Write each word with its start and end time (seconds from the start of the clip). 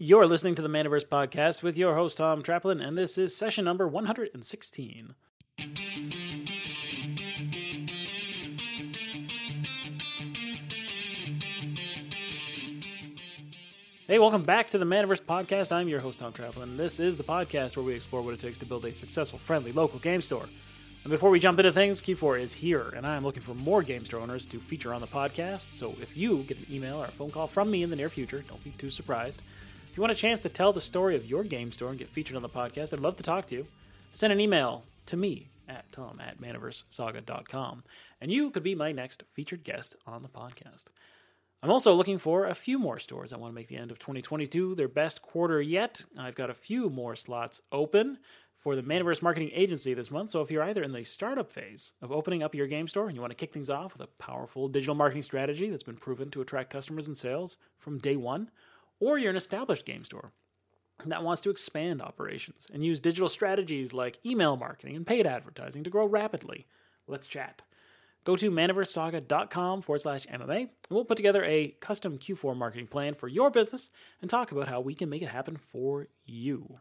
You're 0.00 0.28
listening 0.28 0.54
to 0.54 0.62
the 0.62 0.68
Manaverse 0.68 1.06
Podcast 1.06 1.64
with 1.64 1.76
your 1.76 1.96
host, 1.96 2.18
Tom 2.18 2.40
Traplin, 2.40 2.80
and 2.80 2.96
this 2.96 3.18
is 3.18 3.36
session 3.36 3.64
number 3.64 3.88
116. 3.88 5.14
Hey, 14.06 14.20
welcome 14.20 14.44
back 14.44 14.70
to 14.70 14.78
the 14.78 14.84
Manaverse 14.84 15.20
Podcast. 15.20 15.72
I'm 15.72 15.88
your 15.88 15.98
host, 15.98 16.20
Tom 16.20 16.32
Traplin. 16.32 16.76
This 16.76 17.00
is 17.00 17.16
the 17.16 17.24
podcast 17.24 17.76
where 17.76 17.84
we 17.84 17.96
explore 17.96 18.22
what 18.22 18.34
it 18.34 18.38
takes 18.38 18.58
to 18.58 18.66
build 18.66 18.84
a 18.84 18.92
successful, 18.92 19.40
friendly 19.40 19.72
local 19.72 19.98
game 19.98 20.22
store. 20.22 20.46
And 21.02 21.10
before 21.10 21.30
we 21.30 21.40
jump 21.40 21.58
into 21.58 21.72
things, 21.72 22.00
Q4 22.00 22.40
is 22.40 22.54
here, 22.54 22.92
and 22.96 23.04
I 23.04 23.16
am 23.16 23.24
looking 23.24 23.42
for 23.42 23.54
more 23.54 23.82
game 23.82 24.04
store 24.04 24.20
owners 24.20 24.46
to 24.46 24.60
feature 24.60 24.94
on 24.94 25.00
the 25.00 25.08
podcast. 25.08 25.72
So 25.72 25.96
if 26.00 26.16
you 26.16 26.44
get 26.44 26.60
an 26.60 26.66
email 26.70 27.02
or 27.02 27.06
a 27.06 27.10
phone 27.10 27.30
call 27.30 27.48
from 27.48 27.68
me 27.68 27.82
in 27.82 27.90
the 27.90 27.96
near 27.96 28.08
future, 28.08 28.44
don't 28.46 28.62
be 28.62 28.70
too 28.70 28.90
surprised. 28.90 29.42
If 29.98 30.00
you 30.00 30.04
want 30.04 30.12
a 30.12 30.22
chance 30.22 30.38
to 30.38 30.48
tell 30.48 30.72
the 30.72 30.80
story 30.80 31.16
of 31.16 31.26
your 31.26 31.42
game 31.42 31.72
store 31.72 31.88
and 31.88 31.98
get 31.98 32.06
featured 32.06 32.36
on 32.36 32.42
the 32.42 32.48
podcast, 32.48 32.92
I'd 32.92 33.00
love 33.00 33.16
to 33.16 33.24
talk 33.24 33.46
to 33.46 33.56
you. 33.56 33.66
Send 34.12 34.32
an 34.32 34.38
email 34.38 34.84
to 35.06 35.16
me 35.16 35.48
at 35.68 35.90
tom 35.90 36.20
at 36.24 36.40
manaversesaga.com, 36.40 37.82
and 38.20 38.30
you 38.30 38.50
could 38.50 38.62
be 38.62 38.76
my 38.76 38.92
next 38.92 39.24
featured 39.32 39.64
guest 39.64 39.96
on 40.06 40.22
the 40.22 40.28
podcast. 40.28 40.84
I'm 41.64 41.72
also 41.72 41.94
looking 41.94 42.18
for 42.18 42.46
a 42.46 42.54
few 42.54 42.78
more 42.78 43.00
stores. 43.00 43.32
I 43.32 43.38
want 43.38 43.50
to 43.50 43.56
make 43.56 43.66
the 43.66 43.76
end 43.76 43.90
of 43.90 43.98
2022 43.98 44.76
their 44.76 44.86
best 44.86 45.20
quarter 45.20 45.60
yet. 45.60 46.04
I've 46.16 46.36
got 46.36 46.48
a 46.48 46.54
few 46.54 46.88
more 46.88 47.16
slots 47.16 47.60
open 47.72 48.18
for 48.56 48.76
the 48.76 48.84
Manaverse 48.84 49.20
Marketing 49.20 49.50
Agency 49.52 49.94
this 49.94 50.12
month. 50.12 50.30
So 50.30 50.42
if 50.42 50.50
you're 50.52 50.62
either 50.62 50.84
in 50.84 50.92
the 50.92 51.02
startup 51.02 51.50
phase 51.50 51.94
of 52.00 52.12
opening 52.12 52.44
up 52.44 52.54
your 52.54 52.68
game 52.68 52.86
store 52.86 53.08
and 53.08 53.16
you 53.16 53.20
want 53.20 53.32
to 53.32 53.36
kick 53.36 53.52
things 53.52 53.68
off 53.68 53.94
with 53.94 54.02
a 54.02 54.22
powerful 54.22 54.68
digital 54.68 54.94
marketing 54.94 55.24
strategy 55.24 55.68
that's 55.68 55.82
been 55.82 55.96
proven 55.96 56.30
to 56.30 56.40
attract 56.40 56.70
customers 56.70 57.08
and 57.08 57.16
sales 57.16 57.56
from 57.80 57.98
day 57.98 58.14
one, 58.14 58.52
or 59.00 59.18
you're 59.18 59.30
an 59.30 59.36
established 59.36 59.86
game 59.86 60.04
store 60.04 60.32
that 61.06 61.22
wants 61.22 61.42
to 61.42 61.50
expand 61.50 62.02
operations 62.02 62.66
and 62.72 62.84
use 62.84 63.00
digital 63.00 63.28
strategies 63.28 63.92
like 63.92 64.18
email 64.26 64.56
marketing 64.56 64.96
and 64.96 65.06
paid 65.06 65.26
advertising 65.26 65.84
to 65.84 65.90
grow 65.90 66.06
rapidly, 66.06 66.66
let's 67.06 67.26
chat. 67.26 67.62
Go 68.24 68.36
to 68.36 68.50
manaversesaga.com 68.50 69.82
forward 69.82 70.00
slash 70.00 70.26
MMA, 70.26 70.58
and 70.60 70.68
we'll 70.90 71.04
put 71.04 71.16
together 71.16 71.44
a 71.44 71.68
custom 71.80 72.18
Q4 72.18 72.56
marketing 72.56 72.88
plan 72.88 73.14
for 73.14 73.28
your 73.28 73.50
business 73.50 73.90
and 74.20 74.28
talk 74.28 74.52
about 74.52 74.68
how 74.68 74.80
we 74.80 74.94
can 74.94 75.08
make 75.08 75.22
it 75.22 75.28
happen 75.28 75.56
for 75.56 76.08
you. 76.26 76.80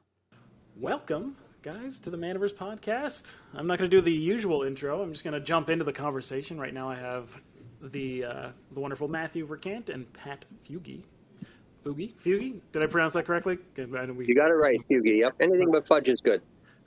Welcome 0.75 1.38
guys, 1.61 2.00
to 2.00 2.09
the 2.09 2.17
Manaverse 2.17 2.53
podcast. 2.53 3.31
I'm 3.53 3.67
not 3.67 3.78
going 3.78 3.89
to 3.89 3.97
do 3.97 4.02
the 4.02 4.11
usual 4.11 4.63
intro. 4.63 5.02
I'm 5.02 5.11
just 5.11 5.23
going 5.23 5.34
to 5.34 5.39
jump 5.39 5.69
into 5.69 5.84
the 5.84 5.94
conversation. 5.94 6.59
Right 6.59 6.73
now, 6.73 6.89
I 6.89 6.95
have 6.95 7.36
the 7.81 8.23
uh, 8.25 8.50
the 8.72 8.80
wonderful 8.80 9.08
Matthew 9.08 9.45
Vercant 9.45 9.89
and 9.89 10.11
Pat 10.13 10.45
Fuge. 10.66 11.03
Fuge? 11.86 12.14
Fuge? 12.16 12.59
Did 12.72 12.83
I 12.83 12.88
pronounce 12.88 13.14
that 13.14 13.25
correctly? 13.25 13.58
You 13.75 13.88
got 13.88 14.09
it 14.09 14.53
right, 14.53 14.80
Fuge. 14.89 15.20
Yep. 15.20 15.36
Anything 15.39 15.72
but 15.72 15.86
fudge 15.86 16.09
is 16.09 16.22
good. 16.22 16.42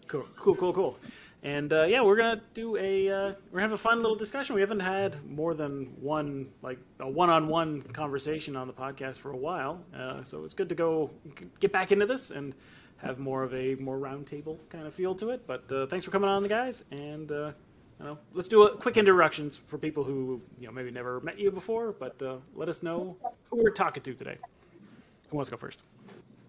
Cool, 0.07 0.27
cool, 0.37 0.57
cool, 0.57 0.73
cool. 0.73 0.99
And 1.43 1.73
uh, 1.73 1.85
yeah, 1.85 2.03
we're 2.03 2.17
gonna 2.17 2.43
do 2.53 2.77
a 2.77 3.09
uh, 3.09 3.33
we're 3.51 3.61
gonna 3.61 3.63
have 3.63 3.73
a 3.73 3.79
fun 3.79 4.03
little 4.03 4.17
discussion. 4.17 4.55
We 4.55 4.61
haven't 4.61 4.81
had 4.81 5.17
more 5.27 5.55
than 5.55 5.87
one 6.01 6.49
like 6.61 6.79
a 6.99 7.09
one-on-one 7.09 7.83
conversation 7.83 8.57
on 8.57 8.67
the 8.67 8.75
podcast 8.75 9.19
for 9.19 9.31
a 9.31 9.37
while, 9.37 9.83
uh, 9.97 10.23
so 10.23 10.45
it's 10.45 10.53
good 10.53 10.69
to 10.69 10.75
go 10.75 11.11
get 11.59 11.73
back 11.73 11.93
into 11.93 12.05
this 12.05 12.31
and 12.31 12.53
have 12.99 13.19
more 13.19 13.43
of 13.43 13.55
a 13.55 13.75
more 13.77 13.99
roundtable 13.99 14.59
kind 14.69 14.87
of 14.87 14.93
feel 14.93 15.15
to 15.15 15.31
it. 15.31 15.47
But 15.47 15.71
uh, 15.73 15.87
thanks 15.87 16.05
for 16.05 16.11
coming 16.11 16.29
on, 16.29 16.43
the 16.43 16.49
guys, 16.49 16.85
and 16.91 17.33
uh, 17.33 17.53
you 17.99 18.05
know, 18.05 18.19
let's 18.35 18.49
do 18.49 18.65
a 18.65 18.77
quick 18.77 18.99
introductions 18.99 19.57
for 19.57 19.79
people 19.79 20.05
who 20.05 20.43
you 20.59 20.67
know 20.67 20.73
maybe 20.73 20.91
never 20.91 21.21
met 21.21 21.39
you 21.39 21.51
before, 21.51 21.93
but 21.93 22.21
uh, 22.21 22.37
let 22.55 22.69
us 22.69 22.83
know 22.83 23.17
who 23.49 23.57
we're 23.57 23.71
talking 23.71 24.03
to 24.03 24.13
today. 24.13 24.37
Who 25.31 25.37
wants 25.37 25.49
to 25.49 25.57
go 25.57 25.61
first? 25.61 25.85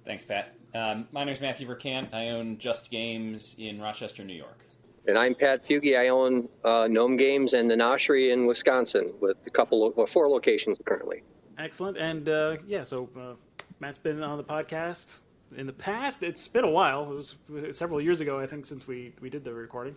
Thanks, 0.06 0.26
Pat. 0.26 0.56
Um, 0.74 1.08
my 1.12 1.24
name 1.24 1.34
is 1.34 1.42
Matthew 1.42 1.68
Vercant. 1.68 2.14
I 2.14 2.30
own 2.30 2.58
Just 2.58 2.90
Games 2.90 3.56
in 3.60 3.80
Rochester, 3.80 4.24
New 4.24 4.34
York. 4.34 4.66
And 5.08 5.18
I'm 5.18 5.36
Pat 5.36 5.64
Fuge. 5.64 5.98
I 5.98 6.08
own 6.08 6.50
uh, 6.64 6.88
Gnome 6.90 7.18
Games 7.18 7.54
and 7.54 7.70
the 7.70 7.76
Noshery 7.76 8.32
in 8.32 8.46
Wisconsin 8.46 9.14
with 9.20 9.38
a 9.46 9.50
couple 9.50 9.86
of 9.86 9.96
well, 9.96 10.08
four 10.08 10.30
locations 10.30 10.80
currently. 10.86 11.24
Excellent. 11.58 11.98
And 11.98 12.28
uh, 12.30 12.58
yeah, 12.66 12.84
so 12.84 13.10
uh, 13.20 13.34
Matt's 13.80 13.98
been 14.00 14.24
on 14.24 14.38
the 14.38 14.44
podcast 14.44 15.22
in 15.56 15.68
the 15.68 15.74
past. 15.74 16.24
It's 16.24 16.48
been 16.48 16.64
a 16.64 16.70
while. 16.70 17.12
It 17.12 17.16
was 17.16 17.36
several 17.76 18.02
years 18.02 18.20
ago, 18.20 18.40
I 18.40 18.48
think, 18.48 18.66
since 18.66 18.88
we, 18.88 19.14
we 19.22 19.30
did 19.30 19.44
the 19.44 19.54
recording. 19.54 19.96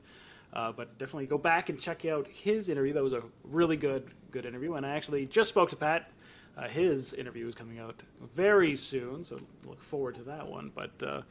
Uh, 0.52 0.72
but 0.72 0.96
definitely 0.98 1.26
go 1.26 1.38
back 1.38 1.68
and 1.68 1.80
check 1.80 2.04
out 2.04 2.28
his 2.28 2.68
interview. 2.68 2.92
That 2.92 3.02
was 3.02 3.12
a 3.12 3.22
really 3.44 3.76
good 3.76 4.10
good 4.30 4.46
interview. 4.46 4.74
And 4.74 4.86
I 4.86 4.90
actually 4.90 5.26
just 5.26 5.48
spoke 5.48 5.70
to 5.70 5.76
Pat. 5.76 6.10
Uh, 6.56 6.68
his 6.68 7.12
interview 7.14 7.48
is 7.48 7.54
coming 7.54 7.78
out 7.78 8.02
very 8.34 8.76
soon, 8.76 9.24
so 9.24 9.40
look 9.64 9.82
forward 9.82 10.14
to 10.14 10.22
that 10.22 10.46
one. 10.46 10.70
But 10.74 11.02
uh, 11.02 11.22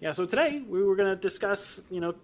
yeah, 0.00 0.12
so 0.12 0.26
today 0.26 0.62
we 0.68 0.82
were 0.82 0.96
going 0.96 1.08
to 1.08 1.16
discuss, 1.16 1.80
you 1.90 2.00
know, 2.00 2.14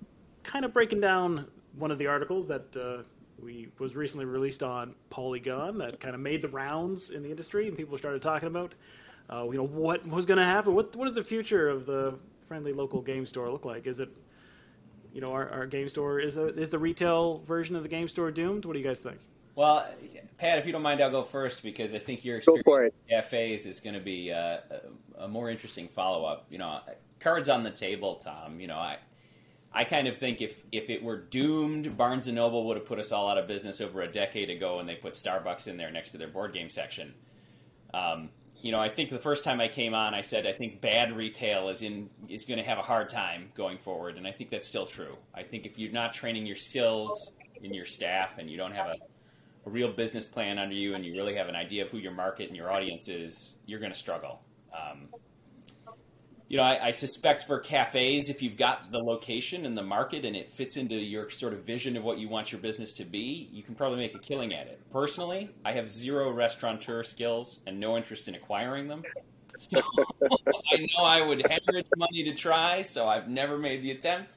kind 0.42 0.64
of 0.64 0.72
breaking 0.72 1.00
down 1.00 1.46
one 1.76 1.90
of 1.90 1.98
the 1.98 2.06
articles 2.08 2.48
that 2.48 2.76
uh, 2.76 3.04
we 3.40 3.68
was 3.78 3.94
recently 3.94 4.24
released 4.24 4.62
on 4.62 4.94
Polygon 5.10 5.78
that 5.78 6.00
kind 6.00 6.14
of 6.14 6.20
made 6.20 6.42
the 6.42 6.48
rounds 6.48 7.10
in 7.10 7.22
the 7.22 7.30
industry 7.30 7.68
and 7.68 7.76
people 7.76 7.96
started 7.96 8.20
talking 8.22 8.48
about 8.48 8.74
uh, 9.30 9.44
you 9.44 9.58
know 9.58 9.66
what 9.66 10.06
was 10.06 10.26
going 10.26 10.38
to 10.38 10.44
happen. 10.44 10.74
What 10.74 10.96
what 10.96 11.04
does 11.04 11.14
the 11.14 11.24
future 11.24 11.68
of 11.68 11.86
the 11.86 12.18
friendly 12.42 12.72
local 12.72 13.02
game 13.02 13.26
store 13.26 13.50
look 13.50 13.64
like? 13.64 13.86
Is 13.86 14.00
it 14.00 14.08
you 15.12 15.20
know 15.20 15.32
our, 15.32 15.48
our 15.50 15.66
game 15.66 15.88
store 15.88 16.18
is 16.18 16.36
a, 16.36 16.48
is 16.58 16.70
the 16.70 16.78
retail 16.78 17.42
version 17.46 17.76
of 17.76 17.82
the 17.82 17.88
game 17.88 18.08
store 18.08 18.30
doomed? 18.30 18.64
What 18.64 18.72
do 18.72 18.78
you 18.78 18.84
guys 18.84 19.00
think? 19.00 19.18
Well, 19.58 19.88
Pat, 20.36 20.60
if 20.60 20.66
you 20.66 20.72
don't 20.72 20.82
mind, 20.82 21.00
I'll 21.00 21.10
go 21.10 21.24
first 21.24 21.64
because 21.64 21.92
I 21.92 21.98
think 21.98 22.24
your 22.24 22.36
experience 22.36 22.94
cafes 23.08 23.66
is 23.66 23.80
going 23.80 23.94
to 23.94 24.00
be 24.00 24.30
uh, 24.30 24.58
a, 25.18 25.24
a, 25.24 25.28
more 25.28 25.50
interesting 25.50 25.88
follow 25.88 26.24
up. 26.24 26.46
You 26.48 26.58
know, 26.58 26.78
cards 27.18 27.48
on 27.48 27.64
the 27.64 27.72
table, 27.72 28.14
Tom. 28.22 28.60
You 28.60 28.68
know, 28.68 28.76
I 28.76 28.98
I 29.72 29.82
kind 29.82 30.06
of 30.06 30.16
think 30.16 30.40
if 30.40 30.64
if 30.70 30.90
it 30.90 31.02
were 31.02 31.16
doomed, 31.16 31.96
Barnes 31.96 32.28
and 32.28 32.36
Noble 32.36 32.66
would 32.68 32.76
have 32.76 32.86
put 32.86 33.00
us 33.00 33.10
all 33.10 33.28
out 33.28 33.36
of 33.36 33.48
business 33.48 33.80
over 33.80 34.02
a 34.02 34.06
decade 34.06 34.48
ago 34.48 34.76
when 34.76 34.86
they 34.86 34.94
put 34.94 35.14
Starbucks 35.14 35.66
in 35.66 35.76
there 35.76 35.90
next 35.90 36.10
to 36.10 36.18
their 36.18 36.28
board 36.28 36.52
game 36.52 36.70
section. 36.70 37.12
Um, 37.92 38.28
you 38.62 38.70
know, 38.70 38.78
I 38.78 38.88
think 38.88 39.10
the 39.10 39.18
first 39.18 39.42
time 39.42 39.60
I 39.60 39.66
came 39.66 39.92
on, 39.92 40.14
I 40.14 40.20
said 40.20 40.48
I 40.48 40.52
think 40.52 40.80
bad 40.80 41.10
retail 41.16 41.68
is 41.68 41.82
in 41.82 42.08
is 42.28 42.44
going 42.44 42.58
to 42.58 42.64
have 42.64 42.78
a 42.78 42.82
hard 42.82 43.08
time 43.08 43.50
going 43.56 43.78
forward, 43.78 44.18
and 44.18 44.24
I 44.28 44.30
think 44.30 44.50
that's 44.50 44.68
still 44.68 44.86
true. 44.86 45.10
I 45.34 45.42
think 45.42 45.66
if 45.66 45.80
you're 45.80 45.90
not 45.90 46.12
training 46.12 46.46
your 46.46 46.54
skills 46.54 47.34
in 47.60 47.74
your 47.74 47.86
staff 47.86 48.38
and 48.38 48.48
you 48.48 48.56
don't 48.56 48.70
have 48.70 48.90
a, 48.90 48.96
a 49.68 49.70
real 49.70 49.92
business 49.92 50.26
plan 50.26 50.58
under 50.58 50.74
you, 50.74 50.94
and 50.94 51.04
you 51.04 51.12
really 51.12 51.36
have 51.36 51.48
an 51.48 51.54
idea 51.54 51.84
of 51.84 51.90
who 51.90 51.98
your 51.98 52.12
market 52.12 52.48
and 52.48 52.56
your 52.56 52.72
audience 52.72 53.08
is, 53.08 53.58
you're 53.66 53.80
going 53.80 53.92
to 53.92 53.98
struggle. 53.98 54.40
Um, 54.72 55.08
you 56.48 56.56
know, 56.56 56.62
I, 56.62 56.86
I, 56.86 56.90
suspect 56.92 57.46
for 57.46 57.58
cafes, 57.58 58.30
if 58.30 58.40
you've 58.40 58.56
got 58.56 58.90
the 58.90 58.98
location 58.98 59.66
and 59.66 59.76
the 59.76 59.82
market 59.82 60.24
and 60.24 60.34
it 60.34 60.50
fits 60.50 60.78
into 60.78 60.94
your 60.94 61.28
sort 61.28 61.52
of 61.52 61.64
vision 61.64 61.94
of 61.94 62.04
what 62.04 62.18
you 62.18 62.26
want 62.30 62.50
your 62.50 62.60
business 62.62 62.94
to 62.94 63.04
be, 63.04 63.50
you 63.52 63.62
can 63.62 63.74
probably 63.74 63.98
make 63.98 64.14
a 64.14 64.18
killing 64.18 64.54
at 64.54 64.66
it. 64.66 64.80
Personally, 64.90 65.50
I 65.66 65.72
have 65.72 65.86
zero 65.88 66.30
restaurateur 66.30 67.02
skills 67.02 67.60
and 67.66 67.78
no 67.78 67.98
interest 67.98 68.28
in 68.28 68.34
acquiring 68.34 68.88
them. 68.88 69.02
So 69.60 69.80
I 70.72 70.76
know 70.76 71.04
I 71.04 71.20
would 71.20 71.44
hemorrhage 71.44 71.86
money 71.96 72.22
to 72.22 72.32
try, 72.32 72.80
so 72.80 73.08
I've 73.08 73.26
never 73.26 73.58
made 73.58 73.82
the 73.82 73.90
attempt. 73.90 74.36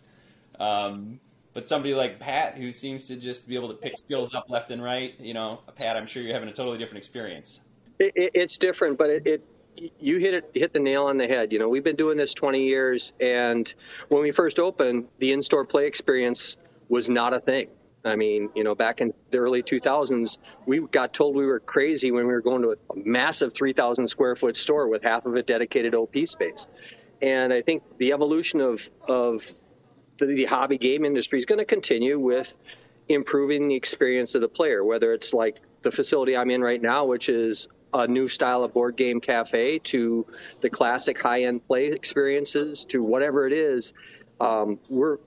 Um, 0.59 1.19
but 1.53 1.67
somebody 1.67 1.93
like 1.93 2.19
Pat, 2.19 2.57
who 2.57 2.71
seems 2.71 3.05
to 3.05 3.15
just 3.15 3.47
be 3.47 3.55
able 3.55 3.67
to 3.69 3.73
pick 3.73 3.97
skills 3.97 4.33
up 4.33 4.49
left 4.49 4.71
and 4.71 4.81
right, 4.81 5.15
you 5.19 5.33
know, 5.33 5.59
Pat, 5.75 5.97
I'm 5.97 6.07
sure 6.07 6.23
you're 6.23 6.33
having 6.33 6.49
a 6.49 6.53
totally 6.53 6.77
different 6.77 6.97
experience. 6.97 7.65
It, 7.99 8.13
it, 8.15 8.31
it's 8.33 8.57
different, 8.57 8.97
but 8.97 9.09
it, 9.09 9.27
it 9.27 9.45
you 9.99 10.17
hit 10.17 10.33
it 10.33 10.51
hit 10.53 10.73
the 10.73 10.79
nail 10.79 11.05
on 11.05 11.17
the 11.17 11.27
head. 11.27 11.51
You 11.51 11.59
know, 11.59 11.69
we've 11.69 11.83
been 11.83 11.95
doing 11.95 12.17
this 12.17 12.33
20 12.33 12.63
years, 12.63 13.13
and 13.19 13.73
when 14.09 14.21
we 14.21 14.31
first 14.31 14.59
opened, 14.59 15.07
the 15.19 15.31
in-store 15.31 15.65
play 15.65 15.87
experience 15.87 16.57
was 16.89 17.09
not 17.09 17.33
a 17.33 17.39
thing. 17.39 17.67
I 18.03 18.15
mean, 18.15 18.49
you 18.55 18.63
know, 18.63 18.73
back 18.73 18.99
in 18.99 19.13
the 19.29 19.37
early 19.37 19.61
2000s, 19.61 20.39
we 20.65 20.79
got 20.87 21.13
told 21.13 21.35
we 21.35 21.45
were 21.45 21.59
crazy 21.59 22.11
when 22.11 22.25
we 22.25 22.33
were 22.33 22.41
going 22.41 22.63
to 22.63 22.71
a 22.71 22.75
massive 22.95 23.53
3,000 23.53 24.07
square 24.07 24.35
foot 24.35 24.55
store 24.55 24.87
with 24.87 25.03
half 25.03 25.25
of 25.25 25.35
it 25.35 25.45
dedicated 25.45 25.93
OP 25.93 26.15
space. 26.25 26.67
And 27.21 27.53
I 27.53 27.61
think 27.61 27.83
the 27.99 28.11
evolution 28.11 28.59
of 28.59 28.89
of 29.07 29.53
the, 30.21 30.33
the 30.33 30.45
hobby 30.45 30.77
game 30.77 31.03
industry 31.03 31.37
is 31.37 31.45
going 31.45 31.59
to 31.59 31.65
continue 31.65 32.19
with 32.19 32.55
improving 33.09 33.67
the 33.67 33.75
experience 33.75 34.35
of 34.35 34.41
the 34.41 34.47
player, 34.47 34.85
whether 34.85 35.11
it's 35.11 35.33
like 35.33 35.59
the 35.81 35.91
facility 35.91 36.37
I'm 36.37 36.49
in 36.49 36.61
right 36.61 36.81
now, 36.81 37.05
which 37.05 37.27
is 37.27 37.67
a 37.93 38.07
new 38.07 38.27
style 38.27 38.63
of 38.63 38.73
board 38.73 38.95
game 38.95 39.19
cafe 39.19 39.79
to 39.79 40.25
the 40.61 40.69
classic 40.69 41.21
high 41.21 41.43
end 41.43 41.63
play 41.63 41.87
experiences 41.87 42.85
to 42.85 43.03
whatever 43.03 43.47
it 43.47 43.53
is. 43.53 43.93
Um, 44.39 44.79
we're 44.89 45.17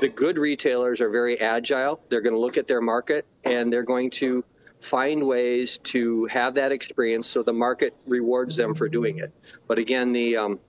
the 0.00 0.08
good 0.08 0.38
retailers 0.38 1.00
are 1.00 1.10
very 1.10 1.40
agile. 1.40 2.00
They're 2.08 2.20
going 2.20 2.34
to 2.34 2.40
look 2.40 2.56
at 2.56 2.66
their 2.66 2.80
market 2.80 3.24
and 3.44 3.72
they're 3.72 3.84
going 3.84 4.10
to 4.10 4.44
find 4.80 5.26
ways 5.26 5.78
to 5.78 6.24
have 6.26 6.54
that 6.54 6.72
experience 6.72 7.26
so 7.26 7.42
the 7.42 7.52
market 7.52 7.94
rewards 8.06 8.56
them 8.56 8.74
for 8.74 8.88
doing 8.88 9.18
it. 9.18 9.32
But 9.68 9.78
again, 9.78 10.12
the 10.12 10.36
um, 10.36 10.60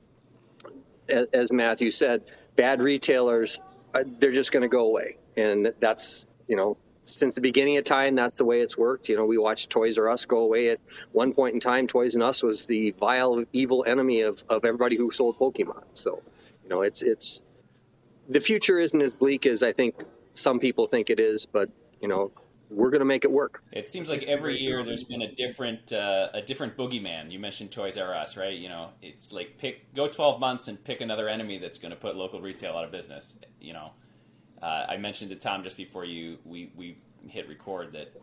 as, 1.09 1.29
as, 1.31 1.51
Matthew 1.51 1.91
said, 1.91 2.23
bad 2.55 2.81
retailers 2.81 3.59
Uh, 3.93 4.03
they're 4.19 4.31
just 4.31 4.51
going 4.51 4.61
to 4.61 4.67
go 4.67 4.85
away, 4.85 5.17
and 5.35 5.73
that's 5.79 6.27
you 6.47 6.55
know 6.55 6.75
since 7.07 7.35
the 7.35 7.41
beginning 7.41 7.77
of 7.77 7.85
time, 7.85 8.15
that's 8.15 8.37
the 8.37 8.45
way 8.45 8.59
it's 8.59 8.77
worked. 8.77 9.07
You 9.07 9.15
know, 9.15 9.25
we 9.25 9.37
watched 9.37 9.69
Toys 9.69 9.97
R 9.97 10.09
Us 10.09 10.25
go 10.25 10.39
away 10.39 10.69
at 10.69 10.79
one 11.13 11.33
point 11.33 11.53
in 11.53 11.59
time. 11.59 11.87
Toys 11.87 12.17
R 12.17 12.23
Us 12.23 12.43
was 12.43 12.65
the 12.65 12.91
vile, 12.99 13.43
evil 13.53 13.85
enemy 13.87 14.21
of, 14.21 14.43
of 14.49 14.65
everybody 14.65 14.97
who 14.97 15.09
sold 15.09 15.39
Pokemon. 15.39 15.83
So, 15.93 16.21
you 16.63 16.69
know, 16.69 16.81
it's 16.81 17.01
it's 17.01 17.43
the 18.27 18.41
future 18.41 18.79
isn't 18.79 19.01
as 19.01 19.13
bleak 19.13 19.45
as 19.45 19.63
I 19.63 19.71
think 19.71 20.03
some 20.33 20.59
people 20.59 20.85
think 20.85 21.09
it 21.09 21.19
is, 21.19 21.45
but 21.45 21.69
you 22.01 22.07
know, 22.07 22.31
we're 22.69 22.89
going 22.89 22.99
to 22.99 23.05
make 23.05 23.23
it 23.23 23.31
work. 23.31 23.63
It 23.71 23.89
seems 23.89 24.09
like 24.09 24.23
every 24.23 24.59
year 24.59 24.83
there's 24.83 25.03
been 25.03 25.21
a 25.21 25.31
different 25.33 25.93
uh, 25.93 26.29
a 26.33 26.41
different 26.41 26.75
boogeyman. 26.77 27.31
You 27.31 27.39
mentioned 27.39 27.71
Toys 27.71 27.97
R 27.97 28.13
Us, 28.13 28.37
right? 28.37 28.57
You 28.57 28.69
know, 28.69 28.89
it's 29.01 29.31
like 29.31 29.57
pick 29.57 29.93
go 29.93 30.07
12 30.07 30.39
months 30.39 30.67
and 30.67 30.83
pick 30.83 31.01
another 31.01 31.29
enemy 31.29 31.57
that's 31.59 31.77
going 31.77 31.93
to 31.93 31.99
put 31.99 32.15
local 32.15 32.41
retail 32.41 32.73
out 32.73 32.83
of 32.83 32.91
business. 32.91 33.37
You 33.61 33.73
know, 33.73 33.91
uh, 34.61 34.85
I 34.89 34.97
mentioned 34.97 35.31
to 35.31 35.37
Tom 35.37 35.63
just 35.63 35.77
before 35.77 36.05
you 36.05 36.37
we 36.45 36.71
we 36.75 36.97
hit 37.27 37.47
record 37.47 37.93
that 37.93 38.13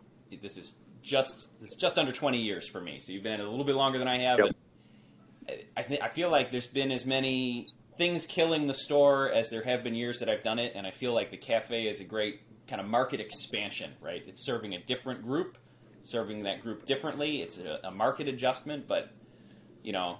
this 0.42 0.56
is 0.56 0.74
just 1.02 1.50
it's 1.62 1.76
just 1.76 1.98
under 1.98 2.12
20 2.12 2.40
years 2.40 2.68
for 2.68 2.80
me. 2.80 2.98
So 2.98 3.12
you've 3.12 3.22
been 3.22 3.34
in 3.34 3.40
a 3.40 3.50
little 3.50 3.64
bit 3.64 3.76
longer 3.76 3.98
than 3.98 4.08
I 4.08 4.18
have. 4.20 4.38
Yep. 4.38 4.56
I 5.76 5.82
think 5.82 6.02
I 6.02 6.08
feel 6.08 6.30
like 6.30 6.50
there's 6.50 6.66
been 6.66 6.90
as 6.90 7.04
many 7.04 7.66
things 7.98 8.24
killing 8.26 8.66
the 8.66 8.74
store 8.74 9.30
as 9.30 9.50
there 9.50 9.62
have 9.62 9.84
been 9.84 9.94
years 9.94 10.20
that 10.20 10.28
I've 10.28 10.42
done 10.42 10.58
it, 10.58 10.72
and 10.74 10.86
I 10.86 10.90
feel 10.90 11.12
like 11.12 11.30
the 11.30 11.36
cafe 11.36 11.86
is 11.86 12.00
a 12.00 12.04
great 12.04 12.40
kind 12.68 12.80
of 12.80 12.86
market 12.86 13.20
expansion. 13.20 13.92
Right, 14.00 14.22
it's 14.26 14.44
serving 14.44 14.74
a 14.74 14.80
different 14.80 15.22
group, 15.22 15.58
serving 16.02 16.44
that 16.44 16.62
group 16.62 16.84
differently. 16.84 17.42
It's 17.42 17.58
a, 17.58 17.80
a 17.84 17.90
market 17.90 18.28
adjustment, 18.28 18.86
but 18.88 19.10
you 19.82 19.92
know, 19.92 20.18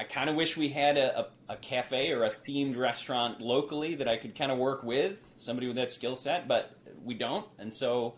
I 0.00 0.04
kind 0.04 0.30
of 0.30 0.36
wish 0.36 0.56
we 0.56 0.70
had 0.70 0.96
a, 0.96 1.20
a, 1.20 1.26
a, 1.50 1.56
cafe 1.56 2.10
or 2.12 2.24
a 2.24 2.30
themed 2.30 2.78
restaurant 2.78 3.38
locally 3.38 3.96
that 3.96 4.08
I 4.08 4.16
could 4.16 4.34
kind 4.34 4.50
of 4.50 4.58
work 4.58 4.82
with 4.82 5.18
somebody 5.36 5.66
with 5.66 5.76
that 5.76 5.92
skill 5.92 6.16
set, 6.16 6.48
but 6.48 6.70
we 7.04 7.12
don't, 7.12 7.46
and 7.58 7.70
so 7.70 8.14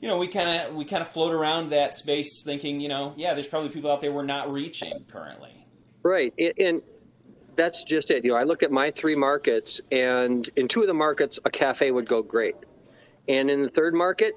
you 0.00 0.08
know 0.08 0.18
we 0.18 0.26
kind 0.26 0.48
of 0.48 0.74
we 0.74 0.84
kind 0.84 1.02
of 1.02 1.08
float 1.08 1.32
around 1.32 1.70
that 1.70 1.94
space, 1.94 2.42
thinking, 2.44 2.80
you 2.80 2.88
know, 2.88 3.14
yeah, 3.16 3.32
there's 3.34 3.46
probably 3.46 3.68
people 3.68 3.92
out 3.92 4.00
there 4.00 4.10
we're 4.10 4.24
not 4.24 4.52
reaching 4.52 5.04
currently. 5.08 5.66
Right, 6.02 6.34
and 6.58 6.82
that's 7.56 7.84
just 7.84 8.10
it. 8.10 8.24
You 8.24 8.32
know, 8.32 8.36
I 8.36 8.44
look 8.44 8.62
at 8.62 8.70
my 8.70 8.90
three 8.90 9.16
markets, 9.16 9.80
and 9.90 10.48
in 10.56 10.68
two 10.68 10.82
of 10.82 10.86
the 10.86 10.94
markets, 10.94 11.40
a 11.44 11.50
cafe 11.50 11.90
would 11.90 12.08
go 12.08 12.22
great, 12.22 12.56
and 13.28 13.50
in 13.50 13.62
the 13.62 13.68
third 13.68 13.94
market, 13.94 14.34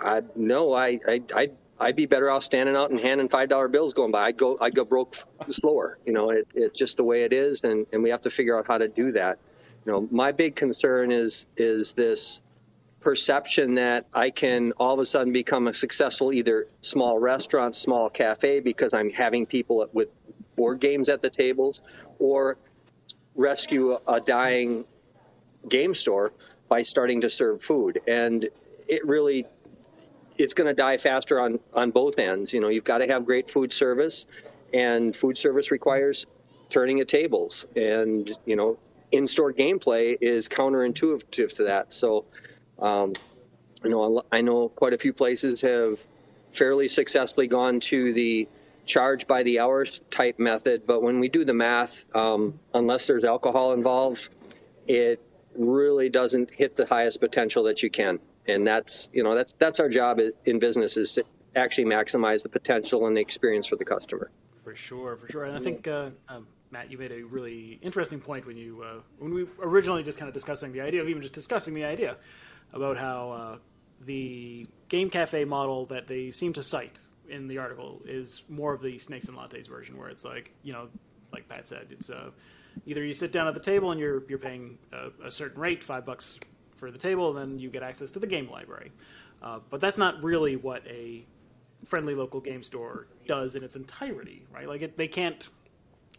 I 0.00 0.22
no, 0.36 0.72
I 0.72 0.98
I. 1.06 1.22
I 1.34 1.50
I'd 1.80 1.94
be 1.94 2.06
better 2.06 2.28
off 2.28 2.42
standing 2.42 2.74
out 2.74 2.90
and 2.90 2.98
handing 2.98 3.28
five 3.28 3.48
dollar 3.48 3.68
bills 3.68 3.94
going 3.94 4.10
by. 4.10 4.24
I'd 4.24 4.36
go 4.36 4.58
I'd 4.60 4.74
go 4.74 4.84
broke 4.84 5.14
slower. 5.46 5.98
You 6.04 6.12
know, 6.12 6.30
it, 6.30 6.48
it's 6.54 6.76
just 6.76 6.96
the 6.96 7.04
way 7.04 7.22
it 7.22 7.32
is, 7.32 7.62
and, 7.62 7.86
and 7.92 8.02
we 8.02 8.10
have 8.10 8.20
to 8.22 8.30
figure 8.30 8.58
out 8.58 8.66
how 8.66 8.78
to 8.78 8.88
do 8.88 9.12
that. 9.12 9.38
You 9.86 9.92
know, 9.92 10.08
my 10.10 10.32
big 10.32 10.56
concern 10.56 11.12
is 11.12 11.46
is 11.56 11.92
this 11.92 12.42
perception 13.00 13.74
that 13.74 14.06
I 14.12 14.30
can 14.30 14.72
all 14.72 14.94
of 14.94 15.00
a 15.00 15.06
sudden 15.06 15.32
become 15.32 15.68
a 15.68 15.72
successful 15.72 16.32
either 16.32 16.66
small 16.80 17.18
restaurant, 17.18 17.76
small 17.76 18.10
cafe 18.10 18.60
because 18.60 18.92
I'm 18.92 19.10
having 19.10 19.46
people 19.46 19.86
with 19.92 20.08
board 20.58 20.80
games 20.80 21.08
at 21.08 21.22
the 21.22 21.30
tables, 21.30 21.82
or 22.18 22.58
rescue 23.34 23.96
a, 24.06 24.20
dying 24.20 24.84
game 25.68 25.94
store 25.94 26.32
by 26.68 26.82
starting 26.82 27.20
to 27.22 27.30
serve 27.30 27.62
food. 27.62 28.00
And 28.06 28.48
it 28.88 29.06
really 29.06 29.46
it's 30.36 30.54
going 30.54 30.66
to 30.66 30.74
die 30.74 30.98
faster 30.98 31.40
on 31.40 31.58
on 31.72 31.90
both 31.90 32.18
ends. 32.18 32.52
You 32.52 32.60
know, 32.60 32.68
you've 32.68 32.90
got 32.92 32.98
to 32.98 33.06
have 33.06 33.24
great 33.24 33.48
food 33.48 33.72
service, 33.72 34.26
and 34.74 35.16
food 35.16 35.38
service 35.38 35.70
requires 35.70 36.26
turning 36.68 37.00
at 37.00 37.08
tables, 37.08 37.66
and 37.76 38.30
you 38.44 38.56
know, 38.56 38.78
in-store 39.12 39.52
gameplay 39.52 40.16
is 40.20 40.48
counterintuitive 40.48 41.52
to 41.56 41.64
that. 41.64 41.92
So, 41.92 42.24
um, 42.78 43.14
you 43.82 43.90
know, 43.90 44.22
I 44.30 44.40
know 44.42 44.68
quite 44.68 44.92
a 44.92 44.98
few 44.98 45.12
places 45.12 45.60
have 45.62 46.00
fairly 46.52 46.88
successfully 46.88 47.46
gone 47.46 47.80
to 47.80 48.12
the 48.12 48.48
charge 48.88 49.26
by 49.26 49.42
the 49.44 49.60
hours 49.60 50.00
type 50.10 50.38
method, 50.38 50.82
but 50.86 51.02
when 51.02 51.20
we 51.20 51.28
do 51.28 51.44
the 51.44 51.54
math, 51.54 52.04
um, 52.16 52.58
unless 52.74 53.06
there's 53.06 53.24
alcohol 53.24 53.72
involved, 53.72 54.34
it 54.86 55.22
really 55.56 56.08
doesn't 56.08 56.52
hit 56.52 56.74
the 56.74 56.86
highest 56.86 57.20
potential 57.20 57.62
that 57.64 57.82
you 57.82 57.90
can 57.90 58.18
and 58.48 58.66
that's 58.66 59.10
you 59.12 59.22
know 59.22 59.34
that's 59.34 59.52
that's 59.54 59.78
our 59.78 59.88
job 59.88 60.20
in 60.46 60.58
business 60.58 60.96
is 60.96 61.12
to 61.12 61.24
actually 61.54 61.84
maximize 61.84 62.42
the 62.42 62.48
potential 62.48 63.06
and 63.06 63.16
the 63.16 63.20
experience 63.20 63.66
for 63.66 63.76
the 63.76 63.84
customer. 63.84 64.30
For 64.64 64.74
sure, 64.74 65.16
for 65.16 65.30
sure, 65.30 65.44
and 65.44 65.56
I 65.56 65.60
think 65.60 65.86
uh, 65.86 66.10
um, 66.28 66.46
Matt, 66.70 66.90
you 66.90 66.98
made 66.98 67.12
a 67.12 67.22
really 67.22 67.78
interesting 67.82 68.20
point 68.20 68.46
when 68.46 68.56
you 68.56 68.82
uh, 68.82 69.00
when 69.18 69.32
we 69.32 69.46
originally 69.62 70.02
just 70.02 70.18
kind 70.18 70.28
of 70.28 70.34
discussing 70.34 70.72
the 70.72 70.80
idea 70.80 71.00
of 71.00 71.08
even 71.08 71.22
just 71.22 71.34
discussing 71.34 71.74
the 71.74 71.84
idea 71.84 72.16
about 72.72 72.96
how 72.96 73.30
uh, 73.30 73.58
the 74.04 74.66
game 74.88 75.10
cafe 75.10 75.44
model 75.44 75.86
that 75.86 76.06
they 76.06 76.30
seem 76.30 76.52
to 76.54 76.62
cite 76.62 76.98
in 77.28 77.48
the 77.48 77.58
article 77.58 78.02
is 78.04 78.42
more 78.48 78.72
of 78.74 78.82
the 78.82 78.98
snakes 78.98 79.28
and 79.28 79.36
lattes 79.36 79.68
version, 79.68 79.96
where 79.96 80.08
it's 80.08 80.24
like 80.24 80.52
you 80.62 80.72
know, 80.72 80.88
like 81.32 81.48
Pat 81.48 81.66
said, 81.68 81.86
it's 81.90 82.10
uh, 82.10 82.30
either 82.86 83.04
you 83.04 83.12
sit 83.12 83.32
down 83.32 83.46
at 83.46 83.54
the 83.54 83.60
table 83.60 83.90
and 83.90 84.00
you're 84.00 84.22
you're 84.28 84.38
paying 84.38 84.78
a, 84.92 85.26
a 85.26 85.30
certain 85.30 85.60
rate, 85.60 85.82
five 85.82 86.04
bucks 86.04 86.38
for 86.76 86.90
the 86.90 86.98
table, 86.98 87.32
then 87.32 87.58
you 87.58 87.70
get 87.70 87.82
access 87.82 88.12
to 88.12 88.18
the 88.18 88.26
game 88.26 88.50
library. 88.50 88.92
Uh, 89.42 89.58
but 89.70 89.80
that's 89.80 89.98
not 89.98 90.22
really 90.22 90.56
what 90.56 90.86
a 90.86 91.24
friendly 91.84 92.14
local 92.14 92.40
game 92.40 92.62
store 92.62 93.06
does 93.26 93.54
in 93.54 93.62
its 93.62 93.76
entirety, 93.76 94.44
right? 94.52 94.68
Like 94.68 94.82
it, 94.82 94.96
they 94.96 95.08
can't. 95.08 95.48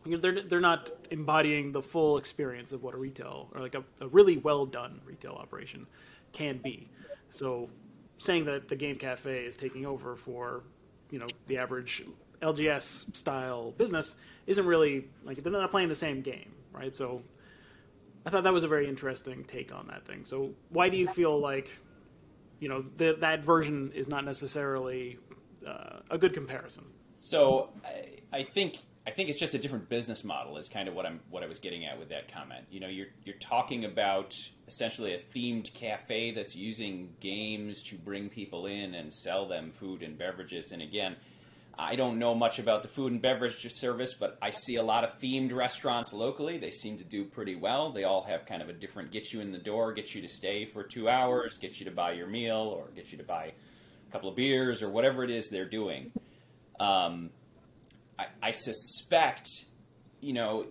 You 0.06 0.12
know, 0.12 0.18
they're 0.18 0.42
they're 0.42 0.62
not 0.62 0.90
embodying 1.12 1.74
the 1.74 1.82
full 1.82 2.18
experience 2.18 2.72
of 2.72 2.84
what 2.84 2.94
a 2.94 2.98
retail 2.98 3.50
or 3.54 3.60
like 3.60 3.76
a, 3.76 3.84
a 4.00 4.08
really 4.08 4.38
well 4.38 4.66
done 4.66 5.02
retail 5.06 5.34
operation 5.34 5.86
can 6.32 6.58
be. 6.58 6.90
So, 7.32 7.70
saying 8.18 8.46
that 8.46 8.70
the 8.70 8.76
game 8.76 8.96
cafe 8.96 9.44
is 9.44 9.58
taking 9.58 9.86
over 9.86 10.16
for 10.16 10.64
you 11.10 11.20
know 11.20 11.28
the 11.48 11.58
average 11.58 12.04
LGS 12.42 13.16
style 13.16 13.74
business 13.78 14.16
isn't 14.48 14.66
really 14.66 15.08
like 15.24 15.42
they're 15.44 15.52
not 15.52 15.72
playing 15.72 15.90
the 15.90 15.96
same 15.96 16.22
game, 16.22 16.52
right? 16.72 16.96
So 16.96 17.22
I 18.26 18.30
thought 18.30 18.44
that 18.44 18.54
was 18.54 18.64
a 18.64 18.68
very 18.68 18.88
interesting 18.88 19.44
take 19.44 19.74
on 19.74 19.88
that 19.88 20.06
thing. 20.06 20.26
So 20.26 20.52
why 20.70 20.90
do 20.90 20.98
you 20.98 21.08
feel 21.08 21.40
like, 21.40 21.80
you 22.60 22.70
know, 22.70 22.84
the, 22.98 23.16
that 23.20 23.44
version 23.44 23.92
is 23.96 24.08
not 24.08 24.26
necessarily 24.26 25.18
uh, 25.66 26.00
a 26.10 26.18
good 26.18 26.34
comparison? 26.34 26.84
So 27.20 27.70
I, 27.86 28.38
I 28.38 28.44
think 28.44 28.78
I 29.10 29.12
think 29.12 29.30
it's 29.30 29.40
just 29.40 29.56
a 29.56 29.58
different 29.58 29.90
business 29.90 30.24
model 30.24 30.58
is 30.58 30.70
kind 30.70 30.88
of 30.88 30.94
what 30.94 31.08
I'm 31.08 31.20
what 31.32 31.42
I 31.42 31.48
was 31.48 31.58
getting 31.58 31.84
at 31.84 31.98
with 31.98 32.10
that 32.10 32.32
comment. 32.32 32.66
You 32.70 32.80
know, 32.80 32.88
you're 32.88 33.08
you're 33.26 33.38
talking 33.38 33.86
about 33.86 34.36
essentially 34.68 35.16
a 35.16 35.18
themed 35.18 35.74
cafe 35.74 36.30
that's 36.30 36.56
using 36.56 37.10
games 37.20 37.82
to 37.86 37.96
bring 37.96 38.30
people 38.30 38.68
in 38.68 38.94
and 38.94 39.12
sell 39.12 39.48
them 39.48 39.72
food 39.72 40.04
and 40.04 40.16
beverages. 40.16 40.74
And 40.74 40.84
again, 40.84 41.16
I 41.76 41.96
don't 41.96 42.20
know 42.20 42.36
much 42.36 42.60
about 42.60 42.84
the 42.84 42.88
food 42.88 43.12
and 43.12 43.20
beverage 43.20 43.74
service, 43.74 44.14
but 44.14 44.38
I 44.44 44.52
see 44.52 44.76
a 44.76 44.84
lot 44.84 45.04
of 45.04 45.20
themed 45.20 45.56
restaurants 45.56 46.14
locally. 46.14 46.60
They 46.60 46.70
seem 46.70 47.00
to 47.00 47.04
do 47.04 47.26
pretty 47.26 47.56
well. 47.56 47.92
They 47.92 48.04
all 48.04 48.22
have 48.26 48.46
kind 48.46 48.62
of 48.62 48.70
a 48.70 48.74
different 48.74 49.10
get 49.10 49.34
you 49.34 49.42
in 49.42 49.52
the 49.52 49.58
door, 49.58 49.92
get 49.92 50.14
you 50.14 50.22
to 50.22 50.30
stay 50.30 50.66
for 50.66 50.84
two 50.84 51.10
hours, 51.10 51.58
get 51.58 51.80
you 51.80 51.86
to 51.86 51.92
buy 51.92 52.12
your 52.12 52.28
meal, 52.28 52.76
or 52.78 52.90
get 52.96 53.12
you 53.12 53.18
to 53.18 53.24
buy 53.24 53.54
a 54.08 54.12
couple 54.12 54.30
of 54.30 54.36
beers, 54.36 54.84
or 54.84 54.90
whatever 54.92 55.24
it 55.24 55.32
is 55.32 55.50
they're 55.50 55.66
doing. 55.66 56.12
Um, 56.80 57.32
I, 58.20 58.26
I 58.44 58.52
suspect, 58.52 59.48
you 60.20 60.34
know, 60.34 60.68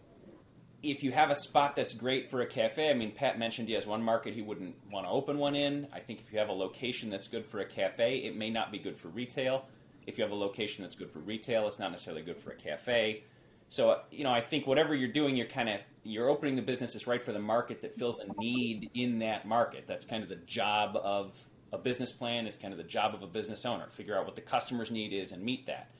if 0.82 1.02
you 1.02 1.10
have 1.10 1.30
a 1.30 1.34
spot 1.34 1.74
that's 1.74 1.94
great 1.94 2.30
for 2.30 2.42
a 2.42 2.46
cafe, 2.46 2.90
I 2.90 2.94
mean, 2.94 3.10
Pat 3.10 3.38
mentioned 3.38 3.66
he 3.66 3.74
has 3.74 3.86
one 3.86 4.02
market 4.02 4.34
he 4.34 4.42
wouldn't 4.42 4.76
want 4.92 5.06
to 5.06 5.10
open 5.10 5.38
one 5.38 5.56
in. 5.56 5.88
I 5.92 5.98
think 5.98 6.20
if 6.20 6.32
you 6.32 6.38
have 6.38 6.50
a 6.50 6.52
location 6.52 7.10
that's 7.10 7.26
good 7.26 7.46
for 7.46 7.58
a 7.60 7.64
cafe, 7.64 8.18
it 8.18 8.36
may 8.36 8.50
not 8.50 8.70
be 8.70 8.78
good 8.78 8.98
for 9.00 9.08
retail 9.08 9.64
if 10.08 10.16
you 10.16 10.24
have 10.24 10.32
a 10.32 10.36
location 10.36 10.82
that's 10.82 10.94
good 10.94 11.10
for 11.10 11.18
retail, 11.18 11.66
it's 11.66 11.78
not 11.78 11.90
necessarily 11.90 12.22
good 12.22 12.38
for 12.38 12.50
a 12.50 12.56
cafe. 12.56 13.24
So 13.68 14.00
you 14.10 14.24
know, 14.24 14.32
I 14.32 14.40
think 14.40 14.66
whatever 14.66 14.94
you're 14.94 15.12
doing, 15.12 15.36
you're 15.36 15.46
kind 15.46 15.68
of 15.68 15.80
you're 16.02 16.30
opening 16.30 16.56
the 16.56 16.62
business 16.62 16.94
that's 16.94 17.06
right 17.06 17.22
for 17.22 17.34
the 17.34 17.38
market 17.38 17.82
that 17.82 17.94
fills 17.94 18.18
a 18.18 18.40
need 18.40 18.90
in 18.94 19.18
that 19.18 19.46
market. 19.46 19.84
That's 19.86 20.06
kind 20.06 20.22
of 20.22 20.30
the 20.30 20.36
job 20.36 20.96
of 20.96 21.36
a 21.74 21.78
business 21.78 22.10
plan. 22.10 22.46
It's 22.46 22.56
kind 22.56 22.72
of 22.72 22.78
the 22.78 22.84
job 22.84 23.14
of 23.14 23.22
a 23.22 23.26
business 23.26 23.66
owner. 23.66 23.86
Figure 23.90 24.16
out 24.16 24.24
what 24.24 24.34
the 24.34 24.40
customer's 24.40 24.90
need 24.90 25.12
is 25.12 25.32
and 25.32 25.42
meet 25.42 25.66
that. 25.66 25.94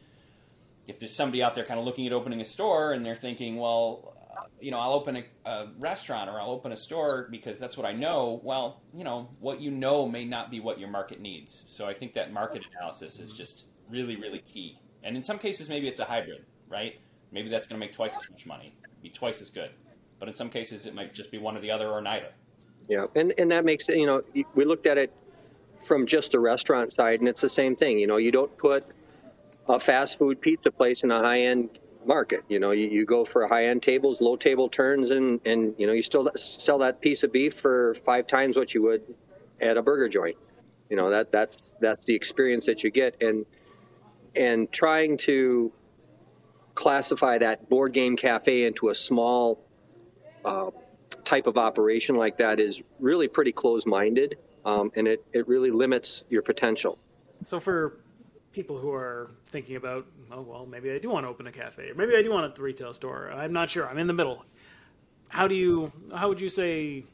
If 0.89 0.99
there's 0.99 1.15
somebody 1.15 1.43
out 1.43 1.55
there 1.55 1.65
kind 1.65 1.79
of 1.79 1.87
looking 1.87 2.07
at 2.07 2.13
opening 2.13 2.41
a 2.41 2.45
store 2.45 2.93
and 2.93 3.07
they're 3.07 3.15
thinking, 3.15 3.57
well, 3.57 4.17
uh, 4.37 4.47
you 4.61 4.71
know, 4.71 4.79
I'll 4.79 4.95
open 4.95 5.17
a, 5.17 5.25
a, 5.49 5.69
restaurant 5.79 6.29
or 6.29 6.41
I'll 6.41 6.51
open 6.51 6.73
a 6.73 6.77
store 6.77 7.29
because 7.31 7.59
that's 7.59 7.77
what 7.77 7.87
I 7.87 7.93
know. 7.93 8.41
Well, 8.43 8.83
you 8.93 9.05
know, 9.05 9.29
what 9.39 9.61
you 9.61 9.71
know 9.71 10.09
may 10.09 10.25
not 10.25 10.51
be 10.51 10.59
what 10.59 10.81
your 10.81 10.89
market 10.89 11.21
needs. 11.21 11.65
So 11.69 11.87
I 11.87 11.95
think 11.95 12.15
that 12.15 12.33
market 12.33 12.65
analysis 12.75 13.21
is 13.21 13.33
just 13.33 13.67
really, 13.89 14.17
really 14.17 14.41
key. 14.41 14.81
And 15.05 15.15
in 15.15 15.23
some 15.23 15.39
cases, 15.39 15.69
maybe 15.69 15.87
it's 15.89 16.01
a 16.01 16.05
hybrid, 16.05 16.45
right? 16.69 16.99
Maybe 17.31 17.49
that's 17.49 17.67
going 17.67 17.81
to 17.81 17.87
make 17.87 17.95
twice 17.95 18.17
as 18.17 18.29
much 18.31 18.47
money, 18.47 18.73
be 19.03 19.11
twice 19.11 19.41
as 19.41 19.51
good. 19.51 19.71
But 20.19 20.29
in 20.29 20.35
some 20.35 20.49
cases, 20.49 20.87
it 20.87 20.95
might 20.95 21.15
just 21.15 21.31
be 21.31 21.39
one 21.39 21.57
or 21.57 21.61
the 21.61 21.71
other 21.71 21.89
or 21.89 22.01
neither. 22.01 22.33
Yeah, 22.89 23.07
and 23.15 23.35
and 23.39 23.51
that 23.51 23.65
makes. 23.65 23.89
You 23.89 24.07
know, 24.07 24.23
we 24.55 24.65
looked 24.65 24.87
at 24.87 24.97
it 24.97 25.13
from 25.87 26.07
just 26.07 26.33
the 26.33 26.41
restaurant 26.41 26.93
side, 26.93 27.21
and 27.21 27.29
it's 27.29 27.43
the 27.43 27.49
same 27.49 27.77
thing. 27.77 27.99
You 27.99 28.07
know, 28.07 28.17
you 28.17 28.33
don't 28.33 28.55
put 28.57 28.87
a 29.69 29.79
fast 29.79 30.19
food 30.19 30.41
pizza 30.41 30.71
place 30.71 31.05
in 31.05 31.11
a 31.11 31.19
high 31.21 31.43
end 31.43 31.79
market. 32.07 32.43
You 32.49 32.59
know, 32.59 32.71
you, 32.71 32.89
you 32.89 33.05
go 33.05 33.25
for 33.25 33.47
high 33.47 33.67
end 33.67 33.83
tables, 33.83 34.21
low 34.21 34.37
table 34.37 34.69
turns, 34.69 35.11
and 35.11 35.41
and 35.47 35.75
you 35.79 35.87
know 35.87 35.93
you 35.93 36.03
still 36.03 36.31
sell 36.37 36.79
that 36.79 37.01
piece 37.01 37.23
of 37.23 37.33
beef 37.33 37.55
for 37.55 37.95
five 38.05 38.27
times 38.27 38.57
what 38.57 38.75
you 38.75 38.83
would 38.83 39.03
at 39.61 39.77
a 39.77 39.83
burger 39.83 40.09
joint. 40.09 40.37
You 40.91 40.97
know 40.97 41.11
that 41.11 41.31
that's 41.31 41.75
that's 41.81 42.05
the 42.07 42.15
experience 42.15 42.67
that 42.67 42.83
you 42.83 42.91
get, 42.91 43.23
and 43.23 43.45
and 44.35 44.71
trying 44.73 45.17
to 45.19 45.73
classify 46.75 47.39
that 47.39 47.69
board 47.69 47.93
game 47.93 48.17
cafe 48.17 48.65
into 48.65 48.89
a 48.89 48.95
small 48.95 49.61
uh, 50.45 50.71
type 51.25 51.47
of 51.47 51.59
operation 51.59 52.17
like 52.17 52.39
that 52.39 52.61
is 52.61 52.83
really 53.01 53.29
pretty 53.29 53.53
close 53.53 53.85
minded, 53.85 54.39
um, 54.65 54.91
and 54.97 55.09
it, 55.09 55.25
it 55.33 55.47
really 55.49 55.71
limits 55.71 56.25
your 56.31 56.41
potential. 56.41 56.97
So, 57.45 57.59
for 57.59 57.99
people 58.59 58.77
who 58.77 58.91
are 58.91 59.31
thinking 59.51 59.77
about, 59.77 60.05
oh, 60.33 60.41
well, 60.41 60.67
maybe 60.67 60.91
I 60.91 60.99
do 60.99 61.09
want 61.11 61.23
to 61.23 61.29
open 61.29 61.47
a 61.47 61.53
cafe, 61.53 61.91
or 61.91 61.95
maybe 61.95 62.17
I 62.17 62.23
do 62.23 62.33
want 62.33 62.59
a 62.59 62.61
retail 62.61 62.93
store, 62.93 63.31
I'm 63.31 63.53
not 63.53 63.71
sure, 63.71 63.89
I'm 63.89 63.99
in 63.99 64.09
the 64.09 64.13
middle. 64.13 64.45
How 65.29 65.47
do 65.47 65.55
you, 65.55 65.93
how 66.13 66.29
would 66.29 66.41
you 66.41 66.49
say, 66.49 67.05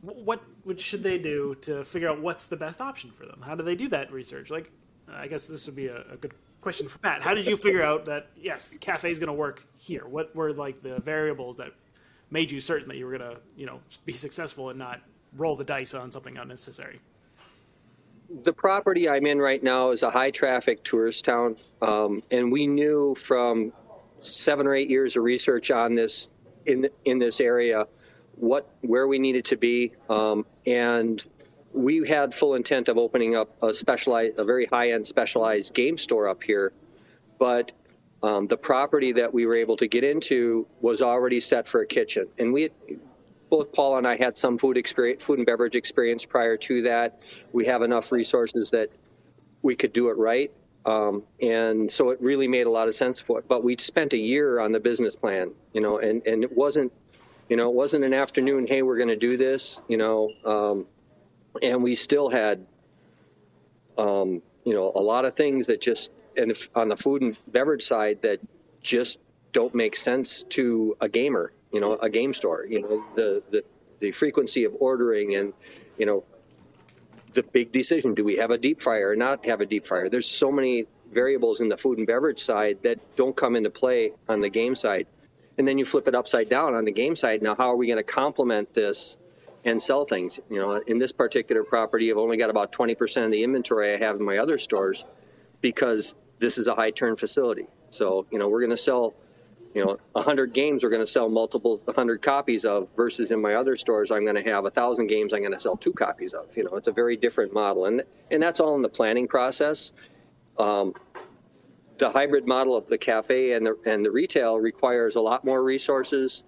what, 0.00 0.42
what 0.64 0.80
should 0.80 1.04
they 1.04 1.18
do 1.18 1.54
to 1.62 1.84
figure 1.84 2.08
out 2.08 2.20
what's 2.20 2.48
the 2.48 2.56
best 2.56 2.80
option 2.80 3.12
for 3.12 3.26
them? 3.26 3.40
How 3.46 3.54
do 3.54 3.62
they 3.62 3.76
do 3.76 3.86
that 3.90 4.10
research? 4.10 4.50
Like, 4.50 4.72
I 5.08 5.28
guess 5.28 5.46
this 5.46 5.66
would 5.66 5.76
be 5.76 5.86
a, 5.86 5.98
a 6.10 6.16
good 6.16 6.34
question 6.60 6.88
for 6.88 6.98
Pat. 6.98 7.22
How 7.22 7.32
did 7.32 7.46
you 7.46 7.56
figure 7.56 7.84
out 7.84 8.04
that 8.06 8.30
yes, 8.36 8.76
cafe 8.78 9.12
is 9.12 9.20
going 9.20 9.28
to 9.28 9.34
work 9.34 9.62
here? 9.78 10.04
What 10.08 10.34
were 10.34 10.52
like 10.52 10.82
the 10.82 10.98
variables 10.98 11.58
that 11.58 11.70
made 12.32 12.50
you 12.50 12.58
certain 12.58 12.88
that 12.88 12.96
you 12.96 13.06
were 13.06 13.16
going 13.16 13.30
to, 13.30 13.38
you 13.56 13.66
know, 13.66 13.78
be 14.04 14.14
successful 14.14 14.70
and 14.70 14.78
not 14.80 15.00
roll 15.36 15.54
the 15.54 15.62
dice 15.62 15.94
on 15.94 16.10
something 16.10 16.36
unnecessary? 16.36 16.98
The 18.42 18.52
property 18.52 19.08
I'm 19.08 19.26
in 19.26 19.38
right 19.38 19.62
now 19.62 19.90
is 19.90 20.02
a 20.02 20.10
high 20.10 20.30
traffic 20.30 20.82
tourist 20.82 21.24
town, 21.24 21.56
um, 21.80 22.22
and 22.30 22.50
we 22.50 22.66
knew 22.66 23.14
from 23.14 23.72
seven 24.20 24.66
or 24.66 24.74
eight 24.74 24.90
years 24.90 25.16
of 25.16 25.22
research 25.22 25.70
on 25.70 25.94
this 25.94 26.30
in 26.66 26.88
in 27.04 27.18
this 27.18 27.40
area 27.40 27.86
what 28.36 28.68
where 28.82 29.06
we 29.06 29.18
needed 29.18 29.44
to 29.46 29.56
be, 29.56 29.94
um, 30.08 30.44
and 30.66 31.26
we 31.72 32.06
had 32.06 32.34
full 32.34 32.54
intent 32.54 32.88
of 32.88 32.98
opening 32.98 33.36
up 33.36 33.50
a 33.62 33.72
specialized, 33.72 34.38
a 34.38 34.44
very 34.44 34.66
high 34.66 34.90
end 34.90 35.06
specialized 35.06 35.74
game 35.74 35.96
store 35.98 36.28
up 36.28 36.42
here, 36.42 36.72
but 37.38 37.72
um, 38.22 38.46
the 38.46 38.56
property 38.56 39.12
that 39.12 39.32
we 39.32 39.46
were 39.46 39.54
able 39.54 39.76
to 39.76 39.86
get 39.86 40.04
into 40.04 40.66
was 40.80 41.00
already 41.00 41.40
set 41.40 41.66
for 41.66 41.82
a 41.82 41.86
kitchen, 41.86 42.26
and 42.38 42.52
we. 42.52 42.70
Both 43.48 43.72
Paul 43.72 43.98
and 43.98 44.06
I 44.06 44.16
had 44.16 44.36
some 44.36 44.58
food 44.58 44.76
experience, 44.76 45.22
food 45.22 45.38
and 45.38 45.46
beverage 45.46 45.74
experience 45.74 46.24
prior 46.24 46.56
to 46.56 46.82
that. 46.82 47.20
We 47.52 47.64
have 47.66 47.82
enough 47.82 48.10
resources 48.12 48.70
that 48.70 48.96
we 49.62 49.76
could 49.76 49.92
do 49.92 50.08
it 50.08 50.16
right, 50.16 50.50
um, 50.84 51.22
and 51.40 51.90
so 51.90 52.10
it 52.10 52.20
really 52.20 52.48
made 52.48 52.66
a 52.66 52.70
lot 52.70 52.88
of 52.88 52.94
sense 52.94 53.20
for 53.20 53.38
it. 53.38 53.48
But 53.48 53.64
we 53.64 53.76
spent 53.78 54.12
a 54.12 54.18
year 54.18 54.60
on 54.60 54.72
the 54.72 54.80
business 54.80 55.16
plan, 55.16 55.52
you 55.72 55.80
know, 55.80 55.98
and 55.98 56.26
and 56.26 56.42
it 56.42 56.56
wasn't, 56.56 56.92
you 57.48 57.56
know, 57.56 57.68
it 57.68 57.74
wasn't 57.74 58.04
an 58.04 58.14
afternoon. 58.14 58.66
Hey, 58.66 58.82
we're 58.82 58.96
going 58.96 59.08
to 59.08 59.16
do 59.16 59.36
this, 59.36 59.82
you 59.88 59.96
know. 59.96 60.28
Um, 60.44 60.86
and 61.62 61.82
we 61.82 61.94
still 61.94 62.28
had, 62.28 62.66
um, 63.96 64.42
you 64.64 64.74
know, 64.74 64.92
a 64.94 65.00
lot 65.00 65.24
of 65.24 65.34
things 65.34 65.66
that 65.68 65.80
just 65.80 66.12
and 66.36 66.50
if, 66.50 66.68
on 66.76 66.88
the 66.88 66.96
food 66.96 67.22
and 67.22 67.38
beverage 67.48 67.82
side 67.82 68.20
that 68.22 68.40
just 68.80 69.18
don't 69.52 69.74
make 69.74 69.96
sense 69.96 70.42
to 70.44 70.96
a 71.00 71.08
gamer, 71.08 71.52
you 71.72 71.80
know, 71.80 71.94
a 71.94 72.08
game 72.08 72.34
store. 72.34 72.66
You 72.66 72.82
know, 72.82 73.04
the 73.14 73.42
the 73.50 73.64
the 73.98 74.10
frequency 74.10 74.64
of 74.64 74.74
ordering 74.78 75.36
and, 75.36 75.54
you 75.98 76.06
know, 76.06 76.24
the 77.32 77.42
big 77.42 77.72
decision: 77.72 78.14
do 78.14 78.24
we 78.24 78.36
have 78.36 78.50
a 78.50 78.58
deep 78.58 78.80
fryer 78.80 79.10
or 79.10 79.16
not 79.16 79.44
have 79.46 79.60
a 79.60 79.66
deep 79.66 79.84
fryer? 79.84 80.08
There's 80.08 80.28
so 80.28 80.52
many 80.52 80.86
variables 81.12 81.60
in 81.60 81.68
the 81.68 81.76
food 81.76 81.98
and 81.98 82.06
beverage 82.06 82.40
side 82.40 82.78
that 82.82 82.98
don't 83.16 83.36
come 83.36 83.56
into 83.56 83.70
play 83.70 84.12
on 84.28 84.40
the 84.40 84.50
game 84.50 84.74
side. 84.74 85.06
And 85.58 85.66
then 85.66 85.78
you 85.78 85.86
flip 85.86 86.06
it 86.06 86.14
upside 86.14 86.50
down 86.50 86.74
on 86.74 86.84
the 86.84 86.92
game 86.92 87.16
side. 87.16 87.40
Now, 87.40 87.54
how 87.54 87.72
are 87.72 87.76
we 87.76 87.86
going 87.86 87.96
to 87.96 88.02
complement 88.02 88.74
this 88.74 89.16
and 89.66 89.82
sell 89.82 90.04
things. 90.04 90.40
You 90.48 90.60
know, 90.60 90.76
in 90.86 90.98
this 90.98 91.12
particular 91.12 91.64
property, 91.64 92.10
I've 92.10 92.16
only 92.16 92.38
got 92.38 92.48
about 92.48 92.72
20% 92.72 93.24
of 93.24 93.30
the 93.30 93.42
inventory 93.42 93.92
I 93.92 93.98
have 93.98 94.16
in 94.16 94.24
my 94.24 94.38
other 94.38 94.56
stores 94.56 95.04
because 95.60 96.14
this 96.38 96.56
is 96.56 96.68
a 96.68 96.74
high 96.74 96.92
turn 96.92 97.16
facility. 97.16 97.66
So, 97.90 98.26
you 98.30 98.38
know, 98.38 98.48
we're 98.48 98.60
going 98.60 98.70
to 98.70 98.76
sell, 98.76 99.14
you 99.76 99.84
know, 99.84 99.98
100 100.12 100.54
games 100.54 100.82
we're 100.82 100.88
going 100.88 101.02
to 101.02 101.06
sell 101.06 101.28
multiple 101.28 101.82
100 101.84 102.22
copies 102.22 102.64
of 102.64 102.88
versus 102.96 103.30
in 103.30 103.42
my 103.42 103.56
other 103.56 103.76
stores 103.76 104.10
I'm 104.10 104.24
going 104.24 104.42
to 104.42 104.50
have 104.50 104.60
a 104.60 104.72
1,000 104.72 105.06
games 105.06 105.34
I'm 105.34 105.40
going 105.40 105.52
to 105.52 105.60
sell 105.60 105.76
two 105.76 105.92
copies 105.92 106.32
of. 106.32 106.56
You 106.56 106.64
know, 106.64 106.76
it's 106.76 106.88
a 106.88 106.92
very 106.92 107.14
different 107.14 107.52
model. 107.52 107.84
And, 107.84 108.02
and 108.30 108.42
that's 108.42 108.58
all 108.58 108.74
in 108.74 108.80
the 108.80 108.88
planning 108.88 109.28
process. 109.28 109.92
Um, 110.58 110.94
the 111.98 112.08
hybrid 112.08 112.46
model 112.46 112.74
of 112.74 112.86
the 112.86 112.96
cafe 112.96 113.52
and 113.52 113.66
the, 113.66 113.76
and 113.84 114.02
the 114.02 114.10
retail 114.10 114.58
requires 114.58 115.16
a 115.16 115.20
lot 115.20 115.44
more 115.44 115.62
resources 115.62 116.44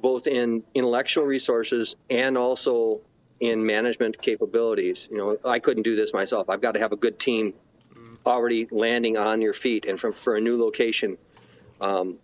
both 0.00 0.28
in 0.28 0.62
intellectual 0.74 1.24
resources 1.24 1.96
and 2.08 2.38
also 2.38 3.00
in 3.40 3.66
management 3.66 4.22
capabilities. 4.22 5.08
You 5.10 5.18
know, 5.18 5.38
I 5.44 5.58
couldn't 5.58 5.82
do 5.82 5.96
this 5.96 6.14
myself. 6.14 6.48
I've 6.48 6.60
got 6.60 6.74
to 6.74 6.78
have 6.78 6.92
a 6.92 6.96
good 6.96 7.18
team 7.18 7.54
already 8.24 8.68
landing 8.70 9.16
on 9.16 9.40
your 9.40 9.54
feet. 9.54 9.86
And 9.86 9.98
from 9.98 10.12
for 10.12 10.36
a 10.36 10.40
new 10.40 10.56
location, 10.56 11.18
um, 11.80 12.18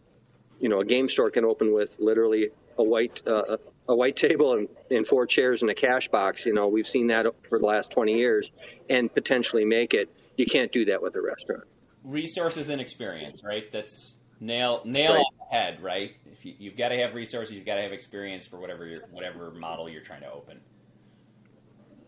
you 0.64 0.71
know, 0.71 0.80
a 0.80 0.85
game 0.85 1.11
store 1.11 1.30
can 1.30 1.44
open 1.44 1.75
with 1.75 1.99
literally 1.99 2.49
a 2.78 2.83
white 2.83 3.23
uh, 3.26 3.59
a 3.87 3.94
white 3.94 4.16
table 4.16 4.54
and, 4.54 4.66
and 4.90 5.06
four 5.06 5.26
chairs 5.26 5.61
and 5.61 5.71
a 5.71 5.75
cash 5.75 6.09
box. 6.09 6.47
You 6.47 6.54
know, 6.54 6.68
we've 6.68 6.87
seen 6.87 7.06
that 7.09 7.26
for 7.50 7.59
the 7.59 7.66
last 7.66 7.90
twenty 7.90 8.16
years, 8.16 8.50
and 8.88 9.12
potentially 9.12 9.66
make 9.66 9.92
it. 9.92 10.09
You 10.38 10.47
can't 10.47 10.73
do 10.73 10.87
that 10.87 11.02
with 11.02 11.16
a 11.16 11.21
restaurant. 11.21 11.64
Resources 12.02 12.71
and 12.71 12.80
experience, 12.80 13.42
right? 13.44 13.71
That's 13.71 14.21
nail 14.40 14.80
nail 14.87 15.12
right. 15.12 15.18
on 15.18 15.33
the 15.38 15.54
head, 15.54 15.83
right? 15.83 16.16
If 16.33 16.47
you, 16.47 16.71
have 16.71 16.78
got 16.78 16.88
to 16.88 16.97
have 16.97 17.14
resources, 17.14 17.54
you've 17.54 17.66
got 17.66 17.75
to 17.75 17.83
have 17.83 17.92
experience 17.92 18.47
for 18.47 18.59
whatever 18.59 19.02
whatever 19.11 19.50
model 19.50 19.90
you're 19.90 20.00
trying 20.00 20.23
to 20.23 20.33
open. 20.33 20.61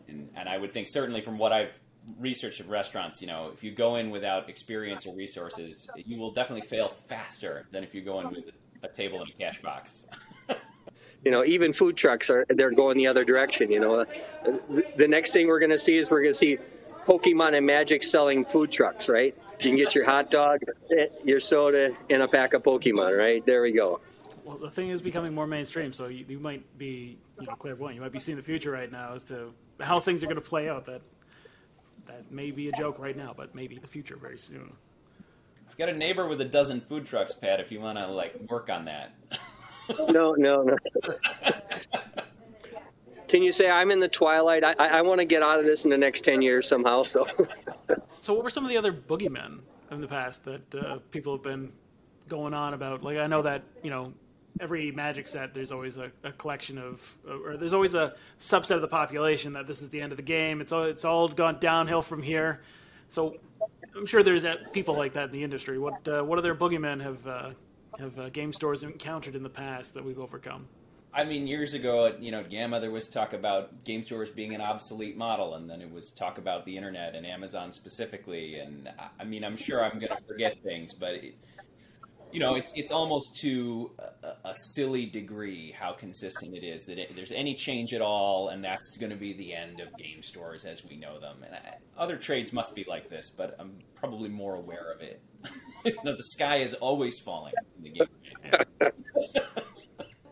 And, 0.09 0.31
and 0.35 0.49
I 0.49 0.57
would 0.57 0.73
think 0.73 0.87
certainly 0.89 1.21
from 1.21 1.37
what 1.37 1.53
I've 1.53 1.79
researched 2.19 2.61
of 2.61 2.69
restaurants, 2.69 3.21
you 3.21 3.27
know, 3.27 3.51
if 3.53 3.63
you 3.65 3.73
go 3.73 3.97
in 3.97 4.11
without 4.11 4.49
experience 4.49 5.07
or 5.07 5.15
resources, 5.15 5.89
you 5.97 6.19
will 6.19 6.31
definitely 6.31 6.67
fail 6.67 6.89
faster 6.89 7.67
than 7.73 7.83
if 7.83 7.95
you 7.95 8.03
go 8.03 8.21
in 8.21 8.31
with 8.31 8.45
a 8.83 8.89
table 8.89 9.21
and 9.21 9.31
a 9.31 9.33
cash 9.33 9.61
box. 9.61 10.07
you 11.25 11.31
know, 11.31 11.45
even 11.45 11.73
food 11.73 11.97
trucks 11.97 12.31
are 12.31 12.47
they're 12.51 12.71
going 12.71 12.97
the 12.97 13.07
other 13.07 13.25
direction. 13.25 13.71
You 13.71 13.81
know, 13.81 14.05
the 14.97 15.09
next 15.09 15.33
thing 15.33 15.49
we're 15.49 15.61
going 15.61 15.71
to 15.71 15.79
see 15.79 15.97
is 15.97 16.11
we're 16.11 16.23
going 16.23 16.33
to 16.33 16.39
see 16.39 16.59
Pokemon 17.07 17.57
and 17.57 17.67
Magic 17.67 18.03
selling 18.03 18.45
food 18.45 18.71
trucks, 18.71 19.09
right? 19.09 19.35
You 19.61 19.71
can 19.71 19.77
get 19.77 19.95
your 19.95 20.05
hot 20.05 20.31
dog, 20.31 20.61
your 21.25 21.41
soda, 21.41 21.95
and 22.11 22.23
a 22.23 22.29
pack 22.29 22.53
of 22.53 22.63
Pokemon, 22.63 23.17
right? 23.17 23.45
There 23.47 23.63
we 23.63 23.73
go. 23.73 24.01
Well, 24.45 24.59
the 24.59 24.71
thing 24.71 24.91
is 24.91 25.03
becoming 25.03 25.35
more 25.35 25.47
mainstream, 25.47 25.93
so 25.93 26.07
you, 26.07 26.25
you 26.29 26.39
might 26.39 26.79
be, 26.79 27.19
you 27.41 27.47
know, 27.47 27.55
clairvoyant. 27.55 27.97
You 27.97 28.01
might 28.01 28.13
be 28.13 28.21
seeing 28.21 28.37
the 28.37 28.45
future 28.45 28.71
right 28.71 28.91
now 28.91 29.15
as 29.15 29.25
to 29.25 29.53
how 29.81 29.99
things 29.99 30.23
are 30.23 30.27
going 30.27 30.37
to 30.37 30.41
play 30.41 30.69
out. 30.69 30.85
That 30.87 31.03
that 32.07 32.31
may 32.31 32.51
be 32.51 32.69
a 32.69 32.73
joke 32.73 32.99
right 32.99 33.17
now, 33.17 33.35
but 33.37 33.55
maybe 33.55 33.79
the 33.79 33.87
future 33.87 34.17
very 34.17 34.39
soon. 34.39 34.73
I've 35.69 35.77
got 35.77 35.89
a 35.89 35.93
neighbor 35.93 36.27
with 36.27 36.41
a 36.41 36.45
dozen 36.45 36.81
food 36.81 37.07
trucks, 37.07 37.35
Pat. 37.35 37.61
If 37.61 37.71
you 37.71 37.81
want 37.81 37.99
to 37.99 38.07
like 38.07 38.35
work 38.49 38.71
on 38.71 38.85
that. 38.87 39.15
no, 40.09 40.33
no, 40.33 40.63
no. 40.63 40.77
Can 43.29 43.43
you 43.43 43.53
say 43.53 43.69
I'm 43.69 43.91
in 43.91 44.01
the 44.01 44.09
twilight? 44.09 44.65
I, 44.65 44.75
I, 44.79 44.89
I 44.99 45.03
want 45.03 45.21
to 45.21 45.25
get 45.25 45.43
out 45.43 45.59
of 45.59 45.67
this 45.67 45.85
in 45.85 45.91
the 45.91 45.99
next 45.99 46.23
ten 46.23 46.41
years 46.41 46.69
somehow. 46.69 47.03
So. 47.03 47.27
so, 48.21 48.35
what 48.35 48.45
were 48.45 48.51
some 48.51 48.65
of 48.65 48.71
the 48.71 48.77
other 48.77 48.93
boogeymen 48.93 49.61
in 49.91 50.01
the 50.01 50.09
past 50.09 50.45
that 50.45 50.75
uh, 50.75 50.99
people 51.11 51.35
have 51.35 51.43
been 51.43 51.73
going 52.29 52.55
on 52.55 52.75
about? 52.75 53.03
Like, 53.03 53.19
I 53.19 53.27
know 53.27 53.43
that 53.43 53.63
you 53.83 53.91
know 53.91 54.13
every 54.61 54.91
magic 54.91 55.29
set 55.29 55.55
there's 55.55 55.73
always 55.73 55.97
a, 55.97 56.11
a, 56.25 56.33
collection 56.33 56.79
of 56.79 57.17
or 57.29 57.57
there's 57.57 57.75
always 57.75 57.95
a 57.95 58.15
subset 58.41 58.77
of 58.77 58.81
the 58.81 58.89
population 58.89 59.53
that 59.53 59.67
this 59.67 59.83
is 59.83 59.91
the 59.91 60.01
end 60.01 60.13
of 60.13 60.17
the 60.17 60.23
game. 60.23 60.61
It's 60.61 60.73
all 60.73 60.85
it's 60.85 61.05
all 61.05 61.29
gone 61.29 61.59
downhill 61.61 62.03
from 62.03 62.23
here. 62.23 62.61
So 63.09 63.37
i'm 63.97 64.07
sure 64.07 64.23
there's 64.23 64.45
people 64.73 64.97
like 64.97 65.15
that 65.15 65.27
in 65.27 65.33
the 65.33 65.43
industry. 65.43 65.79
What 65.79 66.07
uh, 66.09 66.23
what 66.23 66.39
other 66.39 66.55
boogeymen 66.55 67.01
have 67.03 67.27
uh, 67.27 67.51
have 67.99 68.19
uh, 68.19 68.29
game 68.31 68.53
stores 68.53 68.83
encountered 68.83 69.35
in 69.35 69.43
the 69.43 69.51
past 69.51 69.95
that 69.95 70.05
we've 70.05 70.19
overcome? 70.19 70.67
I 71.17 71.25
mean, 71.25 71.47
years 71.47 71.73
ago, 71.73 72.15
you 72.21 72.31
know, 72.31 72.45
GAMA, 72.45 72.79
there 72.79 72.91
was 72.91 73.09
talk 73.09 73.33
about 73.33 73.85
game 73.85 74.05
stores 74.05 74.31
being 74.31 74.55
an 74.55 74.61
obsolete 74.61 75.17
model, 75.17 75.55
and 75.55 75.69
then 75.69 75.81
it 75.81 75.91
was 75.91 76.11
talk 76.11 76.37
about 76.37 76.67
the 76.67 76.77
internet 76.77 77.15
and 77.15 77.25
Amazon 77.25 77.73
specifically. 77.73 78.57
And 78.57 78.91
I 79.19 79.25
mean, 79.25 79.43
I'm 79.43 79.57
sure 79.57 79.83
I'm 79.83 79.99
going 79.99 80.15
to 80.15 80.23
forget 80.29 80.63
things, 80.63 80.93
but 80.93 81.15
it, 81.15 81.35
you 82.33 82.41
know, 82.41 82.55
it's 82.55 82.73
it's 82.75 82.93
almost 82.93 83.37
to 83.37 83.91
a, 83.99 84.49
a, 84.49 84.55
silly 84.55 85.07
degree 85.07 85.73
how 85.73 85.93
consistent 85.93 86.55
it 86.55 86.65
is 86.65 86.87
that 86.87 86.99
it, 86.99 87.17
there's 87.17 87.33
any 87.33 87.55
change 87.55 87.95
at 87.95 88.03
all, 88.03 88.49
and 88.49 88.63
that's 88.63 88.97
going 88.97 89.11
to 89.11 89.17
be 89.17 89.33
the 89.33 89.55
end 89.55 89.81
of 89.81 89.97
game 89.97 90.23
stores 90.23 90.65
as 90.65 90.85
we 90.85 90.97
know 90.97 91.19
them. 91.21 91.39
And 91.45 91.55
I, 91.55 91.77
other 91.97 92.17
trades 92.17 92.53
must 92.53 92.75
be 92.75 92.85
like 92.89 93.09
this, 93.09 93.31
but 93.31 93.57
I'm 93.59 93.79
probably 93.95 94.29
more 94.29 94.55
aware 94.55 94.93
of 94.93 95.01
it. 95.01 95.21
know, 96.05 96.17
the 96.17 96.23
sky 96.23 96.57
is 96.57 96.75
always 96.75 97.19
falling 97.19 97.55
in 97.77 97.83
the 97.83 97.91
game. 97.91 98.93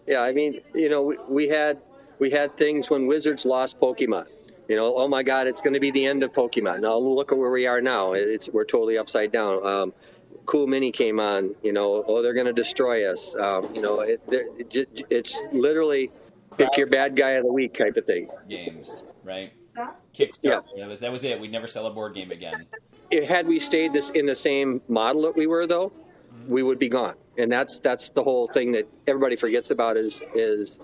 Yeah, 0.06 0.20
I 0.20 0.32
mean, 0.32 0.60
you 0.74 0.88
know, 0.88 1.02
we, 1.02 1.16
we 1.28 1.48
had 1.48 1.78
we 2.18 2.30
had 2.30 2.56
things 2.56 2.90
when 2.90 3.06
Wizards 3.06 3.44
lost 3.44 3.80
Pokemon. 3.80 4.30
You 4.68 4.76
know, 4.76 4.94
oh 4.96 5.08
my 5.08 5.22
God, 5.22 5.46
it's 5.46 5.60
going 5.60 5.74
to 5.74 5.80
be 5.80 5.90
the 5.90 6.06
end 6.06 6.22
of 6.22 6.32
Pokemon. 6.32 6.80
Now 6.80 6.96
look 6.96 7.32
at 7.32 7.38
where 7.38 7.50
we 7.50 7.66
are 7.66 7.80
now. 7.80 8.12
It's 8.12 8.48
we're 8.50 8.64
totally 8.64 8.98
upside 8.98 9.32
down. 9.32 9.64
Um, 9.66 9.92
cool 10.46 10.66
Mini 10.66 10.90
came 10.90 11.20
on. 11.20 11.54
You 11.62 11.72
know, 11.72 12.04
oh 12.06 12.22
they're 12.22 12.34
going 12.34 12.46
to 12.46 12.52
destroy 12.52 13.10
us. 13.10 13.36
Um, 13.36 13.74
you 13.74 13.80
know, 13.80 14.00
it, 14.00 14.20
it, 14.28 15.02
it's 15.10 15.42
literally 15.52 16.10
pick 16.56 16.76
your 16.76 16.86
bad 16.86 17.16
guy 17.16 17.30
of 17.30 17.44
the 17.44 17.52
week 17.52 17.74
type 17.74 17.96
of 17.96 18.06
thing. 18.06 18.28
Games, 18.48 19.04
right? 19.22 19.52
Kickstarter. 20.14 20.38
Yeah. 20.42 20.60
That 20.76 20.88
was 20.88 21.00
that 21.00 21.12
was 21.12 21.24
it. 21.24 21.40
We'd 21.40 21.52
never 21.52 21.66
sell 21.66 21.86
a 21.86 21.90
board 21.90 22.14
game 22.14 22.30
again. 22.30 22.66
It, 23.10 23.28
had 23.28 23.46
we 23.46 23.58
stayed 23.58 23.92
this 23.92 24.10
in 24.10 24.26
the 24.26 24.34
same 24.34 24.80
model 24.88 25.22
that 25.22 25.36
we 25.36 25.46
were 25.46 25.66
though, 25.66 25.90
mm-hmm. 25.90 26.52
we 26.52 26.62
would 26.62 26.78
be 26.78 26.88
gone. 26.88 27.16
And 27.38 27.50
that's 27.50 27.78
that's 27.80 28.10
the 28.10 28.22
whole 28.22 28.46
thing 28.46 28.70
that 28.72 28.88
everybody 29.06 29.36
forgets 29.36 29.70
about 29.70 29.96
is 29.96 30.24
is 30.34 30.80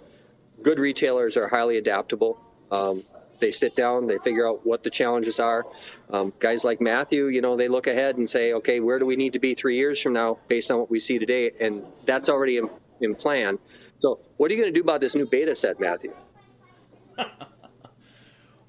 good 0.62 0.78
retailers 0.78 1.36
are 1.36 1.48
highly 1.48 1.78
adaptable. 1.78 2.40
Um, 2.72 3.02
they 3.40 3.50
sit 3.50 3.74
down, 3.74 4.06
they 4.06 4.18
figure 4.18 4.48
out 4.48 4.64
what 4.64 4.82
the 4.82 4.90
challenges 4.90 5.40
are. 5.40 5.66
Um, 6.10 6.32
guys 6.38 6.64
like 6.64 6.80
Matthew, 6.80 7.26
you 7.26 7.40
know, 7.40 7.56
they 7.56 7.68
look 7.68 7.86
ahead 7.86 8.16
and 8.16 8.28
say, 8.28 8.52
okay, 8.54 8.80
where 8.80 8.98
do 8.98 9.06
we 9.06 9.16
need 9.16 9.32
to 9.32 9.38
be 9.38 9.54
three 9.54 9.76
years 9.76 10.00
from 10.00 10.12
now 10.12 10.38
based 10.48 10.70
on 10.70 10.78
what 10.78 10.90
we 10.90 10.98
see 10.98 11.18
today? 11.18 11.50
And 11.60 11.82
that's 12.06 12.28
already 12.28 12.58
in, 12.58 12.68
in 13.00 13.14
plan. 13.14 13.58
So, 13.98 14.20
what 14.36 14.50
are 14.50 14.54
you 14.54 14.60
going 14.60 14.72
to 14.72 14.78
do 14.78 14.82
about 14.82 15.00
this 15.00 15.14
new 15.14 15.26
beta 15.26 15.54
set, 15.54 15.80
Matthew? 15.80 16.14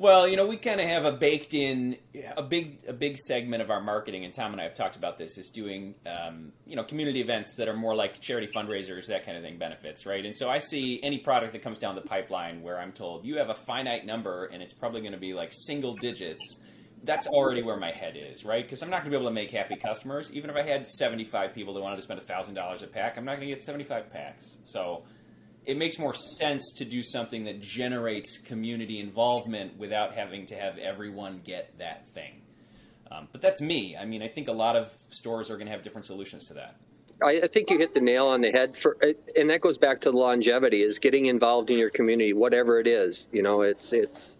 Well, 0.01 0.27
you 0.27 0.35
know, 0.35 0.47
we 0.47 0.57
kind 0.57 0.81
of 0.81 0.87
have 0.87 1.05
a 1.05 1.11
baked 1.11 1.53
in 1.53 1.95
a 2.35 2.41
big 2.41 2.79
a 2.87 2.91
big 2.91 3.19
segment 3.19 3.61
of 3.61 3.69
our 3.69 3.79
marketing, 3.79 4.25
and 4.25 4.33
Tom 4.33 4.51
and 4.51 4.59
I 4.59 4.63
have 4.63 4.73
talked 4.73 4.95
about 4.95 5.19
this. 5.19 5.37
Is 5.37 5.51
doing 5.51 5.93
um, 6.07 6.53
you 6.65 6.75
know 6.75 6.83
community 6.83 7.21
events 7.21 7.55
that 7.57 7.69
are 7.69 7.75
more 7.75 7.93
like 7.93 8.19
charity 8.19 8.49
fundraisers, 8.51 9.05
that 9.09 9.27
kind 9.27 9.37
of 9.37 9.43
thing, 9.43 9.59
benefits, 9.59 10.07
right? 10.07 10.25
And 10.25 10.35
so 10.35 10.49
I 10.49 10.57
see 10.57 10.99
any 11.03 11.19
product 11.19 11.53
that 11.53 11.61
comes 11.61 11.77
down 11.77 11.93
the 11.93 12.01
pipeline 12.01 12.63
where 12.63 12.79
I'm 12.79 12.93
told 12.93 13.25
you 13.25 13.37
have 13.37 13.51
a 13.51 13.53
finite 13.53 14.03
number, 14.03 14.45
and 14.45 14.63
it's 14.63 14.73
probably 14.73 15.01
going 15.01 15.13
to 15.13 15.19
be 15.19 15.33
like 15.33 15.51
single 15.51 15.93
digits. 15.93 16.59
That's 17.03 17.27
already 17.27 17.61
where 17.61 17.77
my 17.77 17.91
head 17.91 18.17
is, 18.17 18.43
right? 18.43 18.65
Because 18.65 18.81
I'm 18.81 18.89
not 18.89 19.03
going 19.03 19.11
to 19.11 19.17
be 19.19 19.21
able 19.21 19.29
to 19.29 19.35
make 19.35 19.51
happy 19.51 19.75
customers. 19.75 20.33
Even 20.33 20.49
if 20.49 20.55
I 20.55 20.63
had 20.63 20.87
75 20.87 21.53
people 21.53 21.75
that 21.75 21.81
wanted 21.81 21.97
to 21.97 22.01
spend 22.01 22.19
thousand 22.23 22.55
dollars 22.55 22.81
a 22.81 22.87
pack, 22.87 23.19
I'm 23.19 23.25
not 23.25 23.35
going 23.35 23.49
to 23.49 23.53
get 23.53 23.61
75 23.61 24.11
packs. 24.11 24.61
So 24.63 25.03
it 25.65 25.77
makes 25.77 25.99
more 25.99 26.13
sense 26.13 26.73
to 26.77 26.85
do 26.85 27.03
something 27.03 27.43
that 27.45 27.61
generates 27.61 28.37
community 28.39 28.99
involvement 28.99 29.77
without 29.77 30.13
having 30.13 30.45
to 30.47 30.55
have 30.55 30.77
everyone 30.77 31.41
get 31.43 31.77
that 31.77 32.07
thing. 32.13 32.41
Um, 33.11 33.27
but 33.31 33.41
that's 33.41 33.61
me. 33.61 33.97
I 33.99 34.05
mean, 34.05 34.23
I 34.23 34.27
think 34.27 34.47
a 34.47 34.53
lot 34.53 34.75
of 34.75 34.97
stores 35.09 35.49
are 35.51 35.55
going 35.55 35.67
to 35.67 35.71
have 35.71 35.83
different 35.83 36.05
solutions 36.05 36.45
to 36.47 36.53
that. 36.55 36.75
I, 37.23 37.41
I, 37.43 37.47
think 37.47 37.69
you 37.69 37.77
hit 37.77 37.93
the 37.93 38.01
nail 38.01 38.25
on 38.27 38.41
the 38.41 38.51
head 38.51 38.75
for, 38.75 38.97
and 39.35 39.49
that 39.49 39.61
goes 39.61 39.77
back 39.77 39.99
to 39.99 40.11
longevity 40.11 40.81
is 40.81 40.97
getting 40.97 41.27
involved 41.27 41.69
in 41.69 41.77
your 41.77 41.89
community, 41.89 42.33
whatever 42.33 42.79
it 42.79 42.87
is. 42.87 43.29
You 43.31 43.43
know, 43.43 43.61
it's 43.61 43.93
it's 43.93 44.37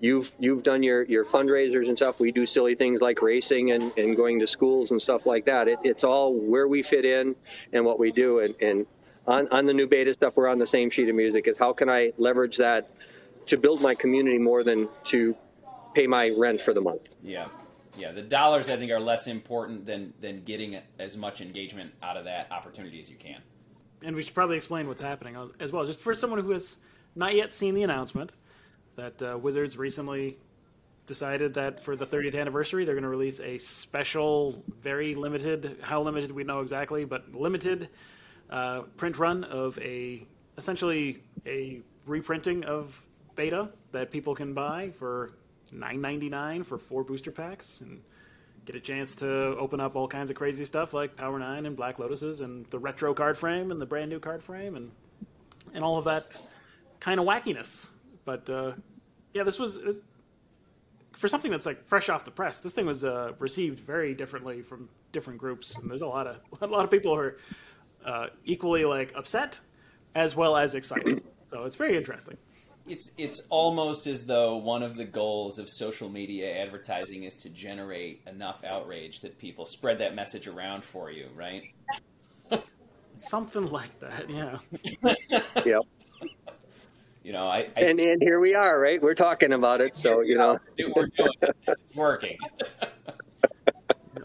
you've 0.00 0.30
you've 0.38 0.62
done 0.62 0.82
your 0.82 1.02
your 1.04 1.24
fundraisers 1.24 1.88
and 1.88 1.96
stuff. 1.96 2.20
We 2.20 2.30
do 2.30 2.46
silly 2.46 2.76
things 2.76 3.00
like 3.00 3.20
racing 3.20 3.72
and, 3.72 3.90
and 3.96 4.16
going 4.16 4.38
to 4.40 4.46
schools 4.46 4.92
and 4.92 5.02
stuff 5.02 5.26
like 5.26 5.44
that. 5.46 5.66
It, 5.66 5.80
it's 5.82 6.04
all 6.04 6.34
where 6.34 6.68
we 6.68 6.82
fit 6.82 7.04
in 7.04 7.34
and 7.72 7.84
what 7.84 7.98
we 7.98 8.12
do, 8.12 8.40
and, 8.40 8.54
and 8.60 8.86
on, 9.26 9.48
on 9.48 9.66
the 9.66 9.74
new 9.74 9.86
beta 9.86 10.12
stuff, 10.14 10.36
we're 10.36 10.48
on 10.48 10.58
the 10.58 10.66
same 10.66 10.90
sheet 10.90 11.08
of 11.08 11.14
music. 11.14 11.46
Is 11.46 11.58
how 11.58 11.72
can 11.72 11.88
I 11.88 12.12
leverage 12.18 12.56
that 12.56 12.90
to 13.46 13.56
build 13.56 13.82
my 13.82 13.94
community 13.94 14.38
more 14.38 14.62
than 14.62 14.88
to 15.04 15.36
pay 15.94 16.06
my 16.06 16.30
rent 16.36 16.60
for 16.60 16.74
the 16.74 16.80
month? 16.80 17.14
Yeah, 17.22 17.48
yeah. 17.96 18.12
The 18.12 18.22
dollars 18.22 18.70
I 18.70 18.76
think 18.76 18.90
are 18.90 19.00
less 19.00 19.26
important 19.26 19.86
than 19.86 20.12
than 20.20 20.42
getting 20.44 20.78
as 20.98 21.16
much 21.16 21.40
engagement 21.40 21.92
out 22.02 22.16
of 22.16 22.24
that 22.24 22.50
opportunity 22.50 23.00
as 23.00 23.10
you 23.10 23.16
can. 23.16 23.40
And 24.02 24.16
we 24.16 24.22
should 24.22 24.34
probably 24.34 24.56
explain 24.56 24.88
what's 24.88 25.02
happening 25.02 25.36
as 25.60 25.72
well, 25.72 25.84
just 25.84 26.00
for 26.00 26.14
someone 26.14 26.40
who 26.40 26.52
has 26.52 26.76
not 27.14 27.34
yet 27.34 27.52
seen 27.52 27.74
the 27.74 27.82
announcement 27.82 28.36
that 28.96 29.22
uh, 29.22 29.38
Wizards 29.38 29.76
recently 29.76 30.38
decided 31.06 31.52
that 31.54 31.82
for 31.82 31.96
the 31.96 32.06
30th 32.06 32.38
anniversary 32.38 32.84
they're 32.84 32.94
going 32.94 33.02
to 33.02 33.08
release 33.08 33.40
a 33.40 33.58
special, 33.58 34.62
very 34.80 35.14
limited, 35.14 35.76
how 35.82 36.00
limited 36.00 36.30
we 36.30 36.44
know 36.44 36.60
exactly, 36.60 37.04
but 37.04 37.34
limited 37.34 37.88
uh, 38.50 38.82
print 38.96 39.18
run 39.18 39.44
of 39.44 39.78
a 39.78 40.26
essentially 40.58 41.22
a 41.46 41.80
reprinting 42.06 42.64
of 42.64 43.00
beta 43.36 43.68
that 43.92 44.10
people 44.10 44.34
can 44.34 44.52
buy 44.52 44.90
for 44.90 45.32
nine 45.72 46.00
ninety 46.00 46.28
nine 46.28 46.62
for 46.62 46.78
four 46.78 47.04
booster 47.04 47.30
packs 47.30 47.80
and 47.80 48.02
get 48.64 48.76
a 48.76 48.80
chance 48.80 49.14
to 49.16 49.28
open 49.56 49.80
up 49.80 49.96
all 49.96 50.06
kinds 50.06 50.30
of 50.30 50.36
crazy 50.36 50.64
stuff 50.64 50.92
like 50.92 51.16
Power 51.16 51.38
Nine 51.38 51.66
and 51.66 51.76
Black 51.76 51.98
Lotuses 51.98 52.40
and 52.40 52.66
the 52.66 52.78
retro 52.78 53.14
card 53.14 53.38
frame 53.38 53.70
and 53.70 53.80
the 53.80 53.86
brand 53.86 54.10
new 54.10 54.20
card 54.20 54.42
frame 54.42 54.76
and 54.76 54.90
and 55.74 55.84
all 55.84 55.98
of 55.98 56.04
that 56.04 56.36
kind 56.98 57.20
of 57.20 57.26
wackiness. 57.26 57.88
But 58.24 58.48
uh, 58.50 58.72
yeah, 59.32 59.44
this 59.44 59.58
was 59.58 59.78
for 61.12 61.28
something 61.28 61.50
that's 61.50 61.66
like 61.66 61.86
fresh 61.86 62.08
off 62.08 62.24
the 62.24 62.30
press. 62.30 62.58
This 62.58 62.72
thing 62.72 62.86
was 62.86 63.04
uh, 63.04 63.32
received 63.38 63.80
very 63.80 64.14
differently 64.14 64.62
from 64.62 64.88
different 65.12 65.38
groups, 65.38 65.76
and 65.76 65.90
there's 65.90 66.02
a 66.02 66.06
lot 66.06 66.26
of 66.26 66.36
a 66.60 66.66
lot 66.66 66.84
of 66.84 66.90
people 66.90 67.14
who 67.14 67.20
are 67.20 67.36
uh, 68.04 68.26
equally 68.44 68.84
like 68.84 69.12
upset 69.16 69.60
as 70.14 70.34
well 70.34 70.56
as 70.56 70.74
excited. 70.74 71.22
so 71.50 71.64
it's 71.64 71.76
very 71.76 71.96
interesting. 71.96 72.36
It's 72.86 73.12
it's 73.18 73.42
almost 73.50 74.06
as 74.06 74.26
though 74.26 74.56
one 74.56 74.82
of 74.82 74.96
the 74.96 75.04
goals 75.04 75.58
of 75.58 75.68
social 75.68 76.08
media 76.08 76.58
advertising 76.58 77.24
is 77.24 77.36
to 77.36 77.50
generate 77.50 78.22
enough 78.26 78.64
outrage 78.64 79.20
that 79.20 79.38
people 79.38 79.64
spread 79.64 79.98
that 79.98 80.14
message 80.14 80.48
around 80.48 80.84
for 80.84 81.10
you, 81.10 81.28
right? 81.36 81.62
Something 83.16 83.70
like 83.70 84.00
that, 84.00 84.28
yeah. 84.30 84.58
yep. 85.64 85.82
You 87.22 87.32
know, 87.32 87.46
I, 87.46 87.68
I, 87.76 87.80
and 87.82 88.00
and 88.00 88.22
here 88.22 88.40
we 88.40 88.54
are, 88.54 88.80
right? 88.80 89.00
We're 89.00 89.14
talking 89.14 89.52
about 89.52 89.80
it, 89.80 89.94
so 89.94 90.22
you 90.22 90.36
know, 90.36 90.58
we're 90.96 91.06
doing 91.08 91.30
it. 91.42 91.56
It's 91.68 91.94
working. 91.94 92.38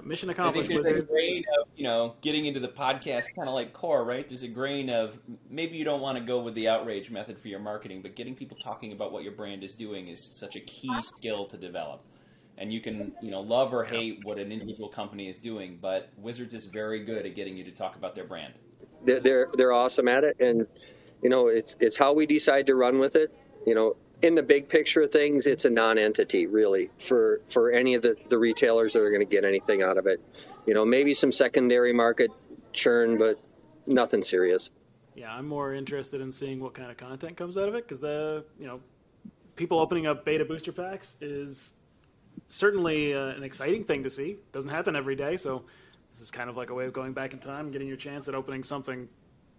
mission 0.06 0.30
accomplished. 0.30 0.70
there's 0.70 0.86
a 0.86 1.02
grain 1.02 1.44
of 1.60 1.68
you 1.76 1.84
know 1.84 2.16
getting 2.22 2.46
into 2.46 2.60
the 2.60 2.68
podcast, 2.68 3.36
kind 3.36 3.48
of 3.48 3.54
like 3.54 3.74
core, 3.74 4.04
right? 4.04 4.28
There's 4.28 4.44
a 4.44 4.48
grain 4.48 4.90
of 4.90 5.20
maybe 5.50 5.76
you 5.76 5.84
don't 5.84 6.02
want 6.02 6.18
to 6.18 6.24
go 6.24 6.40
with 6.40 6.54
the 6.54 6.70
outrage 6.70 7.10
method 7.10 7.40
for 7.40 7.48
your 7.48 7.60
marketing, 7.60 8.02
but 8.02 8.16
getting 8.16 8.36
people 8.36 8.58
talking 8.58 8.92
about 8.94 9.12
what 9.12 9.24
your 9.24 9.34
brand 9.34 9.64
is 9.64 9.76
doing 9.76 10.08
is 10.08 10.24
such 10.24 10.56
a 10.56 10.60
key 10.62 11.02
skill 11.02 11.46
to 11.48 11.58
develop. 11.58 12.02
And 12.58 12.72
you 12.72 12.80
can 12.80 13.12
you 13.22 13.32
know 13.32 13.42
love 13.42 13.74
or 13.74 13.84
hate 13.84 14.24
what 14.24 14.38
an 14.38 14.52
individual 14.52 14.88
company 14.88 15.28
is 15.28 15.40
doing, 15.40 15.78
but 15.82 16.10
Wizards 16.18 16.54
is 16.54 16.66
very 16.66 17.04
good 17.04 17.26
at 17.26 17.36
getting 17.36 17.58
you 17.58 17.64
to 17.66 17.72
talk 17.72 17.96
about 17.96 18.16
their 18.16 18.26
brand. 18.26 18.54
They're 19.04 19.48
they're 19.58 19.74
awesome 19.74 20.08
at 20.08 20.24
it, 20.24 20.38
and 20.40 20.66
you 21.22 21.30
know 21.30 21.48
it's 21.48 21.76
it's 21.80 21.98
how 21.98 22.14
we 22.14 22.26
decide 22.26 22.66
to 22.68 22.76
run 22.76 23.00
with 23.00 23.16
it. 23.16 23.36
You 23.66 23.76
know, 23.76 23.96
in 24.26 24.34
the 24.34 24.44
big 24.44 24.68
picture 24.68 25.04
of 25.04 25.12
things, 25.12 25.46
it's 25.46 25.66
a 25.66 25.70
non-entity 25.70 26.48
really 26.48 26.90
for 27.00 27.42
for 27.48 27.72
any 27.72 27.94
of 27.94 28.02
the, 28.02 28.16
the 28.30 28.38
retailers 28.38 28.94
that 28.94 29.02
are 29.02 29.12
going 29.12 29.22
to 29.26 29.32
get 29.32 29.46
anything 29.46 29.84
out 29.84 29.98
of 29.98 30.08
it. 30.08 30.20
You 30.66 30.74
know, 30.74 30.84
maybe 30.84 31.14
some 31.14 31.32
secondary 31.32 31.94
market 31.94 32.32
churn, 32.74 33.18
but 33.18 33.40
nothing 33.86 34.24
serious. 34.24 34.72
Yeah, 35.14 35.32
I'm 35.32 35.48
more 35.48 35.74
interested 35.74 36.22
in 36.22 36.32
seeing 36.32 36.60
what 36.60 36.74
kind 36.74 36.90
of 36.90 36.98
content 36.98 37.38
comes 37.38 37.56
out 37.56 37.70
of 37.70 37.76
it 37.76 37.88
because 37.88 38.00
the 38.00 38.44
you 38.60 38.66
know 38.66 38.82
people 39.56 39.80
opening 39.80 40.08
up 40.08 40.26
beta 40.26 40.44
booster 40.44 40.72
packs 40.72 41.18
is 41.22 41.74
certainly 42.48 43.14
uh, 43.14 43.28
an 43.28 43.44
exciting 43.44 43.84
thing 43.84 44.04
to 44.04 44.10
see. 44.10 44.38
Doesn't 44.52 44.72
happen 44.72 44.96
every 44.96 45.16
day, 45.16 45.38
so 45.38 45.64
this 46.10 46.20
is 46.20 46.32
kind 46.32 46.50
of 46.50 46.58
like 46.58 46.72
a 46.72 46.74
way 46.74 46.86
of 46.86 46.94
going 46.94 47.14
back 47.14 47.34
in 47.34 47.40
time, 47.40 47.70
getting 47.70 47.88
your 47.88 47.98
chance 47.98 48.28
at 48.28 48.34
opening 48.34 48.64
something 48.64 49.08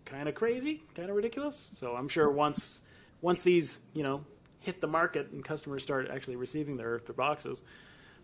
kind 0.05 0.29
of 0.29 0.35
crazy, 0.35 0.83
kind 0.94 1.09
of 1.09 1.14
ridiculous. 1.14 1.72
So 1.76 1.94
I'm 1.94 2.09
sure 2.09 2.31
once 2.31 2.83
once 3.20 3.44
these 3.44 3.79
you 3.94 4.02
know 4.02 4.24
hit 4.66 4.81
the 4.81 4.87
market 4.88 5.31
and 5.31 5.44
customers 5.44 5.83
start 5.85 6.11
actually 6.12 6.35
receiving 6.35 6.76
their, 6.76 6.98
their 7.07 7.14
boxes, 7.14 7.62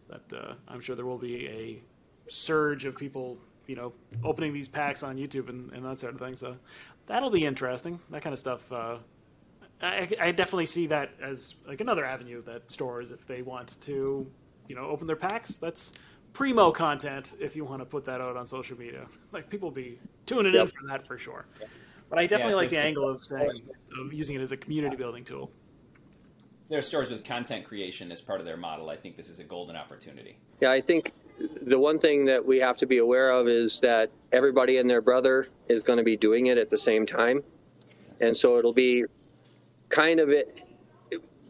that 0.09 0.37
uh, 0.37 0.55
I'm 0.67 0.81
sure 0.81 0.97
there 0.97 1.07
will 1.07 1.17
be 1.17 1.47
a 1.47 1.83
surge 2.31 2.85
of 2.85 2.97
people, 2.97 3.39
you 3.69 3.77
know, 3.77 3.93
opening 4.25 4.53
these 4.53 4.69
packs 4.69 5.05
on 5.05 5.17
YouTube 5.17 5.49
and, 5.49 5.73
and 5.73 5.85
that 5.85 6.01
sort 6.01 6.15
of 6.15 6.21
thing. 6.21 6.37
So 6.37 6.57
that'll 7.07 7.31
be 7.31 7.47
interesting. 7.47 8.01
That 8.11 8.23
kind 8.23 8.33
of 8.33 8.41
stuff. 8.41 8.71
Uh, 8.73 8.99
I, 9.81 10.09
I 10.21 10.33
definitely 10.33 10.67
see 10.67 10.89
that 10.89 11.11
as 11.23 11.55
like 11.67 11.81
another 11.81 12.05
avenue 12.05 12.43
that 12.43 12.71
stores, 12.71 13.13
if 13.13 13.25
they 13.25 13.43
want 13.43 13.81
to, 13.83 14.27
you 14.69 14.75
know, 14.75 14.87
open 14.87 15.07
their 15.07 15.17
packs, 15.17 15.57
that's 15.57 15.93
primo 16.33 16.73
content 16.73 17.35
if 17.39 17.55
you 17.55 17.65
want 17.65 17.81
to 17.81 17.87
put 17.87 18.05
that 18.07 18.21
out 18.21 18.37
on 18.37 18.47
social 18.47 18.77
media. 18.77 19.07
Like 19.33 19.49
people 19.49 19.69
will 19.69 19.77
be 19.77 19.99
tuning 20.27 20.55
yep. 20.55 20.63
in 20.63 20.69
for 20.69 20.87
that 20.89 21.07
for 21.07 21.19
sure. 21.19 21.47
But 22.11 22.19
I 22.19 22.27
definitely 22.27 22.53
yeah, 22.53 22.57
like 22.57 22.71
the 22.71 22.81
angle 22.81 23.09
of 23.09 23.25
saying 23.25 23.51
of 23.99 24.13
using 24.13 24.37
it 24.37 24.43
as 24.43 24.53
a 24.53 24.57
community 24.57 24.97
building 24.97 25.25
tool 25.25 25.51
there 26.69 26.79
are 26.79 26.83
stores 26.83 27.11
with 27.11 27.25
content 27.25 27.65
creation 27.65 28.11
as 28.13 28.21
part 28.21 28.41
of 28.41 28.47
their 28.47 28.57
model, 28.57 28.91
I 28.91 28.97
think 28.97 29.17
this 29.17 29.29
is 29.29 29.41
a 29.41 29.45
golden 29.45 29.77
opportunity. 29.77 30.37
Yeah, 30.61 30.71
I 30.71 30.81
think 30.81 31.13
the 31.63 31.79
one 31.79 31.99
thing 31.99 32.25
that 32.27 32.45
we 32.45 32.59
have 32.59 32.77
to 32.79 32.87
be 32.87 32.99
aware 32.99 33.31
of 33.31 33.49
is 33.49 33.81
that 33.81 34.11
everybody 34.33 34.79
and 34.79 34.89
their 34.89 35.03
brother 35.03 35.47
is 35.69 35.83
going 35.83 35.99
to 35.99 36.05
be 36.05 36.17
doing 36.17 36.47
it 36.47 36.59
at 36.59 36.71
the 36.71 36.79
same 36.79 37.07
time. 37.07 37.43
And 38.21 38.37
so 38.37 38.59
it'll 38.59 38.73
be 38.73 39.05
kind 39.89 40.21
of 40.21 40.31
it 40.31 40.63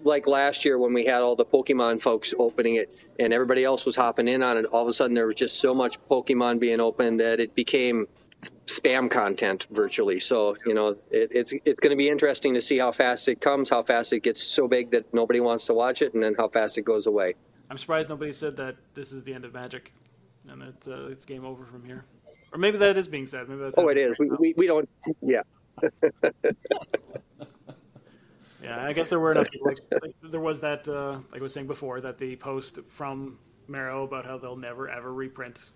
like 0.04 0.26
last 0.26 0.64
year 0.64 0.78
when 0.78 0.92
we 0.92 1.04
had 1.04 1.22
all 1.22 1.36
the 1.36 1.44
Pokemon 1.44 2.00
folks 2.00 2.34
opening 2.38 2.76
it 2.76 2.92
and 3.20 3.32
everybody 3.32 3.62
else 3.62 3.86
was 3.86 3.94
hopping 3.94 4.26
in 4.26 4.42
on 4.42 4.56
it. 4.56 4.64
All 4.66 4.82
of 4.82 4.88
a 4.88 4.92
sudden, 4.92 5.14
there 5.14 5.26
was 5.26 5.36
just 5.36 5.60
so 5.60 5.74
much 5.74 5.98
Pokemon 6.08 6.58
being 6.58 6.80
opened 6.80 7.20
that 7.20 7.38
it 7.38 7.54
became 7.54 8.08
spam 8.66 9.10
content 9.10 9.66
virtually. 9.70 10.20
So 10.20 10.56
you 10.66 10.74
know, 10.74 10.96
it, 11.10 11.30
it's 11.32 11.52
it's 11.64 11.80
going 11.80 11.90
to 11.90 11.96
be 11.96 12.08
interesting 12.08 12.54
to 12.54 12.60
see 12.60 12.78
how 12.78 12.92
fast 12.92 13.28
it 13.28 13.40
comes, 13.40 13.70
how 13.70 13.82
fast 13.82 14.12
it 14.12 14.22
gets 14.22 14.42
so 14.42 14.68
big 14.68 14.90
that 14.90 15.12
nobody 15.12 15.40
wants 15.40 15.66
to 15.66 15.74
watch 15.74 16.02
it, 16.02 16.14
and 16.14 16.22
then 16.22 16.34
how 16.36 16.48
fast 16.48 16.78
it 16.78 16.82
goes 16.82 17.06
away. 17.06 17.34
I'm 17.70 17.78
surprised 17.78 18.08
nobody 18.08 18.32
said 18.32 18.56
that 18.58 18.76
this 18.94 19.12
is 19.12 19.24
the 19.24 19.32
end 19.32 19.44
of 19.44 19.54
Magic, 19.54 19.92
and 20.48 20.62
it's 20.62 20.88
uh, 20.88 21.08
it's 21.10 21.24
game 21.24 21.44
over 21.44 21.64
from 21.64 21.84
here. 21.84 22.04
Or 22.52 22.58
maybe 22.58 22.76
that 22.78 22.98
is 22.98 23.08
being 23.08 23.26
said. 23.26 23.48
Maybe 23.48 23.62
that's 23.62 23.78
oh, 23.78 23.88
it 23.88 23.96
is. 23.96 24.18
We, 24.18 24.28
we, 24.38 24.54
we 24.56 24.66
don't. 24.66 24.88
Yeah. 25.22 25.42
Yeah, 28.62 28.80
I 28.80 28.92
guess 28.92 29.08
there 29.08 29.18
were 29.18 29.32
enough 29.32 29.50
people. 29.50 29.68
Like, 29.68 30.02
like, 30.02 30.14
there 30.22 30.40
was 30.40 30.60
that, 30.60 30.86
uh, 30.86 31.18
like 31.32 31.40
I 31.40 31.42
was 31.42 31.52
saying 31.52 31.66
before, 31.66 32.00
that 32.00 32.16
the 32.18 32.36
post 32.36 32.78
from 32.88 33.38
MaRo 33.66 34.04
about 34.04 34.24
how 34.24 34.38
they'll 34.38 34.56
never 34.56 34.88
ever 34.88 35.12
reprint 35.12 35.70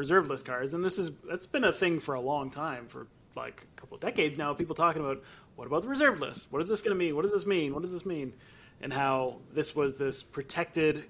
reserve 0.00 0.28
list 0.30 0.46
cards, 0.46 0.72
and 0.74 0.82
this 0.82 0.98
is 0.98 1.10
that's 1.28 1.46
been 1.46 1.62
a 1.62 1.72
thing 1.72 2.00
for 2.00 2.14
a 2.14 2.20
long 2.20 2.50
time, 2.50 2.88
for 2.88 3.06
like 3.36 3.66
a 3.76 3.80
couple 3.80 3.94
of 3.94 4.00
decades 4.00 4.38
now. 4.38 4.52
People 4.54 4.74
talking 4.74 5.02
about 5.02 5.22
what 5.56 5.66
about 5.66 5.82
the 5.82 5.88
reserve 5.88 6.20
list? 6.20 6.46
What 6.50 6.62
is 6.62 6.68
this 6.68 6.80
going 6.80 6.96
to 6.96 6.98
mean? 6.98 7.14
What 7.14 7.22
does 7.22 7.32
this 7.32 7.46
mean? 7.46 7.74
What 7.74 7.82
does 7.82 7.92
this 7.92 8.06
mean? 8.06 8.32
And 8.80 8.92
how 8.92 9.36
this 9.52 9.76
was 9.76 9.96
this 9.96 10.22
protected 10.22 11.04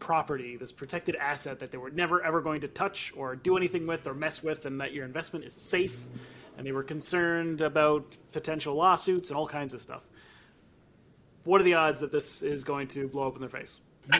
property, 0.00 0.56
this 0.56 0.72
protected 0.72 1.14
asset 1.14 1.60
that 1.60 1.70
they 1.70 1.78
were 1.78 1.90
never 1.90 2.22
ever 2.24 2.40
going 2.40 2.62
to 2.62 2.68
touch 2.68 3.12
or 3.16 3.36
do 3.36 3.56
anything 3.56 3.86
with 3.86 4.06
or 4.08 4.14
mess 4.14 4.42
with, 4.42 4.66
and 4.66 4.80
that 4.80 4.92
your 4.92 5.04
investment 5.04 5.44
is 5.44 5.54
safe. 5.54 5.98
And 6.58 6.66
they 6.66 6.72
were 6.72 6.82
concerned 6.82 7.60
about 7.62 8.16
potential 8.32 8.74
lawsuits 8.74 9.30
and 9.30 9.38
all 9.38 9.46
kinds 9.46 9.74
of 9.74 9.80
stuff. 9.80 10.02
What 11.44 11.60
are 11.60 11.64
the 11.64 11.74
odds 11.74 12.00
that 12.00 12.12
this 12.12 12.42
is 12.42 12.64
going 12.64 12.88
to 12.88 13.08
blow 13.08 13.28
up 13.28 13.34
in 13.36 13.40
their 13.40 13.48
face? 13.48 13.78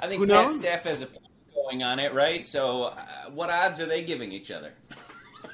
I 0.00 0.08
think 0.08 0.20
Who 0.20 0.26
Pat 0.26 0.46
knows? 0.46 0.58
staff 0.58 0.82
has 0.82 1.02
a 1.02 1.06
point 1.06 1.33
going 1.54 1.82
on 1.82 1.98
it, 1.98 2.12
right? 2.14 2.44
So, 2.44 2.84
uh, 2.84 3.30
what 3.32 3.50
odds 3.50 3.80
are 3.80 3.86
they 3.86 4.02
giving 4.04 4.32
each 4.32 4.50
other? 4.50 4.72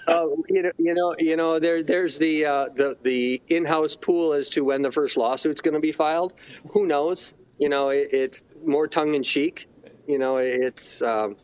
Oh, 0.08 0.42
you 0.48 0.62
know, 0.62 0.72
you 0.78 0.94
know, 0.94 1.14
you 1.18 1.36
know. 1.36 1.58
There, 1.58 1.82
there's 1.82 2.18
the 2.18 2.46
uh, 2.46 2.68
the 2.74 2.96
the 3.02 3.40
in-house 3.48 3.94
pool 3.96 4.32
as 4.32 4.48
to 4.50 4.64
when 4.64 4.82
the 4.82 4.90
first 4.90 5.16
lawsuit's 5.16 5.60
going 5.60 5.74
to 5.74 5.80
be 5.80 5.92
filed. 5.92 6.32
Who 6.70 6.86
knows? 6.86 7.34
You 7.58 7.68
know, 7.68 7.90
it, 7.90 8.08
it's 8.12 8.44
more 8.64 8.88
tongue-in-cheek. 8.88 9.68
You 10.08 10.18
know, 10.18 10.38
it's 10.38 11.02
um, 11.02 11.36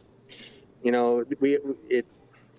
you 0.82 0.90
know 0.90 1.24
we 1.38 1.58
it 1.88 2.06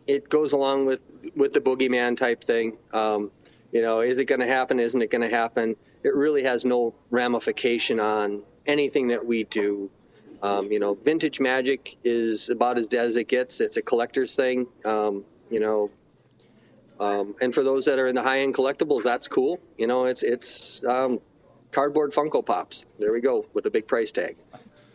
it 0.05 0.29
goes 0.29 0.53
along 0.53 0.85
with 0.85 1.01
with 1.35 1.53
the 1.53 1.59
boogeyman 1.59 2.15
type 2.15 2.43
thing. 2.43 2.77
Um, 2.93 3.31
you 3.71 3.81
know, 3.81 3.99
is 3.99 4.17
it 4.17 4.25
going 4.25 4.41
to 4.41 4.47
happen? 4.47 4.79
Isn't 4.79 5.01
it 5.01 5.11
going 5.11 5.27
to 5.29 5.35
happen? 5.35 5.75
It 6.03 6.15
really 6.15 6.43
has 6.43 6.63
no 6.63 6.95
ramification 7.09 7.99
on 7.99 8.43
anything 8.65 9.09
that 9.09 9.25
we 9.25 9.43
do. 9.45 9.89
Um, 10.43 10.71
you 10.71 10.79
know, 10.79 10.93
vintage 10.93 11.39
magic 11.39 11.97
is 12.03 12.49
about 12.49 12.77
as 12.77 12.87
dead 12.87 13.05
as 13.05 13.15
it 13.15 13.27
gets. 13.27 13.59
It's 13.59 13.77
a 13.77 13.81
collector's 13.81 14.35
thing. 14.35 14.67
Um, 14.85 15.23
you 15.49 15.59
know, 15.59 15.89
um, 16.99 17.35
and 17.41 17.53
for 17.53 17.63
those 17.63 17.85
that 17.85 17.99
are 17.99 18.07
in 18.07 18.15
the 18.15 18.21
high 18.21 18.41
end 18.41 18.53
collectibles, 18.53 19.03
that's 19.03 19.27
cool. 19.27 19.59
You 19.77 19.87
know, 19.87 20.05
it's 20.05 20.23
it's 20.23 20.83
um, 20.85 21.19
cardboard 21.71 22.11
Funko 22.11 22.45
Pops. 22.45 22.85
There 22.99 23.11
we 23.11 23.21
go 23.21 23.45
with 23.53 23.65
a 23.65 23.69
big 23.69 23.87
price 23.87 24.11
tag. 24.11 24.35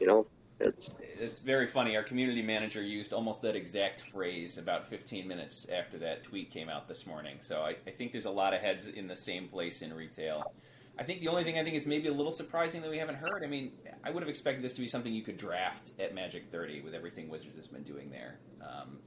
You 0.01 0.07
know, 0.07 0.27
it's 0.61 0.99
it's 1.19 1.39
very 1.39 1.67
funny. 1.67 1.97
Our 1.97 2.03
community 2.03 2.43
manager 2.43 2.83
used 2.83 3.13
almost 3.13 3.43
that 3.43 3.55
exact 3.55 4.03
phrase 4.03 4.59
about 4.59 4.87
15 4.89 5.27
minutes 5.27 5.69
after 5.69 5.97
that 5.99 6.25
tweet 6.25 6.51
came 6.51 6.69
out 6.69 6.89
this 6.89 7.07
morning. 7.07 7.37
So 7.39 7.63
I, 7.63 7.77
I 7.87 7.91
think 7.91 8.11
there's 8.11 8.25
a 8.25 8.31
lot 8.31 8.55
of 8.55 8.61
heads 8.61 8.89
in 8.89 9.07
the 9.07 9.15
same 9.15 9.47
place 9.47 9.83
in 9.83 9.95
retail. 9.95 10.53
I 10.99 11.05
think 11.05 11.21
the 11.21 11.29
only 11.29 11.43
thing 11.43 11.59
I 11.59 11.65
think 11.65 11.75
is 11.75 11.87
maybe 11.87 12.09
a 12.09 12.13
little 12.13 12.33
surprising 12.33 12.83
that 12.83 12.91
we 12.91 12.99
haven't 12.99 13.17
heard. 13.17 13.43
I 13.43 13.47
mean, 13.47 13.73
I 14.05 14.11
would 14.11 14.23
have 14.23 14.29
expected 14.29 14.63
this 14.63 14.75
to 14.75 14.81
be 14.81 14.87
something 14.87 15.13
you 15.13 15.23
could 15.23 15.39
draft 15.39 15.93
at 15.99 16.15
Magic 16.15 16.51
30 16.51 16.83
with 16.83 16.95
everything 16.95 17.29
Wizards 17.29 17.57
has 17.57 17.67
been 17.67 17.83
doing 17.83 18.11
there. 18.11 18.39
Um, 18.61 18.99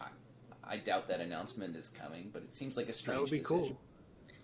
I, 0.00 0.06
I, 0.64 0.76
doubt 0.78 1.06
that 1.08 1.20
announcement 1.20 1.76
is 1.76 1.88
coming, 1.88 2.30
but 2.32 2.42
it 2.42 2.52
seems 2.52 2.76
like 2.76 2.88
a 2.88 2.92
strange. 2.92 3.16
That 3.16 3.20
would 3.22 3.30
be 3.30 3.38
decision. 3.38 3.68
cool. 3.68 3.80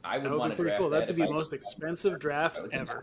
I 0.05 0.19
would, 0.19 0.31
would 0.31 0.39
want 0.39 0.57
to 0.57 0.63
draft 0.63 0.81
cool. 0.81 0.91
that. 0.91 1.01
That'd 1.01 1.17
be 1.17 1.27
the 1.27 1.33
most 1.33 1.53
expensive 1.53 2.19
draft 2.19 2.61
ever. 2.73 3.03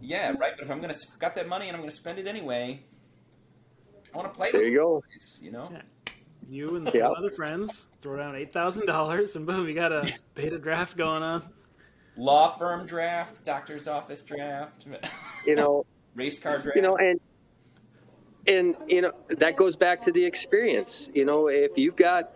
Yeah, 0.00 0.32
right. 0.38 0.52
But 0.56 0.60
if 0.60 0.70
I'm 0.70 0.80
gonna 0.80 0.94
got 1.18 1.34
that 1.36 1.48
money 1.48 1.68
and 1.68 1.76
I'm 1.76 1.82
gonna 1.82 1.90
spend 1.90 2.18
it 2.18 2.26
anyway, 2.26 2.82
I 4.12 4.16
want 4.16 4.32
to 4.32 4.36
play. 4.36 4.50
There 4.52 4.64
you 4.64 4.76
go. 4.76 5.02
you 5.40 5.52
know. 5.52 5.70
Yeah. 5.72 5.82
You 6.48 6.76
and 6.76 6.88
some 6.88 7.00
yep. 7.00 7.12
other 7.16 7.30
friends 7.30 7.88
throw 8.02 8.16
down 8.16 8.36
eight 8.36 8.52
thousand 8.52 8.86
dollars, 8.86 9.36
and 9.36 9.46
boom, 9.46 9.66
you 9.66 9.74
got 9.74 9.92
a 9.92 10.12
beta 10.34 10.58
draft 10.58 10.96
going 10.96 11.22
on. 11.22 11.42
Law 12.16 12.56
firm 12.56 12.86
draft, 12.86 13.44
doctor's 13.44 13.86
office 13.86 14.22
draft. 14.22 14.86
You 15.46 15.54
know, 15.54 15.84
race 16.14 16.38
car 16.38 16.58
draft. 16.58 16.76
You 16.76 16.82
know, 16.82 16.96
and 16.96 17.20
and 18.46 18.76
you 18.88 19.02
know 19.02 19.12
that 19.28 19.56
goes 19.56 19.76
back 19.76 20.02
to 20.02 20.12
the 20.12 20.24
experience. 20.24 21.10
You 21.14 21.24
know, 21.24 21.48
if 21.48 21.76
you've 21.76 21.96
got 21.96 22.32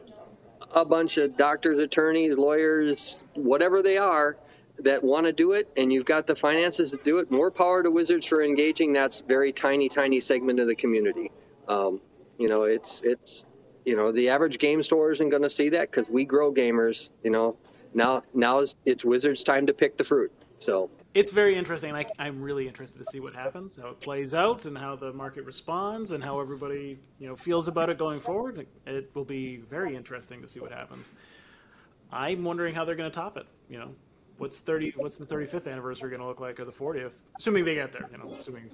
a 0.72 0.84
bunch 0.84 1.16
of 1.16 1.36
doctors, 1.36 1.78
attorneys, 1.78 2.36
lawyers, 2.36 3.24
whatever 3.34 3.82
they 3.82 3.96
are, 3.96 4.36
that 4.84 5.02
want 5.02 5.26
to 5.26 5.32
do 5.32 5.52
it 5.52 5.68
and 5.76 5.92
you've 5.92 6.04
got 6.04 6.26
the 6.26 6.36
finances 6.36 6.90
to 6.92 6.98
do 7.02 7.18
it, 7.18 7.30
more 7.30 7.50
power 7.50 7.82
to 7.82 7.90
Wizards 7.90 8.26
for 8.26 8.42
engaging 8.42 8.92
that's 8.92 9.20
very 9.22 9.52
tiny, 9.52 9.88
tiny 9.88 10.20
segment 10.20 10.60
of 10.60 10.66
the 10.66 10.74
community. 10.74 11.30
Um, 11.68 12.00
you 12.38 12.48
know, 12.48 12.62
it's 12.62 13.02
it's 13.02 13.46
you 13.84 13.96
know 13.96 14.12
the 14.12 14.30
average 14.30 14.58
game 14.58 14.82
store 14.82 15.12
isn't 15.12 15.28
going 15.28 15.42
to 15.42 15.50
see 15.50 15.70
that 15.70 15.90
because 15.90 16.08
we 16.08 16.24
grow 16.24 16.52
gamers. 16.52 17.10
You 17.22 17.30
know, 17.30 17.56
now 17.94 18.22
now 18.34 18.64
it's 18.84 19.04
Wizards' 19.04 19.42
time 19.42 19.66
to 19.66 19.72
pick 19.72 19.96
the 19.96 20.04
fruit. 20.04 20.32
So 20.58 20.90
it's 21.14 21.32
very 21.32 21.56
interesting. 21.56 21.94
I, 21.94 22.04
I'm 22.18 22.40
really 22.40 22.68
interested 22.68 22.98
to 22.98 23.04
see 23.06 23.18
what 23.18 23.34
happens, 23.34 23.76
how 23.80 23.88
it 23.88 24.00
plays 24.00 24.34
out, 24.34 24.66
and 24.66 24.76
how 24.76 24.94
the 24.94 25.12
market 25.12 25.44
responds, 25.44 26.12
and 26.12 26.22
how 26.22 26.38
everybody 26.38 26.98
you 27.18 27.26
know 27.26 27.36
feels 27.36 27.66
about 27.68 27.90
it 27.90 27.98
going 27.98 28.20
forward. 28.20 28.66
It 28.86 29.10
will 29.14 29.24
be 29.24 29.56
very 29.56 29.96
interesting 29.96 30.40
to 30.42 30.48
see 30.48 30.60
what 30.60 30.70
happens. 30.70 31.12
I'm 32.12 32.44
wondering 32.44 32.74
how 32.74 32.84
they're 32.84 32.96
going 32.96 33.10
to 33.10 33.14
top 33.14 33.36
it. 33.36 33.46
You 33.68 33.78
know, 33.78 33.90
what's 34.38 34.58
thirty? 34.58 34.92
What's 34.96 35.16
the 35.16 35.26
thirty 35.26 35.46
fifth 35.46 35.66
anniversary 35.66 36.10
going 36.10 36.20
to 36.20 36.26
look 36.26 36.40
like, 36.40 36.60
or 36.60 36.64
the 36.64 36.72
fortieth? 36.72 37.18
Assuming 37.38 37.64
they 37.64 37.74
get 37.74 37.92
there, 37.92 38.08
you 38.12 38.18
know, 38.18 38.34
assuming 38.38 38.70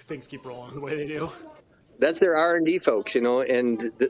things 0.00 0.26
keep 0.26 0.44
rolling 0.44 0.74
the 0.74 0.80
way 0.80 0.96
they 0.96 1.06
do. 1.06 1.30
That's 1.98 2.20
their 2.20 2.36
R 2.36 2.56
and 2.56 2.64
D 2.64 2.78
folks, 2.78 3.14
you 3.14 3.20
know, 3.20 3.40
and 3.40 3.80
the, 3.98 4.08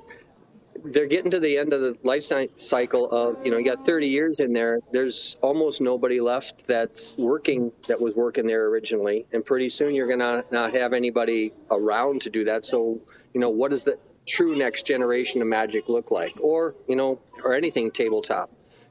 they're 0.84 1.06
getting 1.06 1.30
to 1.30 1.40
the 1.40 1.58
end 1.58 1.72
of 1.72 1.80
the 1.80 1.96
life 2.02 2.22
cycle 2.56 3.10
of 3.10 3.44
you 3.44 3.50
know 3.50 3.58
you 3.58 3.64
got 3.64 3.84
30 3.84 4.06
years 4.06 4.40
in 4.40 4.52
there. 4.52 4.80
There's 4.92 5.38
almost 5.42 5.80
nobody 5.80 6.20
left 6.20 6.66
that's 6.66 7.16
working 7.18 7.72
that 7.86 8.00
was 8.00 8.14
working 8.14 8.46
there 8.46 8.66
originally. 8.66 9.26
And 9.32 9.44
pretty 9.44 9.68
soon 9.68 9.94
you're 9.94 10.08
to 10.08 10.44
not 10.50 10.74
have 10.74 10.92
anybody 10.92 11.52
around 11.70 12.22
to 12.22 12.30
do 12.30 12.44
that. 12.44 12.64
So 12.64 13.00
you 13.34 13.40
know 13.40 13.50
what 13.50 13.70
does 13.70 13.84
the 13.84 13.98
true 14.26 14.56
next 14.56 14.86
generation 14.86 15.40
of 15.40 15.48
magic 15.48 15.88
look 15.88 16.10
like? 16.10 16.38
Or 16.40 16.74
you 16.86 16.96
know 16.96 17.20
or 17.44 17.54
anything 17.54 17.90
tabletop. 17.90 18.50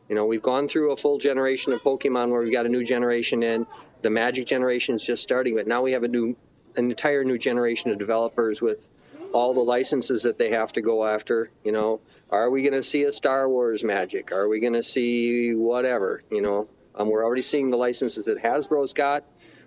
You 0.10 0.16
know, 0.16 0.26
we've 0.26 0.42
gone 0.42 0.70
through 0.70 0.94
a 0.94 0.98
full 0.98 1.18
generation 1.18 1.74
of 1.74 1.82
Pokemon 1.82 2.30
where 2.30 2.42
we've 2.42 2.54
got 2.54 2.66
a 2.66 2.70
new 2.70 2.84
generation 2.84 3.44
in. 3.44 3.68
The 4.04 4.10
Magic 4.10 4.46
generation 4.46 4.96
is 4.96 5.04
just 5.04 5.22
starting, 5.22 5.56
but 5.56 5.68
now 5.68 5.82
we 5.82 5.92
have 5.92 6.04
a 6.04 6.08
new, 6.08 6.34
an 6.78 6.90
entire 6.90 7.26
new 7.26 7.38
generation 7.38 7.92
of 7.92 7.98
developers 7.98 8.62
with 8.62 8.88
all 9.34 9.54
the 9.54 9.62
licenses 9.62 10.24
that 10.24 10.38
they 10.38 10.50
have 10.50 10.72
to 10.74 10.82
go 10.82 11.06
after. 11.06 11.50
You 11.64 11.72
know, 11.72 12.00
are 12.30 12.50
we 12.50 12.62
going 12.62 12.74
to 12.74 12.84
see 12.84 13.04
a 13.04 13.14
Star 13.14 13.50
Wars 13.50 13.84
Magic? 13.84 14.32
Are 14.32 14.48
we 14.48 14.60
going 14.60 14.74
to 14.74 14.84
see 14.84 15.54
whatever? 15.56 16.22
You 16.32 16.42
know, 16.42 16.68
um, 16.96 17.10
we're 17.10 17.24
already 17.24 17.42
seeing 17.42 17.70
the 17.70 17.78
licenses 17.78 18.26
that 18.26 18.42
Hasbro's 18.42 18.94
got. 18.94 19.26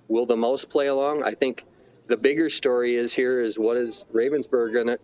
Will 0.08 0.26
the 0.26 0.36
mouse 0.36 0.64
play 0.64 0.88
along? 0.88 1.22
I 1.22 1.34
think 1.34 1.64
the 2.08 2.16
bigger 2.16 2.50
story 2.50 2.94
is 2.96 3.14
here 3.14 3.40
is 3.40 3.58
what 3.58 3.76
is 3.76 4.06
Ravensburg 4.12 4.72
going 4.72 4.88
to 4.88 4.98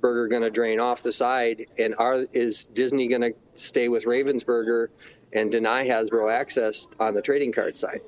Burger 0.00 0.28
going 0.28 0.42
to 0.42 0.50
drain 0.50 0.80
off 0.80 1.02
the 1.02 1.12
side, 1.12 1.66
and 1.78 1.94
are 1.98 2.24
is 2.32 2.66
Disney 2.66 3.06
going 3.06 3.22
to 3.22 3.34
stay 3.54 3.88
with 3.88 4.04
Ravensburger 4.04 4.88
and 5.32 5.52
deny 5.52 5.86
Hasbro 5.86 6.32
access 6.32 6.88
on 6.98 7.14
the 7.14 7.22
trading 7.22 7.52
card 7.52 7.76
side? 7.76 8.00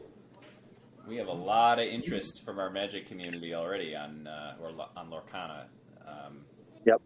We 1.07 1.17
have 1.17 1.29
a 1.29 1.33
lot 1.33 1.79
of 1.79 1.87
interest 1.87 2.45
from 2.45 2.59
our 2.59 2.71
Magic 2.71 3.07
community 3.07 3.55
already 3.55 3.95
on 3.95 4.27
uh, 4.27 4.55
or 4.61 4.71
on 4.97 5.11
Lorcana. 5.11 5.65
Um, 6.07 6.39
yep. 6.85 7.01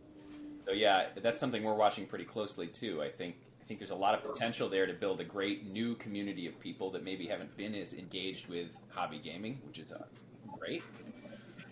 So 0.64 0.72
yeah, 0.72 1.06
that's 1.22 1.40
something 1.40 1.62
we're 1.62 1.74
watching 1.74 2.06
pretty 2.06 2.24
closely 2.24 2.66
too. 2.66 3.02
I 3.02 3.08
think 3.08 3.36
I 3.60 3.64
think 3.64 3.80
there's 3.80 3.90
a 3.90 3.96
lot 3.96 4.14
of 4.14 4.22
potential 4.22 4.68
there 4.68 4.86
to 4.86 4.92
build 4.92 5.20
a 5.20 5.24
great 5.24 5.66
new 5.66 5.96
community 5.96 6.46
of 6.46 6.58
people 6.60 6.90
that 6.92 7.02
maybe 7.02 7.26
haven't 7.26 7.56
been 7.56 7.74
as 7.74 7.94
engaged 7.94 8.48
with 8.48 8.76
hobby 8.90 9.18
gaming, 9.18 9.60
which 9.66 9.78
is 9.78 9.92
uh, 9.92 10.04
great. 10.58 10.82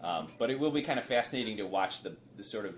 Um, 0.03 0.27
but 0.39 0.51
it 0.51 0.59
will 0.59 0.73
be 0.73 0.83
kind 0.83 0.99
of 0.99 1.05
fascinating 1.05 1.57
to 1.57 1.65
watch 1.65 2.03
the, 2.03 2.17
the 2.37 2.43
sort 2.43 2.67
of 2.67 2.75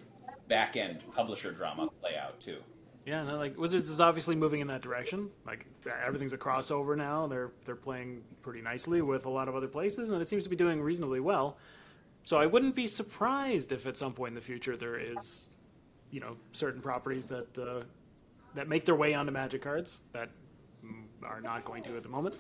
back 0.49 0.77
end 0.77 1.03
publisher 1.15 1.51
drama 1.51 1.89
play 2.01 2.13
out 2.17 2.39
too. 2.41 2.59
Yeah, 3.07 3.23
no, 3.23 3.37
like 3.37 3.57
Wizards 3.57 3.89
is 3.89 4.01
obviously 4.01 4.35
moving 4.35 4.61
in 4.61 4.67
that 4.67 4.83
direction. 4.83 5.31
Like 5.47 5.67
everything's 6.05 6.33
a 6.33 6.39
crossover 6.39 6.97
now. 6.97 7.27
They're 7.27 7.53
they're 7.65 7.77
playing 7.77 8.23
pretty 8.43 8.61
nicely 8.61 9.01
with 9.01 9.27
a 9.27 9.31
lot 9.31 9.49
of 9.49 9.55
other 9.55 9.69
places, 9.69 10.11
and 10.11 10.21
it 10.21 10.29
seems 10.29 10.43
to 10.45 10.51
be 10.51 10.57
doing 10.57 10.81
reasonably 10.81 11.21
well. 11.21 11.57
So 12.27 12.39
I 12.39 12.47
wouldn't 12.47 12.75
be 12.75 12.89
surprised 12.89 13.71
if 13.71 13.87
at 13.87 13.97
some 13.97 14.13
point 14.13 14.31
in 14.31 14.35
the 14.35 14.41
future 14.41 14.77
there 14.77 14.99
is, 14.99 15.47
you 16.11 16.19
know, 16.19 16.37
certain 16.53 16.81
properties 16.83 17.29
that 17.29 17.57
uh, 17.57 17.85
that 18.57 18.69
make 18.69 18.85
their 18.85 18.97
way 18.97 19.15
onto 19.15 19.31
Magic 19.31 19.63
cards 19.63 20.03
that 20.13 20.29
are 21.23 21.41
not 21.41 21.65
going 21.65 21.85
to 21.85 21.97
at 21.97 22.03
the 22.03 22.09
moment. 22.09 22.35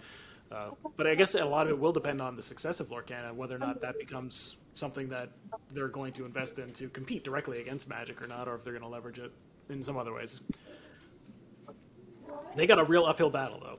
Uh, 0.50 0.70
but 0.96 1.06
I 1.06 1.14
guess 1.14 1.36
a 1.36 1.44
lot 1.44 1.66
of 1.66 1.70
it 1.70 1.78
will 1.78 1.92
depend 1.92 2.20
on 2.20 2.34
the 2.34 2.42
success 2.42 2.80
of 2.80 2.88
Lorcana, 2.88 3.32
whether 3.32 3.54
or 3.54 3.60
not 3.60 3.80
that 3.82 3.96
becomes 3.96 4.56
something 4.74 5.08
that 5.10 5.30
they're 5.70 5.86
going 5.86 6.12
to 6.14 6.24
invest 6.24 6.58
in 6.58 6.72
to 6.72 6.88
compete 6.88 7.22
directly 7.22 7.60
against 7.60 7.88
Magic 7.88 8.20
or 8.20 8.26
not, 8.26 8.48
or 8.48 8.56
if 8.56 8.64
they're 8.64 8.72
going 8.72 8.82
to 8.82 8.88
leverage 8.88 9.20
it 9.20 9.30
in 9.68 9.84
some 9.84 9.96
other 9.96 10.12
ways. 10.12 10.40
They 12.56 12.66
got 12.66 12.80
a 12.80 12.84
real 12.84 13.06
uphill 13.06 13.30
battle 13.30 13.60
though. 13.60 13.78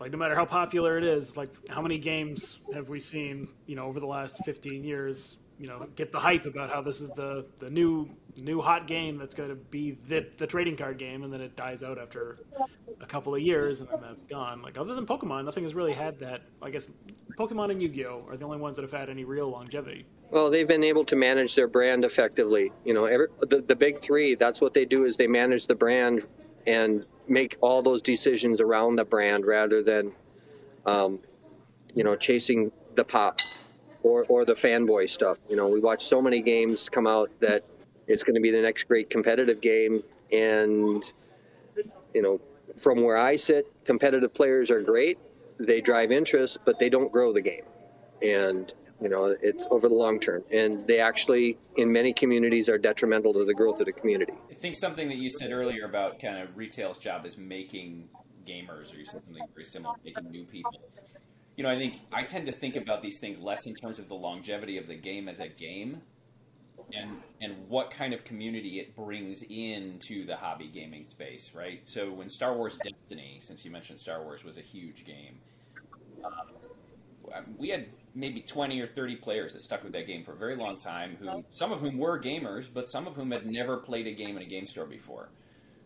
Like 0.00 0.10
no 0.10 0.18
matter 0.18 0.34
how 0.34 0.46
popular 0.46 0.98
it 0.98 1.04
is, 1.04 1.36
like 1.36 1.50
how 1.68 1.80
many 1.80 1.98
games 1.98 2.58
have 2.72 2.88
we 2.88 2.98
seen, 2.98 3.46
you 3.66 3.76
know, 3.76 3.84
over 3.84 4.00
the 4.00 4.06
last 4.06 4.44
15 4.44 4.82
years 4.82 5.36
you 5.58 5.68
know 5.68 5.86
get 5.96 6.12
the 6.12 6.18
hype 6.18 6.46
about 6.46 6.70
how 6.70 6.80
this 6.80 7.00
is 7.00 7.10
the 7.10 7.46
the 7.58 7.70
new 7.70 8.08
new 8.36 8.60
hot 8.60 8.86
game 8.86 9.16
that's 9.18 9.34
going 9.34 9.48
to 9.48 9.54
be 9.54 9.96
the 10.08 10.26
the 10.38 10.46
trading 10.46 10.76
card 10.76 10.98
game, 10.98 11.22
and 11.22 11.32
then 11.32 11.40
it 11.40 11.56
dies 11.56 11.82
out 11.82 11.98
after 11.98 12.38
a 13.00 13.06
couple 13.06 13.34
of 13.34 13.40
years, 13.40 13.80
and 13.80 13.88
then 13.88 14.00
that's 14.00 14.22
gone. 14.22 14.62
Like 14.62 14.76
other 14.78 14.94
than 14.94 15.06
Pokemon, 15.06 15.44
nothing 15.44 15.64
has 15.64 15.74
really 15.74 15.92
had 15.92 16.18
that. 16.20 16.42
I 16.62 16.70
guess 16.70 16.90
Pokemon 17.38 17.70
and 17.70 17.82
Yu-Gi-Oh 17.82 18.26
are 18.28 18.36
the 18.36 18.44
only 18.44 18.58
ones 18.58 18.76
that 18.76 18.82
have 18.82 18.92
had 18.92 19.08
any 19.08 19.24
real 19.24 19.48
longevity. 19.48 20.06
Well, 20.30 20.50
they've 20.50 20.66
been 20.66 20.84
able 20.84 21.04
to 21.04 21.16
manage 21.16 21.54
their 21.54 21.68
brand 21.68 22.04
effectively. 22.04 22.72
You 22.84 22.94
know, 22.94 23.04
every, 23.04 23.28
the 23.40 23.62
the 23.62 23.76
big 23.76 23.98
three. 23.98 24.34
That's 24.34 24.60
what 24.60 24.74
they 24.74 24.84
do 24.84 25.04
is 25.04 25.16
they 25.16 25.28
manage 25.28 25.66
the 25.66 25.74
brand 25.74 26.26
and 26.66 27.06
make 27.28 27.56
all 27.60 27.82
those 27.82 28.02
decisions 28.02 28.60
around 28.60 28.96
the 28.96 29.04
brand 29.04 29.46
rather 29.46 29.82
than, 29.82 30.12
um, 30.86 31.20
you 31.94 32.04
know, 32.04 32.16
chasing 32.16 32.72
the 32.94 33.04
pop 33.04 33.40
or 34.04 34.24
or 34.28 34.44
the 34.44 34.52
fanboy 34.52 35.10
stuff. 35.10 35.38
You 35.48 35.56
know, 35.56 35.66
we 35.66 35.80
watch 35.80 36.04
so 36.04 36.22
many 36.22 36.40
games 36.40 36.88
come 36.88 37.08
out 37.08 37.30
that 37.40 37.64
it's 38.06 38.22
going 38.22 38.34
to 38.34 38.40
be 38.40 38.52
the 38.52 38.60
next 38.60 38.84
great 38.84 39.10
competitive 39.10 39.60
game, 39.60 40.04
and 40.30 41.02
you 42.14 42.22
know, 42.22 42.40
from 42.80 43.02
where 43.02 43.16
I 43.16 43.34
sit, 43.34 43.66
competitive 43.84 44.32
players 44.32 44.70
are 44.70 44.80
great. 44.80 45.18
They 45.58 45.80
drive 45.80 46.12
interest, 46.12 46.58
but 46.64 46.78
they 46.78 46.88
don't 46.88 47.12
grow 47.12 47.32
the 47.32 47.40
game, 47.40 47.64
and 48.22 48.72
you 49.00 49.08
know, 49.08 49.36
it's 49.42 49.66
over 49.70 49.88
the 49.88 49.94
long 49.94 50.20
term, 50.20 50.44
and 50.52 50.86
they 50.86 51.00
actually, 51.00 51.58
in 51.76 51.90
many 51.90 52.12
communities, 52.12 52.68
are 52.68 52.78
detrimental 52.78 53.32
to 53.32 53.44
the 53.44 53.54
growth 53.54 53.80
of 53.80 53.86
the 53.86 53.92
community. 53.92 54.34
I 54.50 54.54
think 54.54 54.76
something 54.76 55.08
that 55.08 55.16
you 55.16 55.30
said 55.30 55.50
earlier 55.50 55.86
about 55.86 56.20
kind 56.20 56.38
of 56.38 56.56
retail's 56.56 56.98
job 56.98 57.26
is 57.26 57.36
making 57.36 58.08
gamers, 58.46 58.94
or 58.94 58.98
you 58.98 59.04
said 59.04 59.24
something 59.24 59.42
very 59.54 59.64
similar, 59.64 59.94
making 60.04 60.30
new 60.30 60.44
people 60.44 60.72
you 61.56 61.64
know, 61.64 61.70
I 61.70 61.78
think 61.78 62.00
I 62.12 62.22
tend 62.22 62.46
to 62.46 62.52
think 62.52 62.76
about 62.76 63.02
these 63.02 63.18
things 63.18 63.40
less 63.40 63.66
in 63.66 63.74
terms 63.74 63.98
of 63.98 64.08
the 64.08 64.14
longevity 64.14 64.78
of 64.78 64.86
the 64.86 64.96
game 64.96 65.28
as 65.28 65.40
a 65.40 65.48
game 65.48 66.02
and 66.92 67.20
and 67.40 67.68
what 67.68 67.90
kind 67.90 68.12
of 68.12 68.24
community 68.24 68.80
it 68.80 68.94
brings 68.96 69.42
into 69.48 70.26
the 70.26 70.36
hobby 70.36 70.68
gaming 70.68 71.04
space, 71.04 71.52
right? 71.54 71.86
So 71.86 72.12
when 72.12 72.28
Star 72.28 72.54
Wars 72.54 72.78
Destiny, 72.82 73.38
since 73.40 73.64
you 73.64 73.70
mentioned 73.70 73.98
Star 73.98 74.22
Wars, 74.22 74.44
was 74.44 74.58
a 74.58 74.62
huge 74.62 75.04
game, 75.04 75.38
um, 77.34 77.44
we 77.56 77.68
had 77.68 77.86
maybe 78.14 78.40
20 78.40 78.80
or 78.80 78.86
30 78.86 79.16
players 79.16 79.52
that 79.54 79.60
stuck 79.60 79.82
with 79.82 79.92
that 79.92 80.06
game 80.06 80.22
for 80.22 80.32
a 80.32 80.36
very 80.36 80.56
long 80.56 80.78
time 80.78 81.16
who 81.18 81.44
some 81.50 81.72
of 81.72 81.80
whom 81.80 81.98
were 81.98 82.20
gamers 82.20 82.68
but 82.72 82.88
some 82.88 83.08
of 83.08 83.14
whom 83.16 83.32
had 83.32 83.44
never 83.44 83.76
played 83.76 84.06
a 84.06 84.12
game 84.12 84.36
in 84.36 84.42
a 84.42 84.46
game 84.46 84.66
store 84.66 84.86
before 84.86 85.30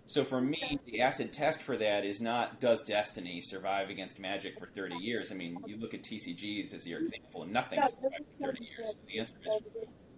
so 0.08 0.24
for 0.24 0.40
me, 0.40 0.80
the 0.86 1.02
acid 1.02 1.32
test 1.32 1.62
for 1.62 1.76
that 1.76 2.02
is 2.02 2.18
not 2.18 2.62
does 2.62 2.82
Destiny 2.82 3.42
survive 3.42 3.90
against 3.90 4.18
Magic 4.18 4.58
for 4.58 4.64
30 4.64 4.96
years? 4.96 5.30
I 5.30 5.34
mean, 5.34 5.58
you 5.66 5.76
look 5.76 5.92
at 5.92 6.02
TCGs 6.02 6.74
as 6.74 6.88
your 6.88 7.00
example, 7.00 7.42
and 7.42 7.52
nothing 7.52 7.78
survived 7.86 8.24
for 8.40 8.46
30 8.46 8.64
years. 8.64 8.92
So 8.92 8.98
the 9.06 9.18
answer 9.18 9.34
is 9.44 9.56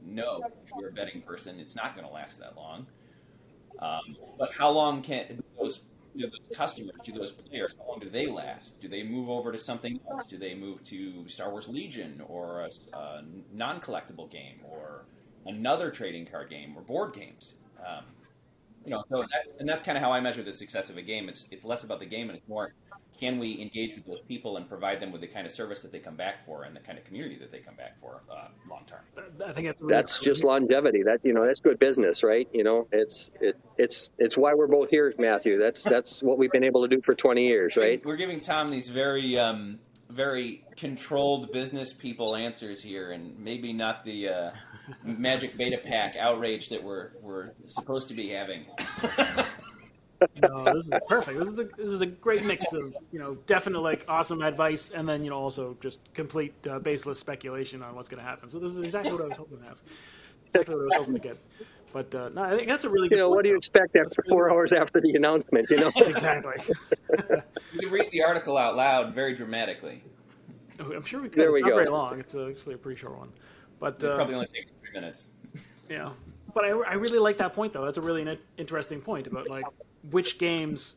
no. 0.06 0.44
If 0.64 0.70
you're 0.78 0.90
a 0.90 0.92
betting 0.92 1.22
person, 1.22 1.58
it's 1.58 1.74
not 1.74 1.96
going 1.96 2.06
to 2.06 2.14
last 2.14 2.38
that 2.38 2.56
long. 2.56 2.86
Um, 3.80 4.16
but 4.38 4.52
how 4.52 4.70
long 4.70 5.02
can 5.02 5.42
those, 5.58 5.80
you 6.14 6.24
know, 6.24 6.30
those 6.30 6.56
customers, 6.56 6.94
do 7.02 7.10
those 7.10 7.32
players, 7.32 7.76
how 7.76 7.90
long 7.90 7.98
do 7.98 8.08
they 8.08 8.28
last? 8.28 8.80
Do 8.80 8.86
they 8.86 9.02
move 9.02 9.28
over 9.28 9.50
to 9.50 9.58
something 9.58 9.98
else? 10.08 10.24
Do 10.24 10.38
they 10.38 10.54
move 10.54 10.84
to 10.84 11.26
Star 11.26 11.50
Wars 11.50 11.68
Legion 11.68 12.22
or 12.28 12.60
a, 12.60 12.96
a 12.96 13.24
non-collectible 13.52 14.30
game 14.30 14.60
or 14.62 15.04
another 15.46 15.90
trading 15.90 16.26
card 16.26 16.48
game 16.48 16.74
or 16.76 16.82
board 16.82 17.12
games? 17.12 17.54
Um, 17.84 18.04
you 18.84 18.90
know, 18.90 19.02
so 19.08 19.24
that's 19.30 19.52
and 19.58 19.68
that's 19.68 19.82
kind 19.82 19.96
of 19.98 20.02
how 20.02 20.12
I 20.12 20.20
measure 20.20 20.42
the 20.42 20.52
success 20.52 20.90
of 20.90 20.96
a 20.96 21.02
game. 21.02 21.28
It's 21.28 21.46
it's 21.50 21.64
less 21.64 21.84
about 21.84 21.98
the 21.98 22.06
game 22.06 22.30
and 22.30 22.38
it's 22.38 22.48
more 22.48 22.72
can 23.18 23.38
we 23.38 23.60
engage 23.60 23.94
with 23.94 24.06
those 24.06 24.20
people 24.20 24.56
and 24.56 24.68
provide 24.68 25.00
them 25.00 25.12
with 25.12 25.20
the 25.20 25.26
kind 25.26 25.44
of 25.44 25.52
service 25.52 25.82
that 25.82 25.92
they 25.92 25.98
come 25.98 26.14
back 26.14 26.44
for 26.46 26.62
and 26.62 26.74
the 26.74 26.80
kind 26.80 26.96
of 26.96 27.04
community 27.04 27.36
that 27.36 27.50
they 27.50 27.58
come 27.58 27.74
back 27.74 27.98
for 28.00 28.22
uh, 28.30 28.48
long 28.68 28.82
term. 28.86 29.00
I 29.44 29.52
think 29.52 29.66
that's 29.66 29.80
really 29.80 29.94
that's 29.94 30.18
cool. 30.18 30.24
just 30.24 30.44
longevity. 30.44 31.02
That 31.02 31.24
you 31.24 31.32
know 31.32 31.44
that's 31.44 31.60
good 31.60 31.78
business, 31.78 32.22
right? 32.22 32.48
You 32.52 32.64
know, 32.64 32.86
it's 32.92 33.30
it 33.40 33.56
it's 33.78 34.10
it's 34.18 34.36
why 34.36 34.54
we're 34.54 34.68
both 34.68 34.90
here, 34.90 35.12
Matthew. 35.18 35.58
That's 35.58 35.84
that's 35.84 36.22
what 36.22 36.38
we've 36.38 36.52
been 36.52 36.64
able 36.64 36.82
to 36.82 36.88
do 36.88 37.00
for 37.02 37.14
twenty 37.14 37.46
years, 37.46 37.76
right? 37.76 38.04
We're 38.04 38.16
giving 38.16 38.40
Tom 38.40 38.70
these 38.70 38.88
very 38.88 39.38
um, 39.38 39.78
very 40.12 40.64
controlled 40.80 41.52
business 41.52 41.92
people 41.92 42.34
answers 42.34 42.82
here, 42.82 43.12
and 43.12 43.38
maybe 43.38 43.70
not 43.70 44.02
the 44.02 44.28
uh, 44.28 44.50
Magic 45.04 45.56
Beta 45.56 45.76
Pack 45.76 46.16
outrage 46.16 46.70
that 46.70 46.82
we're 46.82 47.10
we're 47.20 47.50
supposed 47.66 48.08
to 48.08 48.14
be 48.14 48.30
having. 48.30 48.64
no, 50.42 50.64
this 50.72 50.88
is 50.88 50.92
perfect. 51.06 51.38
This 51.38 51.48
is 51.48 51.58
a, 51.58 51.64
this 51.76 51.90
is 51.90 52.00
a 52.00 52.06
great 52.06 52.46
mix 52.46 52.72
of 52.72 52.96
you 53.12 53.18
know 53.18 53.34
definite 53.46 53.80
like 53.80 54.06
awesome 54.08 54.40
advice, 54.40 54.90
and 54.90 55.06
then 55.06 55.22
you 55.22 55.28
know 55.28 55.36
also 55.36 55.76
just 55.80 56.00
complete 56.14 56.54
uh, 56.66 56.78
baseless 56.78 57.18
speculation 57.18 57.82
on 57.82 57.94
what's 57.94 58.08
going 58.08 58.22
to 58.22 58.28
happen. 58.28 58.48
So 58.48 58.58
this 58.58 58.72
is 58.72 58.78
exactly 58.78 59.12
what 59.12 59.20
I 59.20 59.26
was 59.26 59.36
hoping 59.36 59.58
to 59.58 59.64
have. 59.64 59.78
Exactly 60.46 60.74
what 60.74 60.80
I 60.80 60.84
was 60.84 60.94
hoping 60.94 61.14
to 61.14 61.20
get. 61.20 61.38
But 61.92 62.14
uh, 62.14 62.30
no, 62.30 62.42
I 62.42 62.56
think 62.56 62.68
that's 62.68 62.84
a 62.84 62.88
really 62.88 63.10
good. 63.10 63.16
You 63.16 63.24
know, 63.24 63.28
what 63.28 63.44
do 63.44 63.50
you 63.50 63.56
expect 63.56 63.96
after 63.96 64.22
four 64.30 64.50
hours 64.50 64.72
after 64.72 64.98
the 64.98 65.12
announcement? 65.12 65.66
You 65.68 65.76
know, 65.76 65.92
exactly. 65.96 66.54
you 67.74 67.80
can 67.80 67.90
read 67.90 68.10
the 68.12 68.22
article 68.22 68.56
out 68.56 68.76
loud 68.76 69.14
very 69.14 69.34
dramatically. 69.34 70.02
I'm 70.94 71.04
sure 71.04 71.20
we 71.20 71.28
could. 71.28 71.40
There 71.40 71.48
it's 71.50 71.54
we 71.54 71.60
not 71.62 71.70
go. 71.70 71.76
very 71.76 71.88
long. 71.88 72.20
It's 72.20 72.34
actually 72.34 72.74
a 72.74 72.78
pretty 72.78 73.00
short 73.00 73.18
one. 73.18 73.32
But 73.78 74.02
it 74.02 74.10
uh, 74.10 74.14
probably 74.14 74.34
only 74.34 74.46
takes 74.46 74.72
three 74.80 74.92
minutes. 74.92 75.28
Yeah, 75.88 76.10
but 76.54 76.64
I, 76.64 76.68
I 76.68 76.92
really 76.92 77.18
like 77.18 77.38
that 77.38 77.52
point 77.52 77.72
though. 77.72 77.84
That's 77.84 77.98
a 77.98 78.00
really 78.00 78.38
interesting 78.58 79.00
point 79.00 79.26
about 79.26 79.50
like 79.50 79.64
which 80.12 80.38
games, 80.38 80.94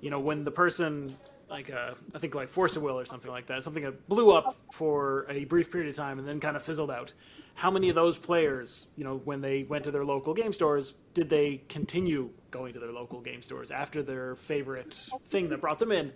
you 0.00 0.08
know, 0.08 0.18
when 0.18 0.44
the 0.44 0.50
person 0.50 1.14
like 1.50 1.70
uh, 1.70 1.92
I 2.14 2.18
think 2.18 2.34
like 2.34 2.48
Force 2.48 2.76
of 2.76 2.82
Will 2.82 2.98
or 2.98 3.04
something 3.04 3.30
like 3.30 3.46
that, 3.48 3.62
something 3.62 3.82
that 3.82 4.08
blew 4.08 4.30
up 4.30 4.56
for 4.72 5.26
a 5.28 5.44
brief 5.44 5.70
period 5.70 5.90
of 5.90 5.96
time 5.96 6.18
and 6.18 6.26
then 6.26 6.40
kind 6.40 6.56
of 6.56 6.62
fizzled 6.62 6.90
out. 6.90 7.12
How 7.54 7.70
many 7.70 7.90
of 7.90 7.96
those 7.96 8.16
players, 8.16 8.86
you 8.96 9.04
know, 9.04 9.18
when 9.24 9.42
they 9.42 9.64
went 9.64 9.84
to 9.84 9.90
their 9.90 10.04
local 10.04 10.32
game 10.32 10.52
stores, 10.52 10.94
did 11.12 11.28
they 11.28 11.60
continue 11.68 12.30
going 12.50 12.72
to 12.72 12.78
their 12.78 12.92
local 12.92 13.20
game 13.20 13.42
stores 13.42 13.70
after 13.70 14.02
their 14.02 14.36
favorite 14.36 14.94
thing 15.28 15.50
that 15.50 15.60
brought 15.60 15.78
them 15.78 15.92
in? 15.92 16.12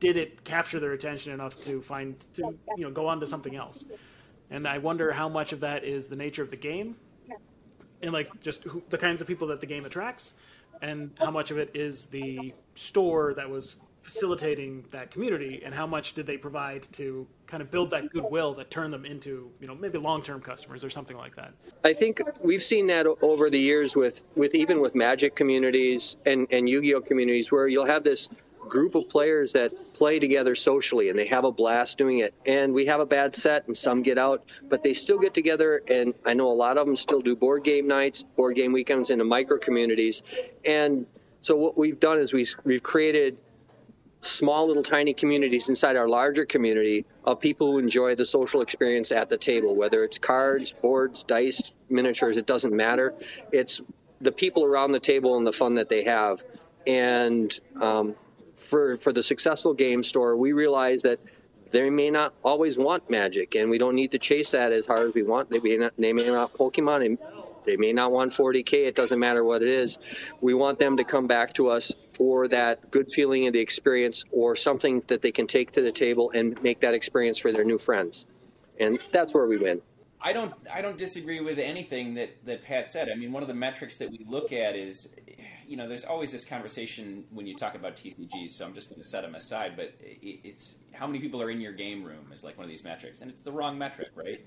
Did 0.00 0.16
it 0.16 0.44
capture 0.44 0.80
their 0.80 0.92
attention 0.92 1.32
enough 1.32 1.56
to 1.62 1.80
find 1.80 2.16
to 2.34 2.58
you 2.76 2.84
know 2.84 2.90
go 2.90 3.06
on 3.06 3.20
to 3.20 3.26
something 3.26 3.54
else? 3.54 3.84
and 4.50 4.66
I 4.66 4.78
wonder 4.78 5.12
how 5.12 5.28
much 5.28 5.52
of 5.52 5.60
that 5.60 5.84
is 5.84 6.08
the 6.08 6.16
nature 6.16 6.42
of 6.42 6.50
the 6.50 6.56
game, 6.56 6.96
and 8.02 8.12
like 8.12 8.40
just 8.40 8.64
who, 8.64 8.82
the 8.88 8.98
kinds 8.98 9.20
of 9.20 9.26
people 9.26 9.46
that 9.48 9.60
the 9.60 9.66
game 9.66 9.84
attracts, 9.84 10.34
and 10.82 11.10
how 11.18 11.30
much 11.30 11.50
of 11.50 11.58
it 11.58 11.70
is 11.72 12.06
the 12.06 12.52
store 12.74 13.32
that 13.34 13.48
was 13.48 13.76
facilitating 14.02 14.84
that 14.90 15.10
community, 15.10 15.62
and 15.64 15.74
how 15.74 15.86
much 15.86 16.14
did 16.14 16.26
they 16.26 16.36
provide 16.36 16.88
to 16.92 17.26
kind 17.46 17.62
of 17.62 17.70
build 17.70 17.90
that 17.90 18.10
goodwill 18.10 18.54
that 18.54 18.70
turned 18.70 18.92
them 18.92 19.04
into 19.04 19.50
you 19.60 19.68
know 19.68 19.74
maybe 19.74 19.98
long-term 19.98 20.40
customers 20.40 20.82
or 20.82 20.90
something 20.90 21.16
like 21.16 21.36
that. 21.36 21.52
I 21.84 21.92
think 21.92 22.20
we've 22.42 22.62
seen 22.62 22.88
that 22.88 23.06
over 23.22 23.50
the 23.50 23.60
years 23.60 23.94
with 23.94 24.24
with 24.34 24.54
even 24.54 24.80
with 24.80 24.94
Magic 24.96 25.36
communities 25.36 26.16
and 26.26 26.48
and 26.50 26.68
Yu-Gi-Oh 26.68 27.02
communities 27.02 27.52
where 27.52 27.68
you'll 27.68 27.86
have 27.86 28.02
this 28.02 28.28
group 28.68 28.94
of 28.94 29.08
players 29.08 29.52
that 29.52 29.72
play 29.94 30.18
together 30.18 30.54
socially 30.54 31.10
and 31.10 31.18
they 31.18 31.26
have 31.26 31.44
a 31.44 31.52
blast 31.52 31.98
doing 31.98 32.18
it. 32.18 32.34
And 32.46 32.72
we 32.72 32.86
have 32.86 33.00
a 33.00 33.06
bad 33.06 33.34
set 33.34 33.66
and 33.66 33.76
some 33.76 34.02
get 34.02 34.18
out, 34.18 34.44
but 34.68 34.82
they 34.82 34.92
still 34.92 35.18
get 35.18 35.34
together. 35.34 35.82
And 35.88 36.14
I 36.24 36.34
know 36.34 36.48
a 36.48 36.54
lot 36.54 36.78
of 36.78 36.86
them 36.86 36.96
still 36.96 37.20
do 37.20 37.34
board 37.34 37.64
game 37.64 37.86
nights, 37.86 38.22
board 38.22 38.56
game 38.56 38.72
weekends 38.72 39.10
into 39.10 39.24
micro 39.24 39.58
communities. 39.58 40.22
And 40.64 41.06
so 41.40 41.56
what 41.56 41.76
we've 41.76 41.98
done 41.98 42.18
is 42.18 42.32
we, 42.32 42.46
we've 42.64 42.82
created 42.82 43.38
small 44.20 44.66
little 44.66 44.82
tiny 44.82 45.14
communities 45.14 45.68
inside 45.68 45.96
our 45.96 46.08
larger 46.08 46.44
community 46.44 47.06
of 47.24 47.40
people 47.40 47.72
who 47.72 47.78
enjoy 47.78 48.14
the 48.14 48.24
social 48.24 48.60
experience 48.60 49.12
at 49.12 49.28
the 49.28 49.36
table, 49.36 49.74
whether 49.74 50.04
it's 50.04 50.18
cards, 50.18 50.72
boards, 50.72 51.22
dice, 51.24 51.74
miniatures, 51.88 52.36
it 52.36 52.46
doesn't 52.46 52.74
matter. 52.74 53.14
It's 53.52 53.80
the 54.20 54.32
people 54.32 54.64
around 54.64 54.92
the 54.92 55.00
table 55.00 55.36
and 55.38 55.46
the 55.46 55.52
fun 55.52 55.74
that 55.74 55.88
they 55.88 56.04
have. 56.04 56.42
And 56.86 57.58
um, 57.80 58.14
for 58.60 58.96
for 58.96 59.12
the 59.12 59.22
successful 59.22 59.74
game 59.74 60.02
store, 60.02 60.36
we 60.36 60.52
realize 60.52 61.02
that 61.02 61.18
they 61.70 61.88
may 61.88 62.10
not 62.10 62.34
always 62.44 62.76
want 62.76 63.08
magic, 63.08 63.54
and 63.54 63.70
we 63.70 63.78
don't 63.78 63.94
need 63.94 64.10
to 64.12 64.18
chase 64.18 64.50
that 64.52 64.72
as 64.72 64.86
hard 64.86 65.08
as 65.08 65.14
we 65.14 65.22
want. 65.22 65.50
They 65.50 65.60
may 65.60 65.76
not, 65.76 65.92
they 65.98 66.12
may 66.12 66.26
not 66.26 66.52
Pokemon, 66.52 67.06
and 67.06 67.18
they 67.64 67.76
may 67.76 67.92
not 67.92 68.10
want 68.10 68.32
40k. 68.32 68.86
It 68.88 68.96
doesn't 68.96 69.18
matter 69.18 69.44
what 69.44 69.62
it 69.62 69.68
is. 69.68 69.98
We 70.40 70.54
want 70.54 70.78
them 70.78 70.96
to 70.96 71.04
come 71.04 71.26
back 71.26 71.52
to 71.54 71.68
us 71.68 71.94
for 72.14 72.48
that 72.48 72.90
good 72.90 73.10
feeling 73.12 73.46
of 73.46 73.52
the 73.52 73.60
experience, 73.60 74.24
or 74.32 74.56
something 74.56 75.02
that 75.06 75.22
they 75.22 75.32
can 75.32 75.46
take 75.46 75.72
to 75.72 75.82
the 75.82 75.92
table 75.92 76.30
and 76.34 76.60
make 76.62 76.80
that 76.80 76.94
experience 76.94 77.38
for 77.38 77.52
their 77.52 77.64
new 77.64 77.78
friends, 77.78 78.26
and 78.78 78.98
that's 79.12 79.32
where 79.32 79.46
we 79.46 79.56
win. 79.56 79.80
I 80.22 80.32
don't 80.32 80.52
I 80.72 80.82
don't 80.82 80.98
disagree 80.98 81.40
with 81.40 81.58
anything 81.58 82.14
that, 82.14 82.44
that 82.44 82.62
Pat 82.62 82.86
said. 82.86 83.08
I 83.08 83.14
mean, 83.14 83.32
one 83.32 83.42
of 83.42 83.48
the 83.48 83.54
metrics 83.54 83.96
that 83.96 84.10
we 84.10 84.20
look 84.28 84.52
at 84.52 84.76
is 84.76 85.14
you 85.70 85.76
know, 85.76 85.86
there's 85.86 86.04
always 86.04 86.32
this 86.32 86.44
conversation 86.44 87.22
when 87.30 87.46
you 87.46 87.54
talk 87.54 87.76
about 87.76 87.94
TCGs, 87.94 88.48
so 88.48 88.66
I'm 88.66 88.74
just 88.74 88.90
going 88.90 89.00
to 89.00 89.06
set 89.06 89.22
them 89.22 89.36
aside. 89.36 89.74
But 89.76 89.94
it's 90.00 90.80
how 90.92 91.06
many 91.06 91.20
people 91.20 91.40
are 91.40 91.48
in 91.48 91.60
your 91.60 91.72
game 91.72 92.02
room 92.02 92.26
is 92.32 92.42
like 92.42 92.58
one 92.58 92.64
of 92.64 92.68
these 92.68 92.82
metrics, 92.82 93.20
and 93.20 93.30
it's 93.30 93.42
the 93.42 93.52
wrong 93.52 93.78
metric, 93.78 94.08
right? 94.16 94.44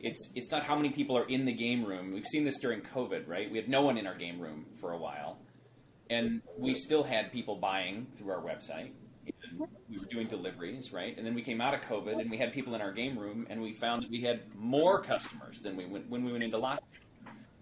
It's 0.00 0.30
it's 0.34 0.52
not 0.52 0.64
how 0.64 0.76
many 0.76 0.90
people 0.90 1.16
are 1.16 1.24
in 1.24 1.46
the 1.46 1.52
game 1.52 1.82
room. 1.82 2.12
We've 2.12 2.26
seen 2.26 2.44
this 2.44 2.58
during 2.58 2.82
COVID, 2.82 3.26
right? 3.26 3.50
We 3.50 3.56
had 3.56 3.70
no 3.70 3.80
one 3.80 3.96
in 3.96 4.06
our 4.06 4.14
game 4.14 4.38
room 4.38 4.66
for 4.78 4.92
a 4.92 4.98
while, 4.98 5.38
and 6.10 6.42
we 6.58 6.74
still 6.74 7.04
had 7.04 7.32
people 7.32 7.56
buying 7.56 8.06
through 8.18 8.30
our 8.30 8.42
website. 8.42 8.90
And 9.48 9.66
we 9.88 9.98
were 9.98 10.04
doing 10.06 10.26
deliveries, 10.26 10.92
right? 10.92 11.16
And 11.16 11.26
then 11.26 11.34
we 11.34 11.40
came 11.40 11.62
out 11.62 11.72
of 11.72 11.80
COVID 11.82 12.20
and 12.20 12.30
we 12.30 12.36
had 12.36 12.52
people 12.52 12.74
in 12.74 12.80
our 12.80 12.92
game 12.92 13.18
room 13.18 13.46
and 13.48 13.60
we 13.60 13.72
found 13.72 14.02
that 14.02 14.10
we 14.10 14.20
had 14.20 14.42
more 14.54 15.02
customers 15.02 15.60
than 15.60 15.76
we 15.76 15.86
went 15.86 16.08
when 16.08 16.24
we 16.24 16.32
went 16.32 16.44
into 16.44 16.58
lockdown. 16.58 16.78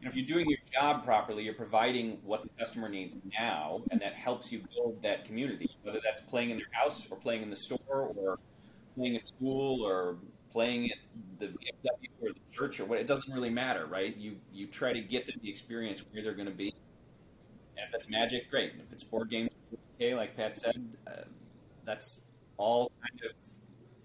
If 0.02 0.14
you're 0.14 0.26
doing 0.26 0.48
your 0.48 0.58
job 0.72 1.04
properly, 1.04 1.42
you're 1.42 1.54
providing 1.54 2.18
what 2.22 2.42
the 2.42 2.48
customer 2.58 2.88
needs 2.88 3.18
now, 3.38 3.82
and 3.90 4.00
that 4.00 4.14
helps 4.14 4.52
you 4.52 4.62
build 4.74 5.02
that 5.02 5.24
community. 5.24 5.68
Whether 5.82 6.00
that's 6.04 6.20
playing 6.20 6.50
in 6.50 6.56
their 6.56 6.68
house 6.70 7.08
or 7.10 7.16
playing 7.16 7.42
in 7.42 7.50
the 7.50 7.56
store 7.56 7.78
or 8.16 8.38
playing 8.96 9.16
at 9.16 9.26
school 9.26 9.82
or 9.82 10.16
playing 10.52 10.90
at 10.90 10.98
the 11.38 11.46
VFW 11.46 12.08
or 12.22 12.28
the 12.30 12.40
church 12.52 12.78
or 12.80 12.84
what, 12.84 12.98
it 13.00 13.06
doesn't 13.06 13.32
really 13.32 13.50
matter, 13.50 13.86
right? 13.86 14.16
You 14.16 14.36
you 14.52 14.66
try 14.66 14.92
to 14.92 15.00
get 15.00 15.26
them 15.26 15.36
the 15.42 15.50
experience 15.50 16.04
where 16.12 16.22
they're 16.22 16.34
going 16.34 16.48
to 16.48 16.54
be. 16.54 16.74
And 17.76 17.86
if 17.86 17.92
that's 17.92 18.08
Magic, 18.08 18.50
great. 18.50 18.72
If 18.80 18.92
it's 18.92 19.04
board 19.04 19.30
games, 19.30 19.50
okay, 19.96 20.14
like 20.14 20.36
Pat 20.36 20.56
said, 20.56 20.80
uh, 21.06 21.22
that's 21.84 22.22
all 22.56 22.92
kind 23.00 23.20
of 23.30 23.36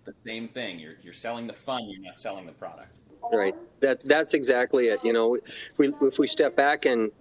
the 0.05 0.13
same 0.25 0.47
thing. 0.47 0.79
You're 0.79 0.95
you're 1.01 1.13
selling 1.13 1.47
the 1.47 1.53
fun. 1.53 1.87
You're 1.89 2.01
not 2.01 2.17
selling 2.17 2.45
the 2.45 2.51
product. 2.51 2.99
Right. 3.31 3.55
That 3.83 3.99
that's 3.99 4.33
exactly 4.33 4.87
it. 4.87 5.03
You 5.03 5.11
know, 5.11 5.35
if 5.35 5.77
we 5.77 5.93
if 6.01 6.17
we 6.17 6.25
step 6.25 6.55
back 6.55 6.85
and 6.85 7.11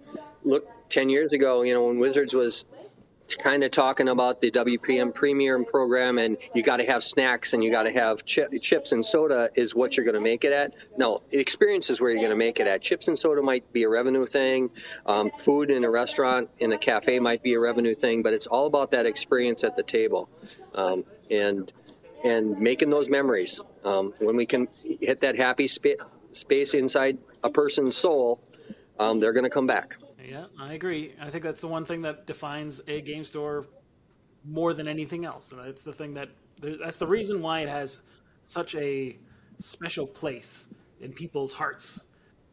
look 0.43 0.71
ten 0.89 1.09
years 1.09 1.33
ago, 1.33 1.61
you 1.63 1.73
know, 1.73 1.87
when 1.87 1.99
Wizards 1.99 2.33
was 2.33 2.65
kind 3.37 3.63
of 3.63 3.71
talking 3.71 4.07
about 4.09 4.39
the 4.41 4.49
WPN 4.51 5.13
Premium 5.13 5.65
program 5.65 6.17
and 6.17 6.37
you 6.53 6.61
got 6.61 6.77
to 6.77 6.85
have 6.85 7.03
snacks 7.03 7.53
and 7.53 7.63
you 7.63 7.71
got 7.71 7.83
to 7.83 7.91
have 7.91 8.25
chip, 8.25 8.51
chips 8.61 8.91
and 8.91 9.05
soda 9.05 9.49
is 9.55 9.73
what 9.73 9.95
you're 9.95 10.05
going 10.05 10.15
to 10.15 10.21
make 10.21 10.43
it 10.43 10.51
at. 10.53 10.73
No, 10.97 11.21
experience 11.31 11.89
is 11.89 11.99
where 11.99 12.11
you're 12.11 12.19
going 12.19 12.31
to 12.31 12.35
make 12.35 12.59
it 12.59 12.67
at. 12.67 12.81
Chips 12.81 13.07
and 13.07 13.17
soda 13.17 13.41
might 13.41 13.71
be 13.73 13.83
a 13.83 13.89
revenue 13.89 14.25
thing. 14.25 14.69
Um, 15.05 15.31
food 15.31 15.69
in 15.71 15.83
a 15.83 15.89
restaurant, 15.89 16.49
in 16.59 16.73
a 16.73 16.77
cafe 16.77 17.19
might 17.19 17.43
be 17.43 17.53
a 17.53 17.59
revenue 17.59 17.95
thing, 17.95 18.23
but 18.23 18.33
it's 18.33 18.47
all 18.47 18.67
about 18.67 18.91
that 18.91 19.05
experience 19.05 19.63
at 19.63 19.75
the 19.75 19.83
table. 19.83 20.29
Um, 20.75 21.03
and 21.29 21.71
and 22.23 22.57
making 22.57 22.89
those 22.89 23.09
memories. 23.09 23.61
Um, 23.83 24.13
when 24.19 24.37
we 24.37 24.45
can 24.45 24.69
hit 24.83 25.19
that 25.21 25.35
happy 25.35 25.67
spa- 25.67 26.05
space 26.33 26.73
inside 26.73 27.17
a 27.43 27.49
person's 27.49 27.95
soul, 27.95 28.41
um, 28.99 29.19
they're 29.19 29.33
going 29.33 29.45
to 29.45 29.49
come 29.49 29.67
back. 29.67 29.97
Yeah, 30.23 30.45
I 30.59 30.73
agree. 30.73 31.13
I 31.19 31.29
think 31.29 31.43
that's 31.43 31.61
the 31.61 31.67
one 31.67 31.85
thing 31.85 32.01
that 32.03 32.25
defines 32.25 32.81
a 32.87 33.01
game 33.01 33.23
store 33.23 33.65
more 34.45 34.73
than 34.73 34.87
anything 34.87 35.25
else. 35.25 35.51
And 35.51 35.61
it's 35.61 35.81
the 35.81 35.93
thing 35.93 36.13
that 36.13 36.29
that's 36.61 36.97
the 36.97 37.07
reason 37.07 37.41
why 37.41 37.61
it 37.61 37.69
has 37.69 37.99
such 38.47 38.75
a 38.75 39.17
special 39.59 40.07
place 40.07 40.67
in 41.01 41.11
people's 41.11 41.51
hearts. 41.51 42.01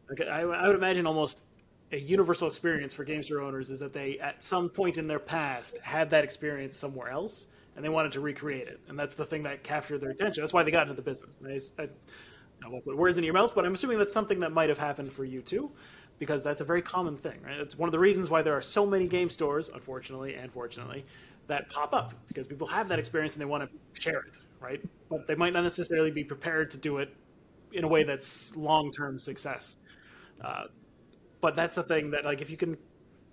Like 0.08 0.20
I, 0.22 0.40
I 0.40 0.66
would 0.66 0.76
imagine 0.76 1.06
almost 1.06 1.44
a 1.92 1.98
universal 1.98 2.48
experience 2.48 2.94
for 2.94 3.04
game 3.04 3.22
store 3.22 3.40
owners 3.40 3.70
is 3.70 3.78
that 3.80 3.92
they, 3.92 4.18
at 4.18 4.42
some 4.42 4.68
point 4.68 4.98
in 4.98 5.06
their 5.06 5.18
past, 5.18 5.78
had 5.78 6.10
that 6.10 6.24
experience 6.24 6.76
somewhere 6.76 7.08
else 7.08 7.46
and 7.76 7.84
they 7.84 7.88
wanted 7.88 8.12
to 8.12 8.20
recreate 8.20 8.68
it. 8.68 8.80
And 8.88 8.98
that's 8.98 9.14
the 9.14 9.24
thing 9.24 9.42
that 9.44 9.62
captured 9.62 10.00
their 10.00 10.10
attention. 10.10 10.42
That's 10.42 10.52
why 10.52 10.62
they 10.62 10.70
got 10.70 10.82
into 10.82 10.94
the 10.94 11.02
business. 11.02 11.38
I, 11.78 11.82
I, 11.82 11.88
I 12.64 12.68
won't 12.68 12.84
put 12.84 12.96
words 12.96 13.18
in 13.18 13.24
your 13.24 13.34
mouth, 13.34 13.54
but 13.54 13.64
I'm 13.64 13.74
assuming 13.74 13.98
that's 13.98 14.14
something 14.14 14.40
that 14.40 14.52
might 14.52 14.68
have 14.68 14.78
happened 14.78 15.12
for 15.12 15.24
you 15.24 15.42
too 15.42 15.70
because 16.18 16.42
that's 16.42 16.60
a 16.60 16.64
very 16.64 16.82
common 16.82 17.16
thing, 17.16 17.40
right? 17.42 17.58
It's 17.58 17.78
one 17.78 17.88
of 17.88 17.92
the 17.92 17.98
reasons 17.98 18.28
why 18.28 18.42
there 18.42 18.54
are 18.54 18.60
so 18.60 18.84
many 18.84 19.08
game 19.08 19.30
stores, 19.30 19.70
unfortunately 19.72 20.34
and 20.34 20.52
fortunately, 20.52 21.06
that 21.46 21.70
pop 21.70 21.94
up 21.94 22.14
because 22.28 22.46
people 22.46 22.66
have 22.66 22.88
that 22.88 22.98
experience 22.98 23.34
and 23.34 23.40
they 23.40 23.46
want 23.46 23.68
to 23.68 24.00
share 24.00 24.20
it, 24.20 24.34
right? 24.60 24.80
But 25.08 25.26
they 25.26 25.34
might 25.34 25.54
not 25.54 25.62
necessarily 25.62 26.10
be 26.10 26.22
prepared 26.22 26.70
to 26.72 26.76
do 26.76 26.98
it 26.98 27.14
in 27.72 27.84
a 27.84 27.88
way 27.88 28.04
that's 28.04 28.54
long-term 28.54 29.18
success. 29.18 29.78
Uh, 30.42 30.64
but 31.40 31.56
that's 31.56 31.78
a 31.78 31.82
thing 31.82 32.10
that, 32.10 32.24
like, 32.24 32.42
if 32.42 32.50
you 32.50 32.56
can, 32.56 32.76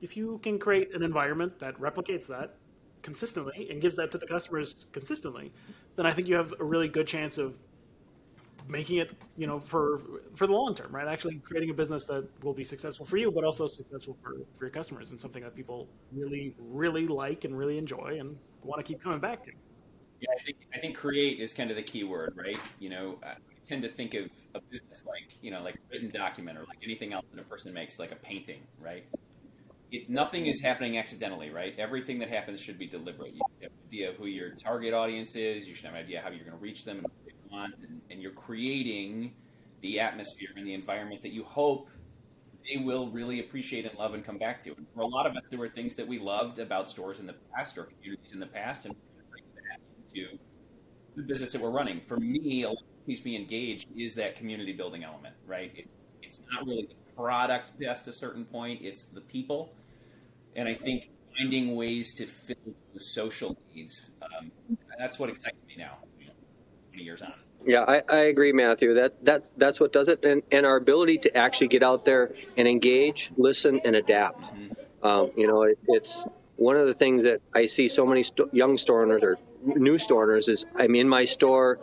if 0.01 0.15
you 0.15 0.39
can 0.41 0.57
create 0.57 0.95
an 0.95 1.03
environment 1.03 1.59
that 1.59 1.75
replicates 1.79 2.27
that 2.27 2.55
consistently 3.01 3.67
and 3.69 3.81
gives 3.81 3.95
that 3.97 4.11
to 4.11 4.17
the 4.17 4.27
customers 4.27 4.87
consistently, 4.93 5.51
then 5.95 6.05
I 6.05 6.11
think 6.11 6.27
you 6.27 6.35
have 6.35 6.53
a 6.59 6.63
really 6.63 6.87
good 6.87 7.07
chance 7.07 7.37
of 7.37 7.57
making 8.67 8.97
it 8.97 9.13
you 9.38 9.47
know 9.47 9.60
for 9.60 10.01
for 10.36 10.47
the 10.47 10.53
long 10.53 10.75
term 10.75 10.93
right 10.93 11.08
actually 11.08 11.36
creating 11.39 11.69
a 11.69 11.73
business 11.73 12.06
that 12.06 12.27
will 12.43 12.53
be 12.53 12.63
successful 12.63 13.06
for 13.06 13.17
you 13.17 13.32
but 13.32 13.43
also 13.43 13.67
successful 13.67 14.17
for, 14.21 14.36
for 14.58 14.65
your 14.65 14.69
customers 14.69 15.12
and 15.12 15.19
something 15.19 15.43
that 15.43 15.56
people 15.56 15.88
really 16.12 16.53
really 16.60 17.08
like 17.08 17.45
and 17.45 17.58
really 17.58 17.77
enjoy 17.77 18.17
and 18.19 18.38
want 18.63 18.80
to 18.80 18.84
keep 18.84 19.01
coming 19.01 19.19
back 19.19 19.43
to 19.43 19.51
yeah 20.19 20.30
i 20.39 20.43
think 20.43 20.58
i 20.73 20.80
think 20.80 20.95
create 20.95 21.39
is 21.39 21.53
kind 21.53 21.69
of 21.69 21.77
the 21.77 21.84
key 21.84 22.03
word 22.03 22.34
right 22.36 22.60
you 22.80 22.89
know 22.89 23.17
i 23.23 23.34
tend 23.67 23.82
to 23.82 23.89
think 23.89 24.13
of 24.13 24.30
a 24.56 24.62
business 24.69 25.06
like 25.06 25.38
you 25.41 25.51
know 25.51 25.62
like 25.62 25.75
a 25.75 25.80
written 25.91 26.10
document 26.10 26.58
or 26.58 26.62
like 26.62 26.80
anything 26.84 27.13
else 27.13 27.27
that 27.30 27.39
a 27.39 27.43
person 27.43 27.73
makes 27.73 27.99
like 27.99 28.12
a 28.12 28.17
painting 28.17 28.62
right 28.80 29.06
it, 29.91 30.10
nothing 30.10 30.47
is 30.47 30.62
happening 30.62 30.97
accidentally, 30.97 31.49
right? 31.49 31.73
Everything 31.77 32.19
that 32.19 32.30
happens 32.30 32.60
should 32.60 32.77
be 32.77 32.88
deliberate. 32.88 33.34
You 33.34 33.41
have 33.62 33.71
an 33.71 33.77
idea 33.88 34.10
of 34.10 34.17
who 34.17 34.25
your 34.25 34.49
target 34.51 34.93
audience 34.93 35.38
is. 35.38 35.67
You 35.67 35.75
should 35.75 35.86
have 35.86 35.93
an 35.93 36.01
idea 36.01 36.21
how 36.21 36.30
you're 36.30 36.43
going 36.43 36.58
to 36.58 36.58
reach 36.58 36.84
them 36.84 36.97
and 36.97 37.08
want, 37.51 37.79
and, 37.81 38.01
and 38.10 38.21
you're 38.21 38.31
creating 38.31 39.33
the 39.81 39.99
atmosphere 39.99 40.49
and 40.55 40.65
the 40.65 40.73
environment 40.73 41.21
that 41.21 41.31
you 41.31 41.43
hope 41.43 41.89
they 42.67 42.77
will 42.77 43.10
really 43.10 43.39
appreciate 43.39 43.86
and 43.86 43.97
love 43.97 44.13
and 44.13 44.25
come 44.25 44.38
back 44.38 44.60
to. 44.62 44.75
And 44.75 44.88
for 44.93 45.01
a 45.01 45.07
lot 45.07 45.25
of 45.25 45.36
us, 45.36 45.43
there 45.49 45.60
were 45.60 45.69
things 45.69 45.95
that 45.95 46.07
we 46.07 46.19
loved 46.19 46.60
about 46.60 46.88
stores 46.88 47.19
in 47.19 47.25
the 47.25 47.36
past 47.55 47.77
or 47.77 47.83
communities 47.83 48.33
in 48.33 48.39
the 48.39 48.47
past, 48.47 48.86
and 48.86 48.95
bring 49.31 49.43
that 49.55 49.79
into 50.13 50.38
the 51.15 51.23
business 51.23 51.53
that 51.53 51.62
we're 51.62 51.71
running. 51.71 52.01
For 52.01 52.17
me, 52.17 52.63
a 52.63 52.73
keeps 53.05 53.23
me 53.23 53.38
engaged 53.38 53.88
is 53.95 54.15
that 54.15 54.36
community 54.36 54.73
building 54.73 55.03
element, 55.03 55.36
right? 55.45 55.71
It's 55.75 55.93
it's 56.21 56.41
not 56.51 56.65
really 56.65 56.89
the 56.89 57.13
product 57.13 57.71
past 57.79 58.07
a 58.07 58.12
certain 58.12 58.43
point; 58.43 58.81
it's 58.81 59.05
the 59.05 59.21
people, 59.21 59.73
and 60.55 60.67
I 60.67 60.73
think 60.73 61.10
finding 61.38 61.75
ways 61.75 62.13
to 62.15 62.25
fill 62.25 62.75
the 62.93 62.99
social 62.99 63.57
needs. 63.73 64.12
Um, 64.21 64.51
that's 64.99 65.19
what 65.19 65.29
excites 65.29 65.62
me 65.67 65.75
now 65.77 65.97
years 67.03 67.21
on. 67.21 67.33
Yeah, 67.65 67.83
I, 67.88 68.01
I 68.10 68.17
agree, 68.25 68.53
Matthew. 68.53 68.93
That 68.93 69.23
that 69.25 69.49
that's 69.57 69.79
what 69.79 69.91
does 69.91 70.07
it, 70.07 70.23
and, 70.23 70.41
and 70.51 70.65
our 70.65 70.77
ability 70.77 71.17
to 71.19 71.38
actually 71.38 71.67
get 71.67 71.83
out 71.83 72.05
there 72.05 72.33
and 72.55 72.67
engage, 72.67 73.31
listen, 73.36 73.81
and 73.83 73.95
adapt. 73.95 74.53
Mm-hmm. 74.53 75.05
Um, 75.05 75.31
you 75.36 75.47
know, 75.47 75.63
it, 75.63 75.79
it's 75.88 76.25
one 76.55 76.75
of 76.75 76.88
the 76.88 76.93
things 76.93 77.23
that 77.23 77.41
I 77.53 77.65
see 77.65 77.88
so 77.88 78.05
many 78.05 78.23
st- 78.23 78.53
young 78.53 78.77
store 78.77 79.03
owners 79.03 79.23
or 79.23 79.38
new 79.63 79.97
store 79.97 80.23
owners 80.23 80.47
is 80.47 80.65
I'm 80.75 80.95
in 80.95 81.10
my 81.10 81.25
store 81.25 81.79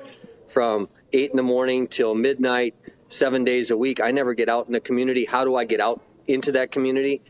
from 0.48 0.88
eight 1.12 1.30
in 1.30 1.36
the 1.36 1.42
morning 1.42 1.86
till 1.86 2.14
midnight, 2.14 2.74
seven 3.08 3.44
days 3.44 3.70
a 3.70 3.76
week. 3.76 4.00
I 4.02 4.10
never 4.10 4.34
get 4.34 4.48
out 4.48 4.66
in 4.66 4.72
the 4.72 4.80
community. 4.80 5.24
How 5.24 5.44
do 5.44 5.56
I 5.56 5.64
get 5.64 5.80
out 5.80 6.02
into 6.26 6.52
that 6.52 6.70
community? 6.70 7.22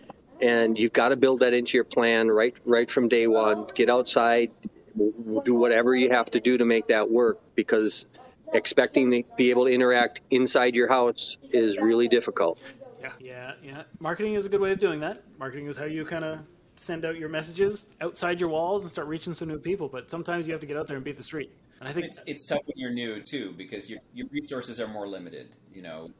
And 0.42 0.78
you've 0.78 0.92
got 0.92 1.10
to 1.10 1.16
build 1.16 1.40
that 1.40 1.54
into 1.54 1.76
your 1.76 1.84
plan 1.84 2.28
right 2.28 2.54
right 2.64 2.90
from 2.90 3.08
day 3.08 3.26
one. 3.26 3.66
Get 3.74 3.88
outside, 3.88 4.50
we'll 4.96 5.42
do 5.42 5.54
whatever 5.54 5.94
you 5.94 6.10
have 6.10 6.30
to 6.30 6.40
do 6.40 6.58
to 6.58 6.64
make 6.64 6.88
that 6.88 7.10
work 7.10 7.40
because 7.54 8.06
expecting 8.52 9.10
to 9.10 9.22
be 9.36 9.50
able 9.50 9.64
to 9.66 9.72
interact 9.72 10.20
inside 10.30 10.74
your 10.74 10.88
house 10.88 11.38
is 11.50 11.76
really 11.78 12.08
difficult. 12.08 12.58
Yeah, 13.00 13.12
yeah, 13.20 13.52
yeah. 13.62 13.82
Marketing 13.98 14.34
is 14.34 14.46
a 14.46 14.48
good 14.48 14.60
way 14.60 14.72
of 14.72 14.80
doing 14.80 15.00
that. 15.00 15.22
Marketing 15.38 15.66
is 15.66 15.76
how 15.76 15.84
you 15.84 16.04
kind 16.04 16.24
of 16.24 16.38
send 16.76 17.04
out 17.04 17.16
your 17.16 17.28
messages 17.28 17.86
outside 18.00 18.40
your 18.40 18.48
walls 18.48 18.82
and 18.82 18.90
start 18.90 19.06
reaching 19.08 19.34
some 19.34 19.48
new 19.48 19.58
people. 19.58 19.88
But 19.88 20.10
sometimes 20.10 20.46
you 20.46 20.52
have 20.52 20.60
to 20.60 20.66
get 20.66 20.76
out 20.76 20.86
there 20.86 20.96
and 20.96 21.04
beat 21.04 21.16
the 21.16 21.22
street. 21.22 21.50
And 21.80 21.88
I 21.88 21.92
think 21.92 22.06
it's, 22.06 22.22
it's 22.26 22.46
tough 22.46 22.62
when 22.66 22.76
you're 22.76 22.92
new 22.92 23.20
too 23.20 23.52
because 23.56 23.90
your 23.90 24.00
your 24.14 24.26
resources 24.30 24.80
are 24.80 24.88
more 24.88 25.06
limited. 25.06 25.48
You 25.72 25.82
know, 25.82 26.10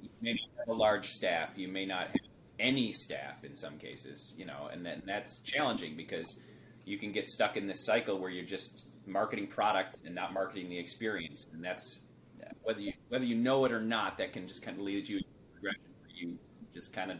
you 0.00 0.08
may 0.20 0.32
not 0.32 0.40
have 0.58 0.68
a 0.68 0.78
large 0.78 1.10
staff. 1.10 1.50
You 1.56 1.68
may 1.68 1.86
not 1.86 2.08
have 2.08 2.16
any 2.58 2.92
staff 2.92 3.44
in 3.44 3.54
some 3.54 3.78
cases. 3.78 4.34
You 4.36 4.46
know, 4.46 4.68
and 4.72 4.84
then 4.84 5.02
that's 5.06 5.40
challenging 5.40 5.96
because 5.96 6.40
you 6.84 6.98
can 6.98 7.12
get 7.12 7.28
stuck 7.28 7.56
in 7.56 7.66
this 7.66 7.84
cycle 7.84 8.18
where 8.18 8.30
you're 8.30 8.44
just 8.44 8.98
marketing 9.06 9.46
product 9.46 10.00
and 10.04 10.14
not 10.14 10.32
marketing 10.32 10.68
the 10.68 10.78
experience, 10.78 11.46
and 11.52 11.64
that's 11.64 12.04
whether 12.62 12.80
you 12.80 12.92
whether 13.08 13.24
you 13.24 13.34
know 13.34 13.64
it 13.64 13.72
or 13.72 13.80
not, 13.80 14.18
that 14.18 14.32
can 14.32 14.46
just 14.46 14.62
kind 14.62 14.76
of 14.76 14.82
lead 14.82 15.08
you 15.08 15.18
in 15.18 15.24
a 15.24 15.52
progression 15.52 15.82
where 16.00 16.10
you 16.14 16.38
just 16.72 16.92
kind 16.92 17.10
of 17.10 17.18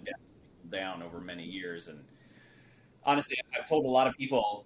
down 0.71 1.03
over 1.03 1.21
many 1.21 1.45
years. 1.45 1.89
And 1.89 2.03
honestly, 3.05 3.37
I've 3.59 3.69
told 3.69 3.85
a 3.85 3.89
lot 3.89 4.07
of 4.07 4.17
people 4.17 4.65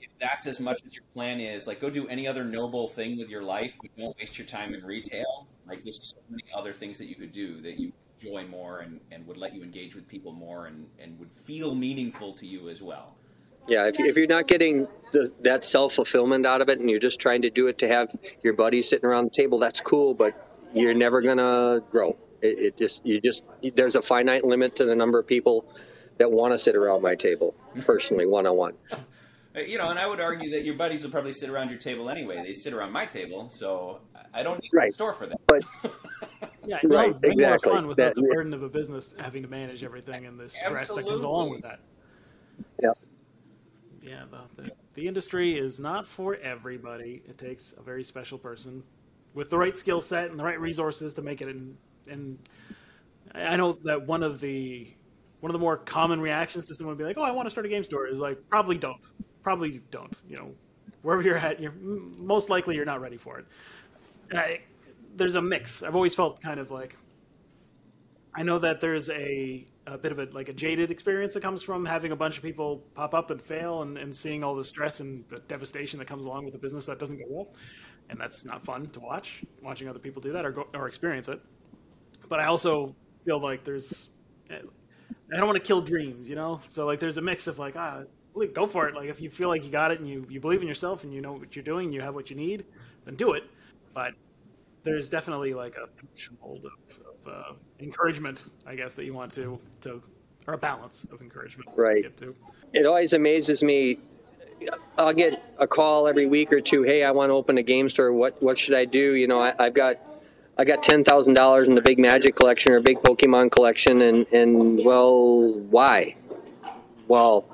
if 0.00 0.10
that's 0.20 0.46
as 0.46 0.60
much 0.60 0.80
as 0.86 0.94
your 0.94 1.04
plan 1.14 1.40
is, 1.40 1.66
like 1.66 1.80
go 1.80 1.90
do 1.90 2.08
any 2.08 2.26
other 2.26 2.44
noble 2.44 2.88
thing 2.88 3.18
with 3.18 3.30
your 3.30 3.42
life, 3.42 3.74
but 3.80 3.90
don't 3.96 4.16
waste 4.18 4.38
your 4.38 4.46
time 4.46 4.74
in 4.74 4.84
retail. 4.84 5.46
Like 5.66 5.82
there's 5.82 6.14
so 6.14 6.18
many 6.30 6.44
other 6.54 6.72
things 6.72 6.98
that 6.98 7.06
you 7.06 7.14
could 7.14 7.32
do 7.32 7.60
that 7.62 7.78
you 7.78 7.92
enjoy 8.20 8.46
more 8.46 8.80
and, 8.80 9.00
and 9.12 9.26
would 9.26 9.36
let 9.36 9.54
you 9.54 9.62
engage 9.62 9.94
with 9.94 10.08
people 10.08 10.32
more 10.32 10.66
and, 10.66 10.86
and 10.98 11.18
would 11.18 11.30
feel 11.44 11.74
meaningful 11.74 12.32
to 12.34 12.46
you 12.46 12.68
as 12.68 12.80
well. 12.80 13.17
Yeah, 13.68 13.86
if, 13.86 14.00
if 14.00 14.16
you're 14.16 14.26
not 14.26 14.48
getting 14.48 14.88
the, 15.12 15.32
that 15.42 15.62
self 15.62 15.92
fulfillment 15.92 16.46
out 16.46 16.62
of 16.62 16.70
it 16.70 16.80
and 16.80 16.88
you're 16.88 16.98
just 16.98 17.20
trying 17.20 17.42
to 17.42 17.50
do 17.50 17.68
it 17.68 17.78
to 17.78 17.88
have 17.88 18.10
your 18.42 18.54
buddies 18.54 18.88
sitting 18.88 19.04
around 19.04 19.26
the 19.26 19.30
table, 19.30 19.58
that's 19.58 19.80
cool, 19.80 20.14
but 20.14 20.58
you're 20.72 20.94
never 20.94 21.20
going 21.20 21.36
to 21.36 21.84
grow. 21.90 22.16
It, 22.40 22.58
it, 22.58 22.76
just, 22.76 23.04
you 23.04 23.20
just, 23.20 23.44
there's 23.74 23.94
a 23.94 24.02
finite 24.02 24.44
limit 24.44 24.74
to 24.76 24.86
the 24.86 24.96
number 24.96 25.18
of 25.18 25.26
people 25.26 25.70
that 26.16 26.32
want 26.32 26.52
to 26.52 26.58
sit 26.58 26.76
around 26.76 27.02
my 27.02 27.14
table, 27.14 27.54
personally, 27.80 28.26
one 28.26 28.46
on 28.46 28.56
one. 28.56 28.74
You 29.54 29.76
know, 29.76 29.90
and 29.90 29.98
I 29.98 30.06
would 30.06 30.20
argue 30.20 30.50
that 30.52 30.64
your 30.64 30.74
buddies 30.74 31.02
will 31.02 31.10
probably 31.10 31.32
sit 31.32 31.50
around 31.50 31.68
your 31.68 31.78
table 31.78 32.08
anyway. 32.08 32.42
They 32.44 32.52
sit 32.52 32.72
around 32.72 32.92
my 32.92 33.06
table, 33.06 33.50
so 33.50 34.00
I 34.32 34.42
don't 34.42 34.62
need 34.62 34.70
right. 34.72 34.90
a 34.90 34.92
store 34.92 35.12
for 35.12 35.26
them. 35.26 35.36
But 35.46 35.64
yeah, 36.64 36.78
right, 36.84 37.14
exactly. 37.22 37.44
more 37.44 37.58
fun 37.58 37.86
without 37.86 38.14
that, 38.14 38.14
the 38.14 38.28
burden 38.32 38.54
of 38.54 38.62
a 38.62 38.68
business 38.68 39.14
having 39.18 39.42
to 39.42 39.48
manage 39.48 39.82
everything 39.82 40.26
and 40.26 40.38
the 40.38 40.48
stress 40.48 40.82
Absolutely. 40.82 41.04
that 41.04 41.10
comes 41.10 41.24
along 41.24 41.50
with 41.50 41.62
that. 41.62 41.80
Yeah 42.80 42.90
Yeah, 44.08 44.24
the, 44.30 44.62
the, 44.62 44.70
the 44.94 45.06
industry 45.06 45.58
is 45.58 45.78
not 45.78 46.06
for 46.06 46.36
everybody. 46.36 47.22
It 47.28 47.36
takes 47.36 47.74
a 47.76 47.82
very 47.82 48.02
special 48.02 48.38
person 48.38 48.82
with 49.34 49.50
the 49.50 49.58
right 49.58 49.76
skill 49.76 50.00
set 50.00 50.30
and 50.30 50.38
the 50.38 50.44
right 50.44 50.58
resources 50.58 51.12
to 51.14 51.22
make 51.22 51.42
it. 51.42 51.48
And, 51.48 51.76
and 52.08 52.38
I 53.34 53.56
know 53.56 53.74
that 53.84 54.06
one 54.06 54.22
of 54.22 54.40
the 54.40 54.94
one 55.40 55.50
of 55.50 55.52
the 55.52 55.58
more 55.58 55.76
common 55.76 56.20
reactions 56.20 56.64
to 56.66 56.74
someone 56.74 56.96
be 56.96 57.04
like, 57.04 57.18
"Oh, 57.18 57.22
I 57.22 57.30
want 57.30 57.46
to 57.46 57.50
start 57.50 57.66
a 57.66 57.68
game 57.68 57.84
store," 57.84 58.06
is 58.06 58.18
like, 58.18 58.38
"Probably 58.48 58.78
don't. 58.78 59.00
Probably 59.42 59.82
don't." 59.90 60.16
You 60.28 60.36
know, 60.36 60.50
wherever 61.02 61.22
you're 61.22 61.36
at, 61.36 61.60
you're 61.60 61.72
most 61.72 62.48
likely 62.48 62.74
you're 62.74 62.86
not 62.86 63.00
ready 63.00 63.18
for 63.18 63.38
it. 63.38 63.46
I, 64.32 64.60
there's 65.16 65.34
a 65.36 65.42
mix. 65.42 65.82
I've 65.82 65.94
always 65.94 66.14
felt 66.14 66.40
kind 66.40 66.58
of 66.58 66.70
like 66.70 66.96
I 68.38 68.44
know 68.44 68.60
that 68.60 68.80
there's 68.80 69.10
a, 69.10 69.66
a 69.88 69.98
bit 69.98 70.12
of 70.12 70.20
a 70.20 70.26
like 70.26 70.48
a 70.48 70.52
jaded 70.52 70.92
experience 70.92 71.34
that 71.34 71.42
comes 71.42 71.60
from 71.60 71.84
having 71.84 72.12
a 72.12 72.16
bunch 72.16 72.36
of 72.36 72.44
people 72.44 72.84
pop 72.94 73.12
up 73.12 73.32
and 73.32 73.42
fail 73.42 73.82
and, 73.82 73.98
and 73.98 74.14
seeing 74.14 74.44
all 74.44 74.54
the 74.54 74.62
stress 74.62 75.00
and 75.00 75.24
the 75.28 75.40
devastation 75.48 75.98
that 75.98 76.04
comes 76.04 76.24
along 76.24 76.44
with 76.44 76.54
a 76.54 76.58
business 76.58 76.86
that 76.86 77.00
doesn't 77.00 77.18
go 77.18 77.24
well, 77.28 77.48
and 78.08 78.20
that's 78.20 78.44
not 78.44 78.64
fun 78.64 78.86
to 78.90 79.00
watch. 79.00 79.42
Watching 79.60 79.88
other 79.88 79.98
people 79.98 80.22
do 80.22 80.30
that 80.34 80.46
or 80.46 80.52
go, 80.52 80.68
or 80.72 80.86
experience 80.86 81.26
it, 81.26 81.40
but 82.28 82.38
I 82.38 82.44
also 82.44 82.94
feel 83.24 83.42
like 83.42 83.64
there's 83.64 84.06
I 84.48 85.36
don't 85.36 85.46
want 85.46 85.56
to 85.56 85.66
kill 85.66 85.80
dreams, 85.80 86.28
you 86.28 86.36
know. 86.36 86.60
So 86.68 86.86
like 86.86 87.00
there's 87.00 87.16
a 87.16 87.22
mix 87.22 87.48
of 87.48 87.58
like 87.58 87.74
ah 87.74 88.04
go 88.54 88.68
for 88.68 88.86
it. 88.86 88.94
Like 88.94 89.08
if 89.08 89.20
you 89.20 89.30
feel 89.30 89.48
like 89.48 89.64
you 89.64 89.70
got 89.72 89.90
it 89.90 89.98
and 89.98 90.08
you, 90.08 90.24
you 90.30 90.38
believe 90.38 90.62
in 90.62 90.68
yourself 90.68 91.02
and 91.02 91.12
you 91.12 91.20
know 91.20 91.32
what 91.32 91.56
you're 91.56 91.64
doing, 91.64 91.92
you 91.92 92.02
have 92.02 92.14
what 92.14 92.30
you 92.30 92.36
need, 92.36 92.66
then 93.04 93.16
do 93.16 93.32
it. 93.32 93.42
But 93.94 94.12
there's 94.84 95.08
definitely 95.08 95.54
like 95.54 95.74
a 95.74 95.88
threshold 95.96 96.66
of 96.66 97.07
uh, 97.28 97.52
encouragement, 97.80 98.46
I 98.66 98.74
guess, 98.74 98.94
that 98.94 99.04
you 99.04 99.14
want 99.14 99.32
to 99.34 99.58
to 99.82 100.02
or 100.48 100.54
a 100.54 100.58
balance 100.58 101.06
of 101.12 101.20
encouragement. 101.20 101.68
Right. 101.76 102.04
It 102.72 102.86
always 102.86 103.12
amazes 103.12 103.62
me. 103.62 103.98
I'll 104.96 105.12
get 105.12 105.40
a 105.58 105.66
call 105.66 106.08
every 106.08 106.26
week 106.26 106.52
or 106.52 106.60
two. 106.60 106.82
Hey, 106.82 107.04
I 107.04 107.10
want 107.12 107.30
to 107.30 107.34
open 107.34 107.58
a 107.58 107.62
game 107.62 107.88
store. 107.88 108.12
What 108.12 108.42
what 108.42 108.58
should 108.58 108.74
I 108.74 108.84
do? 108.84 109.14
You 109.14 109.28
know, 109.28 109.40
I, 109.40 109.54
I've 109.58 109.74
got 109.74 109.98
I 110.56 110.64
got 110.64 110.82
ten 110.82 111.04
thousand 111.04 111.34
dollars 111.34 111.68
in 111.68 111.74
the 111.74 111.82
big 111.82 111.98
Magic 111.98 112.34
collection 112.34 112.72
or 112.72 112.80
big 112.80 112.98
Pokemon 112.98 113.52
collection, 113.52 114.02
and 114.02 114.26
and 114.32 114.84
well, 114.84 115.60
why? 115.70 116.16
Well, 117.06 117.46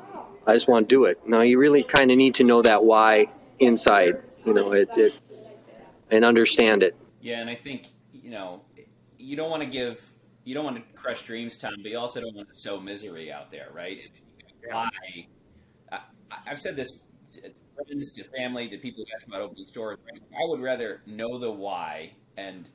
I 0.47 0.55
just 0.55 0.69
want 0.69 0.89
to 0.89 0.95
do 0.95 1.05
it. 1.05 1.29
Now 1.29 1.43
you 1.43 1.59
really 1.59 1.83
kind 1.83 2.11
of 2.11 2.17
need 2.17 2.35
to 2.37 2.45
know 2.45 2.63
that 2.63 2.85
why 2.85 3.27
inside, 3.59 4.23
you 4.45 4.55
know, 4.55 4.73
it, 4.73 4.97
it 4.97 5.21
and 6.11 6.25
understand 6.25 6.83
it. 6.83 6.97
Yeah, 7.21 7.41
and 7.41 7.51
I 7.51 7.55
think 7.55 7.89
you 8.13 8.31
know 8.31 8.63
you 9.25 9.37
don't 9.37 9.51
want 9.51 9.63
to 9.63 9.69
give 9.69 10.11
you 10.45 10.55
don't 10.55 10.65
want 10.65 10.77
to 10.77 10.83
crush 10.95 11.23
dreams, 11.23 11.57
Tom, 11.57 11.75
but 11.83 11.91
you 11.91 11.99
also 11.99 12.21
don't 12.21 12.35
want 12.35 12.49
to 12.51 12.55
sow 12.55 12.79
misery 12.79 13.33
out 13.33 13.51
there, 13.51 13.69
right? 13.73 13.99
Why? 14.71 14.89
I, 15.91 16.01
I've 16.47 16.61
said 16.61 16.77
this 16.77 17.01
to 17.33 17.41
friends, 17.75 18.13
to 18.13 18.25
family, 18.25 18.69
to 18.69 18.77
people 18.77 19.05
who 19.05 19.15
ask 19.15 19.27
about 19.27 19.41
opening 19.41 19.65
stores. 19.65 19.99
I 20.13 20.47
would 20.47 20.61
rather 20.61 21.01
know 21.07 21.39
the 21.39 21.51
why 21.51 22.13
and 22.37 22.69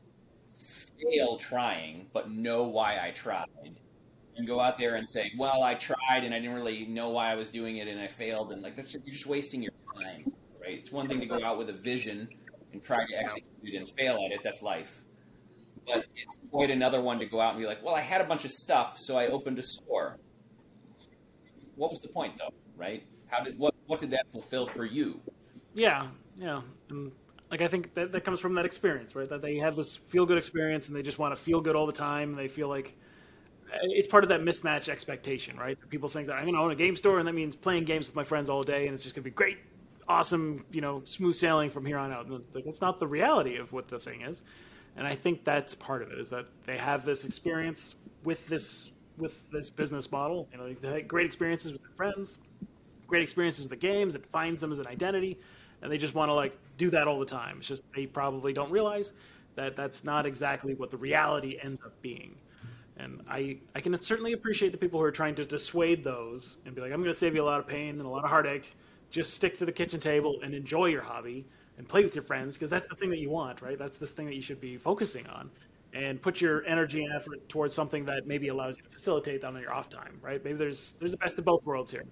fail 1.00 1.38
trying, 1.38 2.08
but 2.14 2.32
know 2.32 2.64
why 2.64 3.00
I 3.00 3.12
tried, 3.12 3.46
and 4.36 4.48
go 4.48 4.60
out 4.60 4.78
there 4.78 4.96
and 4.96 5.08
say, 5.08 5.32
"Well, 5.38 5.62
I 5.64 5.76
tried 5.76 6.24
and 6.24 6.34
I 6.34 6.40
didn't 6.40 6.56
really 6.56 6.86
know 6.88 7.10
why 7.10 7.32
I 7.32 7.36
was 7.36 7.50
doing 7.50 7.78
it 7.78 7.88
and 7.88 8.00
I 8.00 8.08
failed," 8.08 8.52
and 8.52 8.64
like 8.64 8.76
that's 8.76 8.92
just, 8.92 9.06
you're 9.06 9.14
just 9.14 9.28
wasting 9.28 9.62
your 9.62 9.74
time, 9.96 10.32
right? 10.60 10.78
It's 10.78 10.92
one 10.92 11.08
thing 11.08 11.20
to 11.20 11.28
go 11.28 11.44
out 11.44 11.58
with 11.60 11.70
a 11.70 11.74
vision 11.74 12.28
and 12.74 12.84
try 12.84 13.06
to 13.06 13.14
execute 13.20 13.76
and 13.76 13.88
fail 13.98 14.16
at 14.26 14.32
it. 14.32 14.42
That's 14.44 14.62
life. 14.64 15.04
But 15.92 16.06
it's 16.16 16.40
quite 16.52 16.70
another 16.70 17.02
one 17.02 17.20
to 17.20 17.26
go 17.26 17.42
out 17.42 17.54
and 17.54 17.60
be 17.62 17.68
like, 17.68 17.84
"Well, 17.84 17.96
I 17.96 18.02
had 18.02 18.22
a 18.22 18.26
bunch 18.26 18.46
of 18.46 18.52
stuff, 18.52 18.98
so 18.98 19.18
I 19.18 19.28
opened 19.28 19.60
a 19.60 19.64
store." 19.64 20.18
What 21.76 21.90
was 21.90 22.00
the 22.00 22.10
point, 22.10 22.38
though? 22.38 22.54
Right? 22.78 23.04
How 23.28 23.44
did 23.44 23.58
what 23.58 23.74
what 23.88 24.00
did 24.00 24.12
that 24.12 24.26
fulfill 24.32 24.68
for 24.68 24.86
you? 24.86 25.20
Yeah, 25.74 26.08
yeah. 26.36 26.62
And 26.90 27.12
like 27.52 27.62
I 27.62 27.68
think 27.68 27.94
that, 27.96 28.12
that 28.12 28.24
comes 28.24 28.40
from 28.40 28.56
that 28.56 28.66
experience, 28.66 29.16
right? 29.16 29.30
That 29.30 29.42
they 29.42 29.58
have 29.58 29.76
this 29.76 29.96
feel 29.96 30.26
good 30.26 30.38
experience 30.38 30.88
and 30.88 30.96
they 30.96 31.02
just 31.02 31.20
want 31.20 31.36
to 31.36 31.42
feel 31.42 31.62
good 31.62 31.76
all 31.76 31.86
the 31.86 31.94
time. 31.94 32.36
They 32.36 32.48
feel 32.48 32.68
like 32.68 32.96
eh, 33.72 33.78
it's 33.82 34.08
part 34.08 34.24
of 34.24 34.30
that 34.30 34.42
mismatch 34.42 34.90
expectation, 34.90 35.58
right? 35.58 35.78
People 35.90 36.10
think 36.10 36.28
that 36.28 36.34
I'm 36.34 36.44
going 36.44 36.56
to 36.56 36.62
own 36.62 36.72
a 36.72 36.76
game 36.76 36.96
store 36.96 37.20
and 37.20 37.28
that 37.28 37.34
means 37.34 37.56
playing 37.56 37.86
games 37.86 38.08
with 38.08 38.16
my 38.16 38.24
friends 38.24 38.50
all 38.50 38.64
day 38.64 38.86
and 38.86 38.94
it's 38.94 39.04
just 39.04 39.16
going 39.16 39.24
to 39.24 39.30
be 39.30 39.34
great, 39.34 39.58
awesome, 40.08 40.66
you 40.72 40.82
know, 40.82 41.02
smooth 41.06 41.36
sailing 41.36 41.70
from 41.70 41.86
here 41.86 41.98
on 41.98 42.12
out. 42.12 42.30
That's 42.54 42.82
not 42.82 43.00
the 43.00 43.08
reality 43.08 43.58
of 43.58 43.74
what 43.74 43.88
the 43.88 44.00
thing 44.00 44.22
is. 44.22 44.44
And 45.00 45.08
I 45.08 45.16
think 45.16 45.46
that's 45.46 45.74
part 45.74 46.02
of 46.02 46.12
it 46.12 46.20
is 46.20 46.30
that 46.30 46.46
they 46.66 46.78
have 46.78 47.06
this 47.06 47.24
experience 47.24 47.96
with 48.24 48.46
this 48.48 48.92
with 49.18 49.50
this 49.50 49.70
business 49.70 50.12
model. 50.12 50.48
You 50.52 50.58
know, 50.58 50.74
they 50.74 50.88
had 50.90 51.08
great 51.08 51.26
experiences 51.26 51.72
with 51.72 51.82
their 51.82 51.92
friends, 51.92 52.38
great 53.08 53.24
experiences 53.24 53.64
with 53.64 53.72
the 53.72 53.88
games. 53.88 54.14
It 54.14 54.26
finds 54.26 54.62
them 54.62 54.72
as 54.72 54.78
an 54.78 54.88
identity 54.88 55.40
and 55.82 55.92
they 55.92 55.98
just 55.98 56.16
want 56.16 56.30
to 56.30 56.34
like 56.34 56.58
do 56.78 56.90
that 56.90 57.08
all 57.08 57.18
the 57.20 57.26
time. 57.26 57.58
It's 57.60 57.68
just 57.68 57.84
they 57.96 58.06
probably 58.06 58.52
don't 58.52 58.72
realize 58.72 59.14
that 59.56 59.76
that's 59.76 60.04
not 60.04 60.26
exactly 60.26 60.74
what 60.74 60.92
the 60.92 60.98
reality 60.98 61.58
ends 61.62 61.82
up 61.82 62.00
being. 62.02 62.36
And 62.98 63.22
I, 63.30 63.60
I 63.74 63.80
can 63.80 63.96
certainly 63.98 64.34
appreciate 64.34 64.74
the 64.74 64.78
people 64.78 65.00
who 65.00 65.06
are 65.06 65.12
trying 65.12 65.36
to 65.36 65.46
dissuade 65.46 66.04
those 66.04 66.58
and 66.66 66.76
be 66.76 66.82
like, 66.82 66.92
I'm 66.92 67.00
going 67.00 67.12
to 67.12 67.18
save 67.18 67.36
you 67.36 67.42
a 67.42 67.46
lot 67.46 67.60
of 67.60 67.68
pain 67.68 67.92
and 67.92 68.02
a 68.02 68.10
lot 68.10 68.26
of 68.26 68.30
heartache. 68.30 68.76
Just 69.10 69.34
stick 69.34 69.58
to 69.60 69.66
the 69.66 69.72
kitchen 69.72 70.02
table 70.02 70.40
and 70.44 70.54
enjoy 70.54 70.88
your 70.88 71.02
hobby 71.02 71.46
and 71.80 71.88
play 71.88 72.04
with 72.04 72.14
your 72.14 72.24
friends 72.24 72.56
because 72.56 72.70
that's 72.70 72.88
the 72.88 72.96
thing 72.96 73.10
that 73.10 73.20
you 73.20 73.32
want, 73.32 73.62
right? 73.62 73.80
That's 73.80 73.98
this 73.98 74.12
thing 74.12 74.28
that 74.28 74.36
you 74.36 74.42
should 74.42 74.62
be 74.62 74.78
focusing 74.78 75.26
on. 75.28 75.50
And 75.92 76.22
put 76.22 76.40
your 76.40 76.64
energy 76.68 77.04
and 77.04 77.12
effort 77.16 77.50
towards 77.50 77.74
something 77.74 78.06
that 78.06 78.28
maybe 78.28 78.50
allows 78.50 78.78
you 78.78 78.84
to 78.84 78.90
facilitate 78.90 79.42
that 79.42 79.48
on 79.48 79.60
your 79.60 79.74
off 79.74 79.90
time, 79.90 80.20
right? 80.22 80.44
Maybe 80.44 80.56
there's 80.56 80.96
there's 81.00 81.14
the 81.14 81.18
best 81.18 81.40
of 81.40 81.46
both 81.46 81.66
worlds 81.66 81.90
here. 81.90 82.06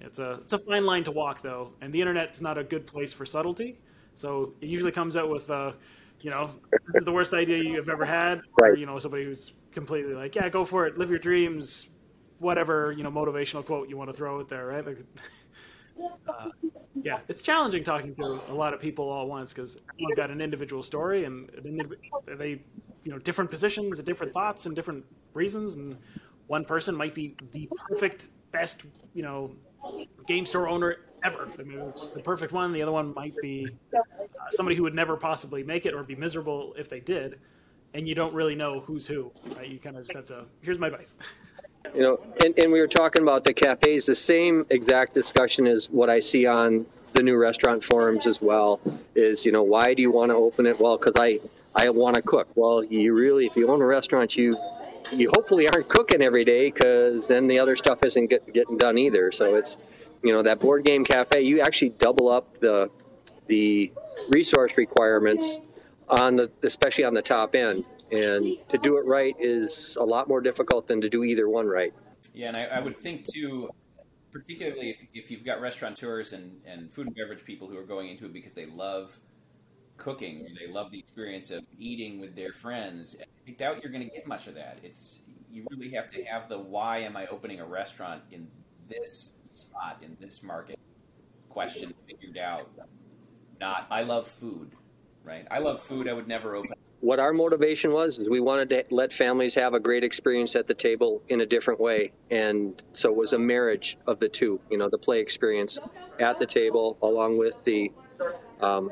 It's 0.00 0.18
a 0.18 0.32
it's 0.42 0.52
a 0.52 0.58
fine 0.58 0.84
line 0.84 1.02
to 1.04 1.12
walk 1.12 1.40
though, 1.40 1.72
and 1.80 1.94
the 1.94 1.98
internet's 1.98 2.42
not 2.42 2.58
a 2.58 2.64
good 2.64 2.86
place 2.86 3.14
for 3.14 3.24
subtlety. 3.24 3.78
So 4.14 4.52
it 4.60 4.68
usually 4.68 4.92
comes 4.92 5.16
out 5.16 5.30
with, 5.30 5.48
uh, 5.48 5.72
you 6.20 6.30
know, 6.30 6.50
this 6.92 7.00
is 7.00 7.04
the 7.04 7.12
worst 7.12 7.32
idea 7.32 7.58
you've 7.58 7.88
ever 7.88 8.04
had, 8.04 8.42
right. 8.60 8.72
or 8.72 8.74
you 8.76 8.84
know, 8.84 8.98
somebody 8.98 9.24
who's 9.24 9.54
completely 9.72 10.12
like, 10.12 10.34
yeah, 10.34 10.50
go 10.50 10.66
for 10.66 10.86
it, 10.86 10.98
live 10.98 11.08
your 11.08 11.18
dreams, 11.18 11.86
whatever 12.38 12.92
you 12.94 13.02
know, 13.02 13.10
motivational 13.10 13.64
quote 13.64 13.88
you 13.88 13.96
want 13.96 14.10
to 14.10 14.16
throw 14.16 14.40
out 14.40 14.50
there, 14.50 14.66
right? 14.66 14.86
Like, 14.86 14.98
uh, 16.28 16.50
yeah, 17.02 17.18
it's 17.28 17.42
challenging 17.42 17.84
talking 17.84 18.14
to 18.14 18.40
a 18.48 18.54
lot 18.54 18.74
of 18.74 18.80
people 18.80 19.08
all 19.08 19.22
at 19.22 19.28
once 19.28 19.52
because 19.52 19.76
everyone's 19.94 20.16
got 20.16 20.30
an 20.30 20.40
individual 20.40 20.82
story 20.82 21.24
and 21.24 21.50
they, 22.26 22.60
you 23.04 23.12
know, 23.12 23.18
different 23.18 23.50
positions 23.50 23.98
and 23.98 24.06
different 24.06 24.32
thoughts 24.32 24.66
and 24.66 24.74
different 24.74 25.04
reasons, 25.34 25.76
and 25.76 25.96
one 26.46 26.64
person 26.64 26.94
might 26.94 27.14
be 27.14 27.36
the 27.52 27.68
perfect, 27.88 28.28
best, 28.52 28.82
you 29.14 29.22
know, 29.22 29.54
game 30.26 30.46
store 30.46 30.68
owner 30.68 30.96
ever. 31.22 31.48
I 31.58 31.62
mean, 31.62 31.80
it's 31.80 32.08
the 32.08 32.22
perfect 32.22 32.52
one. 32.52 32.72
The 32.72 32.82
other 32.82 32.92
one 32.92 33.14
might 33.14 33.34
be 33.40 33.68
uh, 33.94 34.00
somebody 34.50 34.76
who 34.76 34.82
would 34.84 34.94
never 34.94 35.16
possibly 35.16 35.62
make 35.62 35.86
it 35.86 35.94
or 35.94 36.02
be 36.02 36.14
miserable 36.14 36.74
if 36.78 36.88
they 36.88 37.00
did. 37.00 37.38
And 37.94 38.06
you 38.06 38.14
don't 38.14 38.34
really 38.34 38.54
know 38.54 38.80
who's 38.80 39.06
who. 39.06 39.32
Right? 39.56 39.68
You 39.68 39.78
kind 39.78 39.96
of 39.96 40.02
just 40.02 40.14
have 40.14 40.26
to. 40.26 40.44
Here's 40.60 40.78
my 40.78 40.88
advice. 40.88 41.16
You 41.94 42.02
know, 42.02 42.20
and, 42.44 42.58
and 42.58 42.72
we 42.72 42.80
were 42.80 42.88
talking 42.88 43.22
about 43.22 43.44
the 43.44 43.54
cafes. 43.54 44.06
The 44.06 44.14
same 44.14 44.66
exact 44.70 45.14
discussion 45.14 45.66
is 45.66 45.90
what 45.90 46.10
I 46.10 46.18
see 46.18 46.46
on 46.46 46.86
the 47.12 47.22
new 47.22 47.36
restaurant 47.36 47.82
forums 47.82 48.26
as 48.26 48.42
well. 48.42 48.80
Is 49.14 49.46
you 49.46 49.52
know 49.52 49.62
why 49.62 49.94
do 49.94 50.02
you 50.02 50.10
want 50.10 50.30
to 50.30 50.36
open 50.36 50.66
it? 50.66 50.78
Well, 50.78 50.98
because 50.98 51.14
I 51.18 51.38
I 51.74 51.88
want 51.90 52.16
to 52.16 52.22
cook. 52.22 52.48
Well, 52.54 52.84
you 52.84 53.14
really, 53.14 53.46
if 53.46 53.56
you 53.56 53.68
own 53.68 53.80
a 53.80 53.86
restaurant, 53.86 54.36
you 54.36 54.58
you 55.12 55.30
hopefully 55.34 55.68
aren't 55.72 55.88
cooking 55.88 56.22
every 56.22 56.44
day 56.44 56.66
because 56.66 57.28
then 57.28 57.46
the 57.46 57.58
other 57.58 57.76
stuff 57.76 58.02
isn't 58.02 58.26
get, 58.26 58.52
getting 58.52 58.76
done 58.76 58.98
either. 58.98 59.30
So 59.32 59.54
it's 59.54 59.78
you 60.22 60.32
know 60.32 60.42
that 60.42 60.60
board 60.60 60.84
game 60.84 61.04
cafe. 61.04 61.42
You 61.42 61.60
actually 61.60 61.90
double 61.90 62.28
up 62.28 62.58
the 62.58 62.90
the 63.46 63.92
resource 64.28 64.76
requirements 64.76 65.60
on 66.08 66.36
the 66.36 66.50
especially 66.62 67.04
on 67.04 67.14
the 67.14 67.22
top 67.22 67.54
end, 67.54 67.84
and 68.12 68.56
to 68.68 68.78
do 68.78 68.96
it 68.98 69.06
right 69.06 69.34
is 69.38 69.96
a 70.00 70.04
lot 70.04 70.28
more 70.28 70.40
difficult 70.40 70.86
than 70.86 71.00
to 71.00 71.08
do 71.08 71.24
either 71.24 71.48
one 71.48 71.66
right. 71.66 71.92
Yeah, 72.34 72.48
and 72.48 72.56
I, 72.56 72.64
I 72.64 72.80
would 72.80 73.00
think 73.00 73.24
too, 73.24 73.70
particularly 74.30 74.90
if, 74.90 75.02
if 75.14 75.30
you've 75.30 75.44
got 75.44 75.60
restaurateurs 75.60 76.32
and, 76.32 76.60
and 76.66 76.92
food 76.92 77.06
and 77.06 77.16
beverage 77.16 77.44
people 77.44 77.68
who 77.68 77.78
are 77.78 77.84
going 77.84 78.10
into 78.10 78.26
it 78.26 78.32
because 78.32 78.52
they 78.52 78.66
love 78.66 79.18
cooking 79.96 80.42
or 80.42 80.48
they 80.58 80.70
love 80.70 80.90
the 80.90 80.98
experience 80.98 81.50
of 81.50 81.64
eating 81.78 82.20
with 82.20 82.36
their 82.36 82.52
friends. 82.52 83.16
I 83.48 83.52
doubt 83.52 83.82
you're 83.82 83.92
going 83.92 84.08
to 84.08 84.14
get 84.14 84.26
much 84.26 84.46
of 84.46 84.54
that. 84.54 84.78
It's 84.82 85.20
you 85.50 85.66
really 85.70 85.90
have 85.94 86.08
to 86.08 86.22
have 86.24 86.48
the 86.48 86.58
why 86.58 86.98
am 86.98 87.16
I 87.16 87.26
opening 87.28 87.60
a 87.60 87.64
restaurant 87.64 88.22
in 88.30 88.46
this 88.88 89.32
spot 89.44 89.98
in 90.02 90.16
this 90.20 90.42
market 90.42 90.78
question 91.48 91.94
figured 92.06 92.36
out. 92.36 92.68
Not 93.58 93.86
I 93.90 94.02
love 94.02 94.28
food, 94.28 94.72
right? 95.24 95.46
I 95.50 95.58
love 95.58 95.82
food. 95.82 96.08
I 96.08 96.12
would 96.12 96.28
never 96.28 96.54
open. 96.54 96.75
What 97.06 97.20
our 97.20 97.32
motivation 97.32 97.92
was 97.92 98.18
is 98.18 98.28
we 98.28 98.40
wanted 98.40 98.68
to 98.70 98.84
let 98.90 99.12
families 99.12 99.54
have 99.54 99.74
a 99.74 99.78
great 99.78 100.02
experience 100.02 100.56
at 100.56 100.66
the 100.66 100.74
table 100.74 101.22
in 101.28 101.42
a 101.42 101.46
different 101.46 101.78
way, 101.78 102.10
and 102.32 102.82
so 102.94 103.10
it 103.10 103.16
was 103.16 103.32
a 103.32 103.38
marriage 103.38 103.96
of 104.08 104.18
the 104.18 104.28
two. 104.28 104.60
You 104.70 104.78
know, 104.78 104.88
the 104.88 104.98
play 104.98 105.20
experience 105.20 105.78
at 106.18 106.40
the 106.40 106.46
table 106.46 106.98
along 107.02 107.38
with 107.38 107.62
the 107.62 107.92
um, 108.60 108.90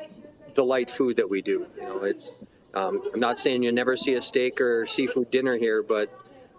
the 0.54 0.64
light 0.64 0.92
food 0.92 1.16
that 1.16 1.28
we 1.28 1.42
do. 1.42 1.66
You 1.74 1.82
know, 1.82 2.04
it's 2.04 2.44
um, 2.74 3.02
I'm 3.12 3.18
not 3.18 3.40
saying 3.40 3.64
you 3.64 3.72
never 3.72 3.96
see 3.96 4.14
a 4.14 4.22
steak 4.22 4.60
or 4.60 4.86
seafood 4.86 5.32
dinner 5.32 5.58
here, 5.58 5.82
but 5.82 6.08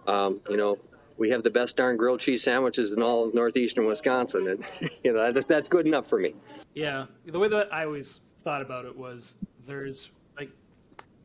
um, 0.06 0.42
you 0.50 0.58
know, 0.58 0.76
we 1.16 1.30
have 1.30 1.42
the 1.42 1.48
best 1.48 1.78
darn 1.78 1.96
grilled 1.96 2.20
cheese 2.20 2.42
sandwiches 2.42 2.90
in 2.90 3.02
all 3.02 3.26
of 3.26 3.32
northeastern 3.32 3.86
Wisconsin, 3.86 4.46
and 4.48 4.90
you 5.02 5.14
know 5.14 5.32
that's 5.32 5.46
that's 5.46 5.70
good 5.70 5.86
enough 5.86 6.06
for 6.06 6.18
me. 6.18 6.34
Yeah, 6.74 7.06
the 7.24 7.38
way 7.38 7.48
that 7.48 7.72
I 7.72 7.86
always 7.86 8.20
thought 8.44 8.60
about 8.60 8.84
it 8.84 8.94
was 8.94 9.36
there's 9.66 10.10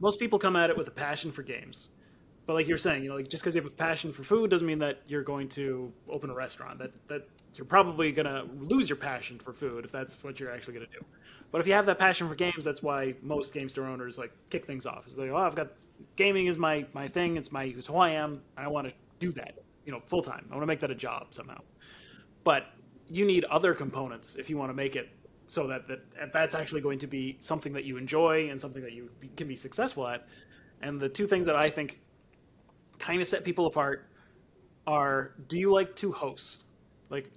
most 0.01 0.19
people 0.19 0.39
come 0.39 0.55
at 0.55 0.69
it 0.69 0.77
with 0.77 0.87
a 0.87 0.91
passion 0.91 1.31
for 1.31 1.43
games, 1.43 1.87
but 2.45 2.53
like 2.53 2.67
you're 2.67 2.77
saying, 2.77 3.03
you 3.03 3.09
know, 3.09 3.15
like 3.15 3.29
just 3.29 3.43
because 3.43 3.55
you 3.55 3.61
have 3.61 3.71
a 3.71 3.73
passion 3.73 4.11
for 4.11 4.23
food 4.23 4.49
doesn't 4.49 4.65
mean 4.67 4.79
that 4.79 5.01
you're 5.07 5.23
going 5.23 5.47
to 5.49 5.93
open 6.09 6.29
a 6.29 6.33
restaurant. 6.33 6.79
That 6.79 6.91
that 7.07 7.27
you're 7.55 7.65
probably 7.65 8.11
gonna 8.11 8.45
lose 8.59 8.89
your 8.89 8.97
passion 8.97 9.37
for 9.39 9.53
food 9.53 9.85
if 9.85 9.91
that's 9.91 10.21
what 10.23 10.39
you're 10.39 10.51
actually 10.51 10.73
gonna 10.73 10.87
do. 10.87 11.05
But 11.51 11.61
if 11.61 11.67
you 11.67 11.73
have 11.73 11.85
that 11.85 11.99
passion 11.99 12.27
for 12.27 12.35
games, 12.35 12.65
that's 12.65 12.81
why 12.81 13.13
most 13.21 13.53
game 13.53 13.69
store 13.69 13.85
owners 13.85 14.17
like 14.17 14.31
kick 14.49 14.65
things 14.65 14.85
off. 14.85 15.07
Is 15.07 15.17
like, 15.17 15.29
oh, 15.29 15.37
I've 15.37 15.55
got 15.55 15.69
gaming 16.15 16.47
is 16.47 16.57
my 16.57 16.85
my 16.93 17.07
thing. 17.07 17.37
It's 17.37 17.51
my 17.51 17.65
it's 17.65 17.87
who 17.87 17.95
I 17.97 18.09
am. 18.09 18.41
I 18.57 18.67
want 18.67 18.87
to 18.87 18.93
do 19.19 19.31
that, 19.33 19.59
you 19.85 19.91
know, 19.91 20.01
full 20.07 20.23
time. 20.23 20.45
I 20.49 20.55
want 20.55 20.63
to 20.63 20.67
make 20.67 20.79
that 20.79 20.91
a 20.91 20.95
job 20.95 21.27
somehow. 21.31 21.61
But 22.43 22.65
you 23.07 23.25
need 23.25 23.43
other 23.45 23.73
components 23.75 24.35
if 24.35 24.49
you 24.49 24.57
want 24.57 24.71
to 24.71 24.73
make 24.73 24.95
it 24.95 25.09
so 25.51 25.67
that, 25.67 25.85
that 25.89 26.31
that's 26.31 26.55
actually 26.55 26.79
going 26.79 26.99
to 26.99 27.07
be 27.07 27.37
something 27.41 27.73
that 27.73 27.83
you 27.83 27.97
enjoy 27.97 28.49
and 28.49 28.59
something 28.59 28.81
that 28.83 28.93
you 28.93 29.09
can 29.35 29.49
be 29.49 29.57
successful 29.57 30.07
at. 30.07 30.25
And 30.81 30.97
the 30.97 31.09
two 31.09 31.27
things 31.27 31.45
that 31.45 31.57
I 31.57 31.69
think 31.69 31.99
kind 32.99 33.21
of 33.21 33.27
set 33.27 33.43
people 33.43 33.65
apart 33.65 34.07
are: 34.87 35.33
do 35.49 35.59
you 35.59 35.69
like 35.69 35.93
to 35.97 36.13
host? 36.13 36.63
Like 37.09 37.29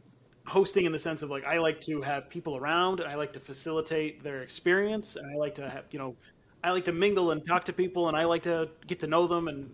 hosting 0.47 0.85
in 0.85 0.93
the 0.93 0.99
sense 0.99 1.23
of 1.23 1.31
like 1.31 1.45
I 1.45 1.59
like 1.59 1.81
to 1.83 2.03
have 2.03 2.31
people 2.31 2.57
around 2.57 3.01
and 3.01 3.11
I 3.11 3.17
like 3.17 3.33
to 3.33 3.41
facilitate 3.41 4.23
their 4.23 4.43
experience 4.43 5.17
and 5.17 5.27
I 5.29 5.35
like 5.37 5.57
to 5.57 5.69
have 5.69 5.87
you 5.91 5.99
know 5.99 6.15
I 6.63 6.71
like 6.71 6.85
to 6.85 6.93
mingle 6.93 7.33
and 7.33 7.45
talk 7.45 7.65
to 7.65 7.73
people 7.73 8.07
and 8.07 8.17
I 8.17 8.27
like 8.27 8.45
to 8.45 8.69
get 8.87 9.01
to 9.01 9.09
know 9.09 9.27
them 9.27 9.49
and 9.49 9.73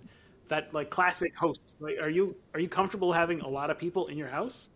that 0.49 0.73
like 0.73 0.89
classic 0.89 1.37
host. 1.37 1.61
Like, 1.79 1.99
are 2.01 2.09
you 2.09 2.37
are 2.55 2.61
you 2.61 2.71
comfortable 2.71 3.13
having 3.13 3.43
a 3.43 3.49
lot 3.49 3.69
of 3.69 3.79
people 3.79 4.07
in 4.07 4.17
your 4.17 4.29
house 4.29 4.71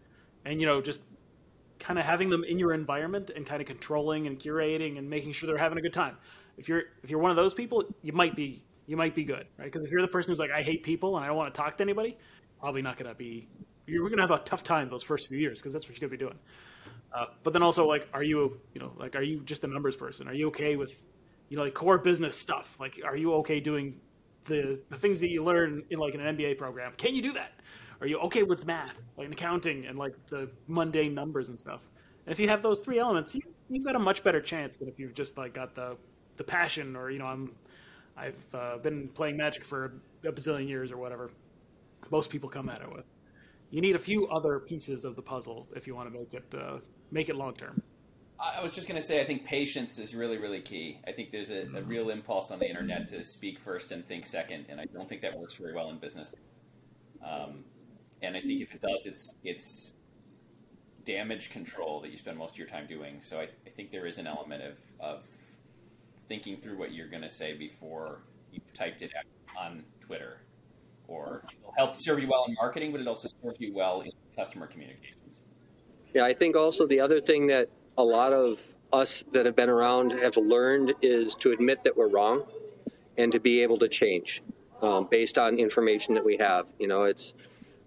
and 0.44 0.60
you 0.60 0.66
know 0.66 0.82
just 0.82 1.00
kind 1.85 1.99
of 1.99 2.05
having 2.05 2.30
them 2.30 2.45
in 2.45 2.59
your 2.59 2.72
environment 2.72 3.30
and 3.37 3.45
kind 3.45 3.61
of 3.61 3.68
controlling 3.68 4.26
and 4.26 4.39
curating 4.39 4.99
and 4.99 5.09
making 5.09 5.32
sure 5.32 5.47
they're 5.47 5.59
having 5.59 5.78
a 5.78 5.82
good 5.82 5.93
time? 5.93 6.16
If 6.57 6.68
you're 6.68 6.85
if 7.03 7.11
you're 7.11 7.20
one 7.20 7.30
of 7.30 7.37
those 7.37 7.53
people, 7.55 7.85
you 8.03 8.12
might 8.12 8.35
be 8.35 8.64
you 8.87 8.97
might 8.97 9.14
be 9.14 9.24
good, 9.24 9.47
right? 9.59 9.70
Because 9.70 9.85
if 9.85 9.93
you're 9.93 10.03
the 10.03 10.09
person 10.09 10.32
who's 10.32 10.39
like 10.39 10.51
I 10.51 10.62
hate 10.62 10.82
people 10.82 11.16
and 11.16 11.24
I 11.24 11.28
don't 11.28 11.37
want 11.37 11.53
to 11.53 11.61
talk 11.61 11.76
to 11.76 11.82
anybody, 11.82 12.16
probably 12.59 12.82
not 12.82 12.97
going 12.97 13.11
to 13.11 13.14
be 13.14 13.49
you're 13.87 14.09
going 14.09 14.16
to 14.16 14.22
have 14.22 14.30
a 14.30 14.39
tough 14.39 14.62
time 14.62 14.89
those 14.89 15.03
first 15.03 15.28
few 15.28 15.39
years 15.39 15.61
because 15.61 15.72
that's 15.72 15.87
what 15.87 16.01
you're 16.01 16.09
going 16.09 16.18
to 16.18 16.24
be 16.24 16.30
doing. 16.30 16.39
Uh, 17.12 17.26
but 17.43 17.53
then 17.53 17.62
also, 17.62 17.87
like, 17.87 18.09
are 18.12 18.22
you, 18.22 18.59
you 18.72 18.80
know, 18.80 18.93
like, 18.97 19.14
are 19.14 19.22
you 19.22 19.41
just 19.45 19.62
a 19.62 19.66
numbers 19.66 19.97
person? 19.97 20.26
Are 20.26 20.35
you 20.35 20.49
okay 20.49 20.76
with, 20.76 20.99
you 21.49 21.57
know, 21.57 21.62
like 21.62 21.74
core 21.74 21.99
business 21.99 22.37
stuff? 22.37 22.76
Like, 22.80 23.01
are 23.05 23.16
you 23.16 23.35
okay 23.35 23.61
doing 23.61 24.01
the 24.47 24.80
the 24.91 24.99
things 24.99 25.20
that 25.20 25.30
you 25.30 25.45
learn 25.45 25.85
in 25.91 25.99
like 25.99 26.14
an 26.14 26.20
MBA 26.20 26.59
program? 26.59 26.93
Can 26.97 27.14
you 27.14 27.22
do 27.22 27.32
that? 27.35 27.53
Are 28.01 28.07
you 28.07 28.18
okay 28.20 28.42
with 28.42 28.66
math, 28.66 28.99
like 29.16 29.30
accounting, 29.30 29.86
and 29.86 29.99
like 29.99 30.14
the 30.26 30.49
mundane 30.66 31.14
numbers 31.14 31.49
and 31.49 31.59
stuff? 31.59 31.82
And 32.26 32.32
if 32.32 32.40
you 32.40 32.49
have 32.49 32.62
those 32.62 32.80
three 32.80 32.99
elements, 32.99 33.34
you, 33.34 33.42
you've 33.68 33.84
got 33.84 33.97
a 33.97 33.99
much 33.99 34.22
better 34.22 34.40
chance 34.40 34.76
than 34.78 34.88
if 34.88 34.99
you've 34.99 35.14
just 35.14 35.38
like 35.38 35.55
got 35.55 35.74
the 35.74 35.97
the 36.36 36.45
passion 36.45 36.97
or 36.97 37.11
you 37.11 37.18
know 37.18 37.26
I'm 37.26 37.53
I've 38.16 38.55
uh, 38.55 38.78
been 38.78 39.09
playing 39.09 39.36
Magic 39.36 39.64
for 39.64 39.92
a 40.24 40.32
bazillion 40.32 40.68
years 40.68 40.90
or 40.90 40.97
whatever. 40.97 41.30
Most 42.11 42.30
people 42.30 42.49
come 42.49 42.68
at 42.68 42.80
it 42.80 42.92
with 42.92 43.07
you 43.74 43.80
need 43.80 43.97
a 43.97 43.99
few 43.99 44.28
other 44.28 44.61
pieces 44.61 45.05
of 45.05 45.16
the 45.16 45.22
puzzle 45.22 45.66
if 45.74 45.88
you 45.88 45.97
want 45.97 46.12
to 46.12 46.16
make 46.16 46.32
it 46.32 46.55
uh, 46.57 46.78
make 47.11 47.28
it 47.28 47.34
long 47.34 47.55
term. 47.55 47.82
I 48.38 48.62
was 48.62 48.72
just 48.72 48.86
going 48.86 49.01
to 49.01 49.07
say, 49.07 49.20
I 49.20 49.24
think 49.24 49.45
patience 49.45 49.99
is 49.99 50.14
really, 50.14 50.38
really 50.38 50.61
key. 50.61 51.01
I 51.09 51.12
think 51.12 51.30
there's 51.32 51.51
a, 51.51 51.66
a, 51.74 51.82
real 51.82 52.11
impulse 52.11 52.51
on 52.51 52.59
the 52.59 52.68
internet 52.68 53.09
to 53.09 53.24
speak 53.24 53.59
first 53.59 53.90
and 53.90 54.05
think 54.05 54.26
second, 54.26 54.66
and 54.68 54.80
I 54.80 54.84
don't 54.86 55.09
think 55.09 55.22
that 55.22 55.36
works 55.36 55.55
very 55.55 55.72
well 55.72 55.88
in 55.90 55.99
business. 55.99 56.34
Um, 57.24 57.64
and 58.22 58.36
I 58.36 58.40
think 58.40 58.60
if 58.60 58.74
it 58.74 58.80
does, 58.80 59.06
it's 59.06 59.34
it's 59.44 59.94
damage 61.04 61.50
control 61.50 62.00
that 62.00 62.10
you 62.10 62.16
spend 62.16 62.38
most 62.38 62.52
of 62.52 62.58
your 62.58 62.66
time 62.66 62.86
doing. 62.86 63.20
So 63.20 63.38
I, 63.38 63.48
I 63.66 63.70
think 63.76 63.90
there 63.90 64.06
is 64.06 64.18
an 64.18 64.26
element 64.26 64.62
of, 64.62 64.78
of 65.00 65.22
thinking 66.28 66.56
through 66.56 66.78
what 66.78 66.92
you're 66.92 67.08
going 67.08 67.22
to 67.22 67.28
say 67.28 67.54
before 67.54 68.20
you've 68.50 68.72
typed 68.72 69.02
it 69.02 69.12
on 69.60 69.84
Twitter 70.00 70.38
or 71.06 71.44
it'll 71.60 71.74
help 71.76 71.96
serve 71.98 72.18
you 72.18 72.28
well 72.28 72.46
in 72.48 72.54
marketing, 72.54 72.92
but 72.92 73.00
it 73.00 73.06
also 73.06 73.28
serves 73.42 73.60
you 73.60 73.72
well 73.74 74.00
in 74.00 74.10
customer 74.36 74.66
communications. 74.66 75.42
Yeah, 76.14 76.24
I 76.24 76.32
think 76.32 76.56
also 76.56 76.86
the 76.86 77.00
other 77.00 77.20
thing 77.20 77.46
that 77.48 77.68
a 77.98 78.02
lot 78.02 78.32
of 78.32 78.62
us 78.92 79.24
that 79.32 79.44
have 79.44 79.56
been 79.56 79.68
around 79.68 80.12
have 80.12 80.36
learned 80.36 80.94
is 81.02 81.34
to 81.36 81.52
admit 81.52 81.82
that 81.84 81.96
we're 81.96 82.08
wrong 82.08 82.44
and 83.18 83.30
to 83.32 83.40
be 83.40 83.60
able 83.60 83.76
to 83.78 83.88
change 83.88 84.42
um, 84.82 85.08
based 85.10 85.38
on 85.38 85.58
information 85.58 86.14
that 86.14 86.24
we 86.24 86.36
have. 86.36 86.72
You 86.78 86.88
know, 86.88 87.02
it's 87.02 87.34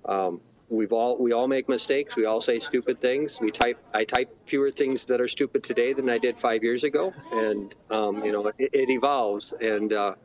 um, 0.07 0.41
we've 0.69 0.93
all 0.93 1.17
we 1.17 1.33
all 1.33 1.47
make 1.47 1.69
mistakes. 1.69 2.15
We 2.15 2.25
all 2.25 2.41
say 2.41 2.59
stupid 2.59 2.99
things. 2.99 3.39
We 3.39 3.51
type 3.51 3.79
I 3.93 4.03
type 4.03 4.29
fewer 4.45 4.71
things 4.71 5.05
that 5.05 5.21
are 5.21 5.27
stupid 5.27 5.63
today 5.63 5.93
than 5.93 6.09
I 6.09 6.17
did 6.17 6.39
five 6.39 6.63
years 6.63 6.83
ago, 6.83 7.13
and 7.31 7.75
um, 7.89 8.23
you 8.23 8.31
know 8.31 8.47
it, 8.47 8.69
it 8.73 8.89
evolves 8.89 9.53
and. 9.61 9.93
Uh, 9.93 10.15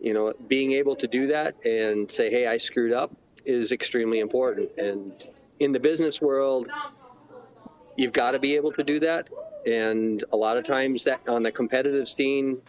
you 0.00 0.12
know, 0.12 0.32
being 0.46 0.72
able 0.72 0.94
to 0.94 1.06
do 1.06 1.26
that 1.26 1.54
and 1.64 2.10
say, 2.10 2.30
hey, 2.30 2.46
I 2.46 2.58
screwed 2.58 2.92
up 2.92 3.16
is 3.44 3.72
extremely 3.72 4.20
important. 4.20 4.68
And 4.76 5.26
in 5.60 5.72
the 5.72 5.80
business 5.80 6.20
world, 6.20 6.68
you've 7.96 8.12
got 8.12 8.32
to 8.32 8.38
be 8.38 8.54
able 8.56 8.72
to 8.72 8.84
do 8.84 9.00
that. 9.00 9.30
And 9.66 10.22
a 10.32 10.36
lot 10.36 10.56
of 10.56 10.64
times, 10.64 11.04
that 11.04 11.26
on 11.28 11.42
the 11.42 11.50
competitive 11.50 12.08
scene, 12.08 12.60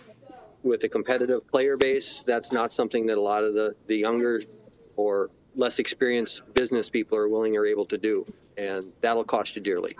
with 0.63 0.84
a 0.84 0.89
competitive 0.89 1.47
player 1.47 1.78
base, 1.78 2.23
that's 2.23 2.51
not 2.51 2.73
something 2.73 3.05
that 3.07 3.17
a 3.17 3.21
lot 3.21 3.43
of 3.43 3.53
the, 3.53 3.75
the 3.88 3.95
younger 3.95 4.41
or 4.95 5.30
less 5.57 5.79
experienced 5.79 6.53
business 6.53 6.89
people 6.89 7.17
are 7.17 7.27
willing 7.27 7.57
or 7.57 7.65
able 7.65 7.85
to 7.85 7.97
do. 7.97 8.25
And 8.57 8.93
that'll 9.01 9.23
cost 9.23 9.55
you 9.55 9.61
dearly. 9.61 9.95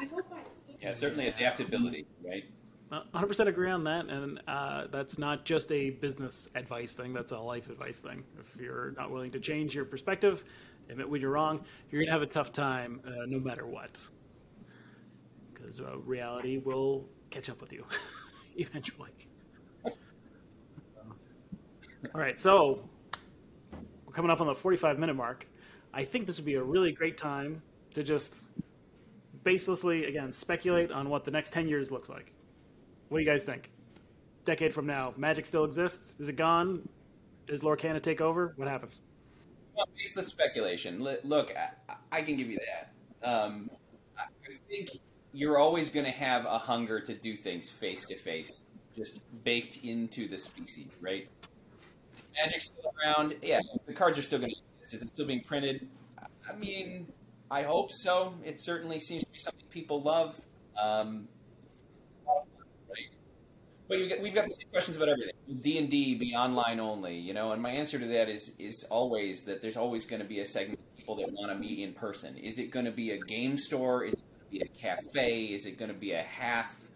Yeah, 0.82 0.92
certainly 0.92 1.28
adaptability, 1.28 2.06
right? 2.26 2.46
100% 2.92 3.48
agree 3.48 3.70
on 3.70 3.84
that, 3.84 4.08
and 4.08 4.42
uh, 4.48 4.86
that's 4.90 5.18
not 5.18 5.44
just 5.44 5.72
a 5.72 5.90
business 5.90 6.48
advice 6.56 6.94
thing. 6.94 7.12
That's 7.14 7.32
a 7.32 7.38
life 7.38 7.70
advice 7.70 8.00
thing. 8.00 8.24
If 8.40 8.56
you're 8.60 8.94
not 8.98 9.12
willing 9.12 9.32
to 9.32 9.40
change 9.40 9.76
your 9.76 9.84
perspective, 9.84 10.46
admit 10.90 11.10
when 11.10 11.20
you're 11.20 11.32
wrong, 11.32 11.66
you're 11.92 12.02
gonna 12.02 12.14
have 12.14 12.22
a 12.22 12.28
tough 12.28 12.54
time, 12.54 13.02
uh, 13.06 13.26
no 13.28 13.40
matter 13.40 13.68
what, 13.68 14.00
because 15.54 15.82
uh, 15.82 15.98
reality 16.00 16.60
will 16.60 17.06
catch 17.30 17.50
up 17.50 17.60
with 17.60 17.74
you 17.74 17.84
eventually. 18.56 19.12
All 19.86 19.92
right, 22.14 22.40
so 22.40 22.88
we're 22.97 22.97
coming 24.18 24.32
up 24.32 24.42
on 24.42 24.48
the 24.48 24.56
45 24.56 24.98
minute 24.98 25.16
mark. 25.16 25.46
I 25.94 26.04
think 26.04 26.26
this 26.26 26.38
would 26.38 26.46
be 26.46 26.56
a 26.56 26.64
really 26.64 26.92
great 26.92 27.20
time 27.20 27.62
to 27.94 28.02
just 28.02 28.48
baselessly, 29.46 30.08
again, 30.08 30.32
speculate 30.32 30.92
on 30.92 31.08
what 31.08 31.24
the 31.24 31.30
next 31.30 31.54
10 31.54 31.68
years 31.68 31.92
looks 31.92 32.10
like. 32.10 32.34
What 33.10 33.20
do 33.20 33.24
you 33.24 33.30
guys 33.30 33.44
think? 33.44 33.70
Decade 34.44 34.74
from 34.74 34.88
now, 34.88 35.14
Magic 35.18 35.46
still 35.46 35.66
exists? 35.66 36.16
Is 36.20 36.30
it 36.30 36.36
gone? 36.36 36.90
Does 37.46 37.62
Lorcana 37.62 38.02
take 38.02 38.20
over? 38.20 38.54
What 38.56 38.68
happens? 38.68 38.98
Well, 39.76 39.86
the 40.16 40.24
speculation. 40.24 41.04
Look, 41.24 41.54
I, 41.56 41.94
I, 42.12 42.24
can 42.24 42.38
give 42.38 42.50
you 42.50 42.58
that. 43.22 43.30
Um, 43.30 43.70
I 44.18 44.24
think 44.68 44.90
you're 45.32 45.60
always 45.60 45.92
going 45.92 46.08
to 46.08 46.12
have 46.12 46.46
a 46.46 46.58
hunger 46.58 47.00
to 47.02 47.14
do 47.14 47.36
things 47.36 47.70
face 47.70 48.04
to 48.08 48.16
face, 48.16 48.64
just 48.96 49.22
baked 49.44 49.84
into 49.84 50.28
the 50.28 50.40
species, 50.40 50.98
right? 51.02 51.30
Magic 52.38 52.62
still 52.62 52.94
around? 53.04 53.36
Yeah, 53.42 53.60
the 53.86 53.94
cards 53.94 54.18
are 54.18 54.22
still 54.22 54.40
going 54.40 54.52
to 54.52 54.58
exist. 54.80 54.94
Is 54.94 55.02
it 55.04 55.08
still 55.10 55.26
being 55.26 55.42
printed? 55.42 55.88
I 56.20 56.56
mean, 56.56 57.08
I 57.50 57.64
hope 57.64 57.92
so. 57.92 58.34
It 58.44 58.60
certainly 58.60 59.00
seems 59.00 59.24
to 59.24 59.32
be 59.32 59.38
something 59.38 59.66
people 59.70 60.02
love. 60.02 60.40
Um, 60.82 61.28
but 63.88 64.10
got, 64.10 64.20
we've 64.22 64.36
got 64.36 64.46
the 64.46 64.52
same 64.52 64.68
questions 64.70 64.98
about 64.98 65.10
everything. 65.10 65.34
D 65.62 65.78
and 65.78 65.90
D 65.90 66.16
be 66.16 66.36
online 66.36 66.80
only, 66.80 67.16
you 67.18 67.34
know, 67.34 67.54
and 67.54 67.62
my 67.62 67.70
answer 67.70 67.98
to 67.98 68.06
that 68.06 68.30
is 68.30 68.54
is 68.60 68.86
always 68.90 69.46
that 69.46 69.62
there's 69.62 69.78
always 69.78 70.06
going 70.06 70.22
to 70.22 70.28
be 70.28 70.40
a 70.40 70.46
segment 70.46 70.80
of 70.80 70.98
people 70.98 71.16
that 71.16 71.32
want 71.32 71.52
to 71.52 71.58
meet 71.58 71.80
in 71.80 71.94
person. 71.94 72.38
Is 72.38 72.60
it 72.60 72.70
going 72.70 72.86
to 72.86 72.92
be 72.92 73.12
a 73.12 73.18
game 73.18 73.58
store? 73.58 74.04
Is 74.04 74.16
it 74.16 74.20
going 74.20 74.46
to 74.46 74.52
be 74.52 74.60
a 74.62 74.78
cafe? 74.78 75.46
Is 75.46 75.66
it 75.66 75.78
going 75.78 75.92
to 75.92 75.98
be 75.98 76.12
a 76.12 76.22
half 76.22 76.87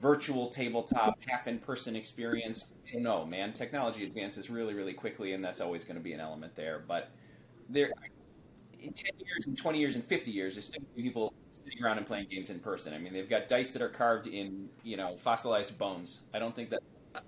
virtual 0.00 0.48
tabletop, 0.48 1.18
half 1.26 1.46
in 1.46 1.58
person 1.58 1.96
experience? 1.96 2.74
Know, 2.94 3.26
man. 3.26 3.52
Technology 3.52 4.04
advances 4.04 4.48
really, 4.48 4.74
really 4.74 4.94
quickly, 4.94 5.34
and 5.34 5.44
that's 5.44 5.60
always 5.60 5.84
going 5.84 5.96
to 5.96 6.02
be 6.02 6.12
an 6.12 6.20
element 6.20 6.54
there. 6.56 6.82
But 6.86 7.10
there, 7.68 7.92
in 8.80 8.92
10 8.92 9.10
years 9.18 9.46
and 9.46 9.56
20 9.56 9.78
years 9.78 9.96
and 9.96 10.04
50 10.04 10.30
years, 10.30 10.54
there's 10.54 10.66
still 10.66 10.82
people 10.96 11.34
sitting 11.52 11.82
around 11.82 11.98
and 11.98 12.06
playing 12.06 12.28
games 12.30 12.50
in 12.50 12.58
person. 12.60 12.94
I 12.94 12.98
mean, 12.98 13.12
they've 13.12 13.28
got 13.28 13.48
dice 13.48 13.72
that 13.72 13.82
are 13.82 13.88
carved 13.88 14.26
in, 14.26 14.68
you 14.82 14.96
know, 14.96 15.16
fossilized 15.16 15.76
bones. 15.78 16.22
I 16.32 16.38
don't 16.38 16.54
think 16.54 16.70
that. 16.70 16.80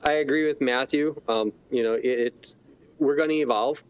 I 0.04 0.12
agree 0.12 0.46
with 0.46 0.60
Matthew. 0.60 1.20
Um, 1.28 1.52
you 1.70 1.82
know, 1.82 1.94
it, 1.94 2.04
it 2.04 2.54
we're 2.98 3.16
going 3.16 3.30
to 3.30 3.36
evolve. 3.36 3.82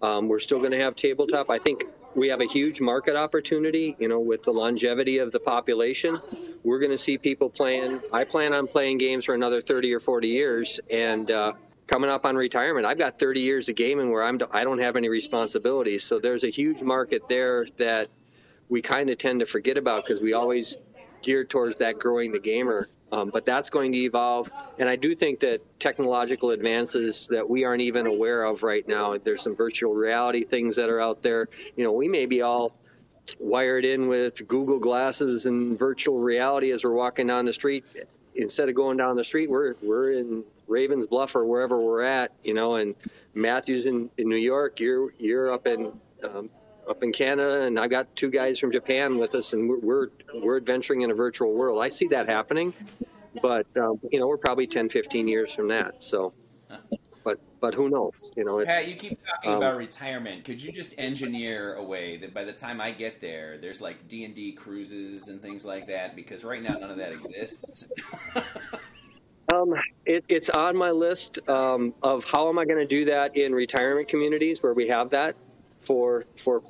Um, 0.00 0.28
we're 0.28 0.38
still 0.38 0.58
going 0.58 0.72
to 0.72 0.78
have 0.78 0.96
tabletop. 0.96 1.50
I 1.50 1.58
think 1.58 1.84
we 2.14 2.28
have 2.28 2.40
a 2.40 2.46
huge 2.46 2.80
market 2.80 3.16
opportunity, 3.16 3.96
you 3.98 4.08
know, 4.08 4.20
with 4.20 4.42
the 4.42 4.52
longevity 4.52 5.18
of 5.18 5.32
the 5.32 5.40
population. 5.40 6.20
We're 6.62 6.78
going 6.78 6.90
to 6.90 6.98
see 6.98 7.18
people 7.18 7.48
playing. 7.48 8.00
I 8.12 8.24
plan 8.24 8.52
on 8.52 8.66
playing 8.66 8.98
games 8.98 9.24
for 9.24 9.34
another 9.34 9.60
30 9.60 9.92
or 9.94 10.00
40 10.00 10.28
years. 10.28 10.80
And, 10.90 11.30
uh, 11.30 11.52
coming 11.86 12.08
up 12.08 12.24
on 12.24 12.36
retirement. 12.36 12.86
I've 12.86 12.96
got 12.96 13.18
30 13.18 13.40
years 13.40 13.68
of 13.68 13.74
gaming 13.74 14.10
where 14.10 14.22
I'm 14.22 14.40
I 14.52 14.64
don't 14.64 14.78
have 14.78 14.96
any 14.96 15.10
responsibilities. 15.10 16.04
So 16.04 16.18
there's 16.18 16.44
a 16.44 16.48
huge 16.48 16.82
market 16.82 17.28
there 17.28 17.66
that 17.76 18.08
we 18.70 18.80
kind 18.80 19.10
of 19.10 19.18
tend 19.18 19.40
to 19.40 19.46
forget 19.46 19.76
about 19.76 20.06
because 20.06 20.22
we 20.22 20.32
always 20.32 20.78
geared 21.20 21.50
towards 21.50 21.76
that 21.76 21.98
growing 21.98 22.32
the 22.32 22.38
gamer. 22.38 22.88
Um, 23.12 23.28
but 23.28 23.44
that's 23.44 23.68
going 23.68 23.92
to 23.92 23.98
evolve, 23.98 24.50
and 24.78 24.88
I 24.88 24.96
do 24.96 25.14
think 25.14 25.38
that 25.40 25.60
technological 25.78 26.50
advances 26.50 27.28
that 27.30 27.48
we 27.48 27.62
aren't 27.62 27.82
even 27.82 28.06
aware 28.06 28.44
of 28.44 28.62
right 28.62 28.88
now. 28.88 29.18
There's 29.18 29.42
some 29.42 29.54
virtual 29.54 29.92
reality 29.92 30.44
things 30.44 30.74
that 30.76 30.88
are 30.88 30.98
out 30.98 31.22
there. 31.22 31.48
You 31.76 31.84
know, 31.84 31.92
we 31.92 32.08
may 32.08 32.24
be 32.24 32.40
all 32.40 32.72
wired 33.38 33.84
in 33.84 34.08
with 34.08 34.46
Google 34.48 34.78
glasses 34.78 35.46
and 35.46 35.78
virtual 35.78 36.18
reality 36.20 36.72
as 36.72 36.84
we're 36.84 36.94
walking 36.94 37.26
down 37.26 37.44
the 37.44 37.52
street. 37.52 37.84
Instead 38.34 38.70
of 38.70 38.74
going 38.74 38.96
down 38.96 39.14
the 39.14 39.24
street, 39.24 39.50
we're 39.50 39.74
we're 39.82 40.12
in 40.12 40.42
Ravens 40.66 41.06
Bluff 41.06 41.36
or 41.36 41.44
wherever 41.44 41.78
we're 41.78 42.02
at, 42.02 42.32
you 42.42 42.54
know. 42.54 42.76
And 42.76 42.94
Matthew's 43.34 43.84
in, 43.84 44.08
in 44.16 44.28
New 44.28 44.36
York. 44.36 44.80
You're 44.80 45.12
you're 45.18 45.52
up 45.52 45.66
in 45.66 45.92
um, 46.24 46.48
up 46.88 47.02
in 47.02 47.12
Canada, 47.12 47.62
and 47.62 47.78
I 47.78 47.88
got 47.88 48.14
two 48.16 48.30
guys 48.30 48.58
from 48.58 48.70
Japan 48.70 49.18
with 49.18 49.34
us, 49.34 49.52
and 49.52 49.68
we're 49.68 49.78
we're, 49.78 50.08
we're 50.34 50.56
adventuring 50.56 51.02
in 51.02 51.10
a 51.10 51.14
virtual 51.14 51.52
world. 51.52 51.82
I 51.82 51.88
see 51.88 52.06
that 52.08 52.28
happening, 52.28 52.72
but 53.40 53.66
um, 53.76 54.00
you 54.10 54.18
know, 54.18 54.26
we're 54.26 54.36
probably 54.36 54.66
10, 54.66 54.88
15 54.88 55.28
years 55.28 55.54
from 55.54 55.68
that. 55.68 56.02
So, 56.02 56.32
but 57.24 57.38
but 57.60 57.74
who 57.74 57.88
knows? 57.88 58.32
You 58.36 58.44
know, 58.44 58.58
it's, 58.58 58.74
Pat, 58.74 58.88
you 58.88 58.96
keep 58.96 59.18
talking 59.18 59.52
um, 59.52 59.56
about 59.58 59.76
retirement. 59.76 60.44
Could 60.44 60.62
you 60.62 60.72
just 60.72 60.94
engineer 60.98 61.74
a 61.74 61.84
way 61.84 62.16
that 62.18 62.34
by 62.34 62.44
the 62.44 62.52
time 62.52 62.80
I 62.80 62.90
get 62.90 63.20
there, 63.20 63.58
there's 63.58 63.80
like 63.80 64.08
D 64.08 64.24
and 64.24 64.34
D 64.34 64.52
cruises 64.52 65.28
and 65.28 65.40
things 65.40 65.64
like 65.64 65.86
that? 65.86 66.16
Because 66.16 66.44
right 66.44 66.62
now, 66.62 66.74
none 66.74 66.90
of 66.90 66.96
that 66.98 67.12
exists. 67.12 67.88
Um, 69.52 69.74
it, 70.06 70.24
it's 70.30 70.48
on 70.48 70.76
my 70.76 70.90
list 70.90 71.46
um, 71.48 71.92
of 72.02 72.24
how 72.24 72.48
am 72.48 72.58
I 72.58 72.64
going 72.64 72.78
to 72.78 72.86
do 72.86 73.04
that 73.04 73.36
in 73.36 73.52
retirement 73.52 74.08
communities 74.08 74.62
where 74.62 74.72
we 74.72 74.88
have 74.88 75.10
that 75.10 75.36
for 75.82 76.24
for 76.36 76.62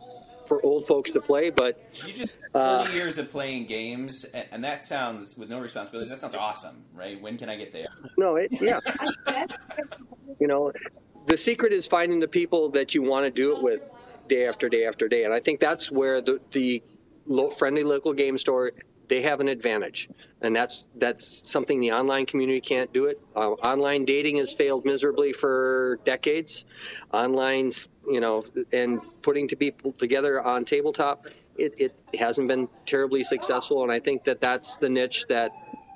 for 0.46 0.64
old 0.64 0.86
folks 0.86 1.10
to 1.12 1.20
play. 1.20 1.50
But 1.50 1.82
you 2.06 2.12
just 2.12 2.40
uh, 2.54 2.84
thirty 2.84 2.96
years 2.96 3.18
of 3.18 3.30
playing 3.30 3.66
games, 3.66 4.24
and, 4.24 4.46
and, 4.50 4.64
that 4.64 4.82
sounds 4.82 5.36
with 5.36 5.48
no 5.48 5.60
responsibilities. 5.60 6.10
That 6.10 6.20
sounds 6.20 6.34
awesome, 6.34 6.84
right? 6.94 7.20
When 7.20 7.38
can 7.38 7.48
I 7.48 7.56
get 7.56 7.72
there? 7.72 7.88
No, 8.16 8.36
it 8.36 8.50
yeah. 8.52 8.80
you 10.40 10.46
know, 10.46 10.72
the 11.26 11.36
secret 11.36 11.72
is 11.72 11.86
finding 11.86 12.20
the 12.20 12.28
people 12.28 12.68
that 12.70 12.94
you 12.94 13.02
want 13.02 13.24
to 13.24 13.30
do 13.30 13.56
it 13.56 13.62
with 13.62 13.82
day 14.28 14.46
after 14.46 14.68
day 14.68 14.86
after 14.86 15.08
day, 15.08 15.24
and 15.24 15.32
I 15.32 15.40
think 15.40 15.60
that's 15.60 15.90
where 15.90 16.20
the 16.20 16.40
the 16.52 16.82
friendly 17.56 17.84
local 17.84 18.12
game 18.12 18.36
store 18.36 18.72
they 19.08 19.22
have 19.22 19.40
an 19.40 19.48
advantage, 19.48 20.08
and 20.40 20.54
that's 20.54 20.86
that's 20.96 21.50
something 21.50 21.80
the 21.80 21.92
online 21.92 22.26
community 22.26 22.60
can't 22.60 22.92
do. 22.92 23.06
It 23.06 23.20
uh, 23.36 23.50
online 23.66 24.04
dating 24.04 24.36
has 24.36 24.52
failed 24.52 24.84
miserably 24.84 25.32
for 25.32 25.98
decades. 26.04 26.64
Online, 27.12 27.70
you 28.06 28.20
know, 28.20 28.44
and 28.72 29.00
putting 29.22 29.48
to 29.48 29.56
people 29.56 29.92
together 29.92 30.42
on 30.42 30.64
tabletop, 30.64 31.26
it, 31.56 31.74
it 31.78 32.02
hasn't 32.18 32.48
been 32.48 32.68
terribly 32.86 33.22
successful. 33.22 33.82
And 33.82 33.92
I 33.92 34.00
think 34.00 34.24
that 34.24 34.40
that's 34.40 34.76
the 34.76 34.88
niche 34.88 35.26
that 35.28 35.52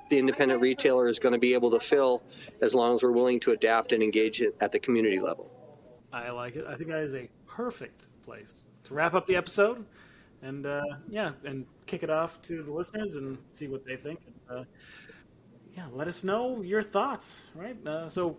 the 0.09 0.17
independent 0.17 0.61
retailer 0.61 1.07
is 1.07 1.19
going 1.19 1.33
to 1.33 1.39
be 1.39 1.53
able 1.53 1.71
to 1.71 1.79
fill 1.79 2.23
as 2.61 2.73
long 2.73 2.95
as 2.95 3.03
we're 3.03 3.11
willing 3.11 3.39
to 3.41 3.51
adapt 3.51 3.91
and 3.91 4.01
engage 4.01 4.41
at 4.61 4.71
the 4.71 4.79
community 4.79 5.19
level. 5.19 5.51
I 6.13 6.29
like 6.29 6.55
it. 6.55 6.65
I 6.67 6.75
think 6.75 6.89
that 6.89 7.03
is 7.03 7.13
a 7.13 7.29
perfect 7.45 8.07
place 8.23 8.55
to 8.85 8.93
wrap 8.93 9.13
up 9.13 9.25
the 9.25 9.35
episode 9.35 9.85
and 10.41 10.65
uh, 10.65 10.81
yeah, 11.09 11.31
and 11.45 11.65
kick 11.85 12.03
it 12.03 12.09
off 12.09 12.41
to 12.43 12.63
the 12.63 12.71
listeners 12.71 13.15
and 13.15 13.37
see 13.53 13.67
what 13.67 13.85
they 13.85 13.95
think. 13.95 14.19
And, 14.25 14.59
uh, 14.59 14.63
yeah, 15.75 15.85
let 15.91 16.07
us 16.07 16.23
know 16.23 16.61
your 16.61 16.81
thoughts. 16.81 17.45
Right. 17.53 17.77
Uh, 17.85 18.09
so, 18.09 18.37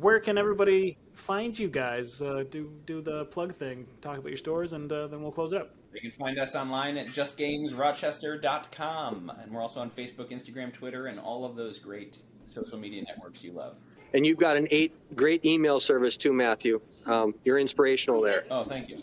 where 0.00 0.20
can 0.20 0.38
everybody 0.38 0.96
find 1.14 1.58
you 1.58 1.68
guys? 1.68 2.22
Uh, 2.22 2.44
do 2.50 2.72
do 2.86 3.02
the 3.02 3.24
plug 3.26 3.54
thing. 3.54 3.86
Talk 4.00 4.18
about 4.18 4.28
your 4.28 4.38
stores, 4.38 4.72
and 4.72 4.90
uh, 4.92 5.08
then 5.08 5.22
we'll 5.22 5.32
close 5.32 5.52
up. 5.52 5.74
You 5.94 6.00
can 6.00 6.10
find 6.10 6.38
us 6.38 6.54
online 6.54 6.96
at 6.96 7.08
justgamesrochester.com. 7.08 9.32
And 9.42 9.52
we're 9.52 9.60
also 9.60 9.80
on 9.80 9.90
Facebook, 9.90 10.30
Instagram, 10.30 10.72
Twitter, 10.72 11.08
and 11.08 11.20
all 11.20 11.44
of 11.44 11.54
those 11.54 11.78
great 11.78 12.22
social 12.46 12.78
media 12.78 13.02
networks 13.02 13.44
you 13.44 13.52
love. 13.52 13.76
And 14.14 14.24
you've 14.26 14.38
got 14.38 14.56
an 14.56 14.68
eight 14.70 14.94
great 15.14 15.44
email 15.44 15.80
service 15.80 16.16
too, 16.16 16.32
Matthew. 16.32 16.80
Um, 17.06 17.34
you're 17.44 17.58
inspirational 17.58 18.22
there. 18.22 18.44
Oh, 18.50 18.64
thank 18.64 18.88
you. 18.88 19.02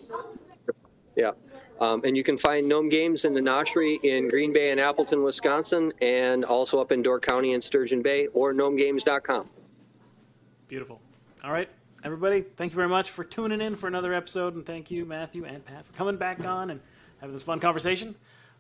Yeah. 1.20 1.32
Um, 1.82 2.02
and 2.06 2.16
you 2.16 2.24
can 2.24 2.38
find 2.38 2.68
Gnome 2.68 2.90
Games 2.90 3.26
in 3.26 3.34
the 3.34 3.42
Notchery 3.42 4.00
in 4.04 4.30
Green 4.30 4.54
Bay 4.54 4.72
and 4.72 4.80
Appleton, 4.80 5.22
Wisconsin, 5.22 5.92
and 6.02 6.46
also 6.46 6.80
up 6.80 6.92
in 6.92 7.02
Door 7.02 7.20
County 7.22 7.54
and 7.54 7.64
Sturgeon 7.64 8.02
Bay, 8.02 8.28
or 8.28 8.54
gnomegames.com. 8.54 9.50
Beautiful. 10.68 11.02
All 11.44 11.52
right, 11.52 11.70
everybody, 12.04 12.42
thank 12.42 12.72
you 12.72 12.76
very 12.76 12.90
much 12.90 13.12
for 13.12 13.24
tuning 13.24 13.62
in 13.62 13.76
for 13.76 13.88
another 13.88 14.14
episode, 14.14 14.56
and 14.56 14.66
thank 14.66 14.92
you, 14.92 15.06
Matthew 15.06 15.46
and 15.46 15.66
Pat, 15.66 15.86
for 15.86 15.94
coming 15.94 16.18
back 16.18 16.46
on 16.46 16.70
and 16.70 16.80
having 17.20 17.34
this 17.34 17.44
fun 17.44 17.60
conversation. 17.60 18.16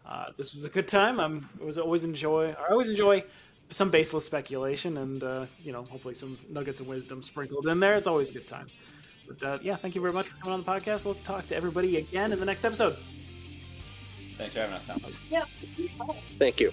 Uh, 0.06 0.28
this 0.38 0.54
was 0.54 0.64
a 0.64 0.70
good 0.70 0.88
time. 0.88 1.20
I'm 1.20 1.50
I 1.62 1.66
was 1.66 1.78
always 1.78 2.04
enjoy. 2.04 2.56
I 2.60 2.72
always 2.72 2.90
enjoy 2.90 3.24
some 3.70 3.90
baseless 3.90 4.26
speculation, 4.26 4.98
and 4.98 5.24
uh, 5.24 5.46
you 5.64 5.72
know, 5.72 5.84
hopefully 5.84 6.16
some 6.16 6.38
nuggets 6.50 6.80
of 6.80 6.88
wisdom 6.88 7.22
sprinkled 7.22 7.68
in 7.68 7.80
there. 7.80 7.96
It's 7.96 8.08
always 8.08 8.30
a 8.30 8.34
good 8.34 8.48
time. 8.48 8.68
But 9.30 9.44
uh, 9.44 9.60
yeah, 9.62 9.76
thank 9.76 9.94
you 9.96 10.02
very 10.02 10.14
much 10.14 10.28
for 10.28 10.38
coming 10.38 10.54
on 10.54 10.64
the 10.64 10.66
podcast. 10.66 11.06
We'll 11.06 11.14
talk 11.16 11.46
to 11.48 11.56
everybody 11.56 11.98
again 11.98 12.34
in 12.34 12.40
the 12.40 12.46
next 12.46 12.66
episode. 12.66 12.98
Thanks 14.38 14.54
for 14.54 14.62
having 14.62 14.76
us, 14.76 14.88
Tom. 14.88 15.02
Yeah. 15.30 15.44
Thank 16.40 16.60
you. 16.60 16.72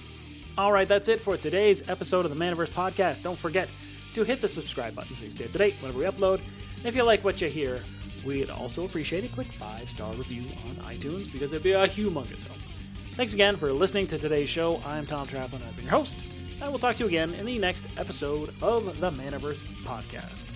All 0.56 0.72
right, 0.72 0.88
that's 0.88 1.08
it 1.08 1.20
for 1.20 1.36
today's 1.36 1.86
episode 1.88 2.24
of 2.24 2.36
the 2.36 2.44
Manaverse 2.44 2.70
podcast. 2.70 3.22
Don't 3.22 3.38
forget 3.38 3.68
to 4.14 4.24
hit 4.24 4.40
the 4.40 4.48
subscribe 4.48 4.94
button 4.94 5.14
so 5.14 5.24
you 5.24 5.30
stay 5.30 5.44
up 5.44 5.52
to 5.52 5.58
date 5.58 5.74
whenever 5.80 5.98
we 5.98 6.04
upload. 6.06 6.40
And 6.78 6.86
if 6.86 6.96
you 6.96 7.02
like 7.02 7.22
what 7.24 7.42
you 7.42 7.48
hear, 7.48 7.82
we'd 8.24 8.48
also 8.48 8.86
appreciate 8.86 9.24
a 9.24 9.28
quick 9.34 9.48
five 9.48 9.90
star 9.90 10.12
review 10.14 10.44
on 10.68 10.76
iTunes 10.86 11.30
because 11.30 11.52
it'd 11.52 11.62
be 11.62 11.72
a 11.72 11.86
humongous 11.86 12.46
help. 12.46 12.58
Thanks 13.16 13.34
again 13.34 13.56
for 13.56 13.70
listening 13.72 14.06
to 14.08 14.18
today's 14.18 14.48
show. 14.48 14.80
I'm 14.86 15.04
Tom 15.04 15.26
Traplin. 15.26 15.54
I've 15.66 15.76
been 15.76 15.84
your 15.84 15.94
host, 15.94 16.20
and 16.62 16.70
we'll 16.70 16.78
talk 16.78 16.96
to 16.96 17.02
you 17.02 17.08
again 17.08 17.34
in 17.34 17.44
the 17.44 17.58
next 17.58 17.84
episode 17.98 18.54
of 18.62 18.98
the 19.00 19.10
Manaverse 19.10 19.62
podcast. 19.82 20.55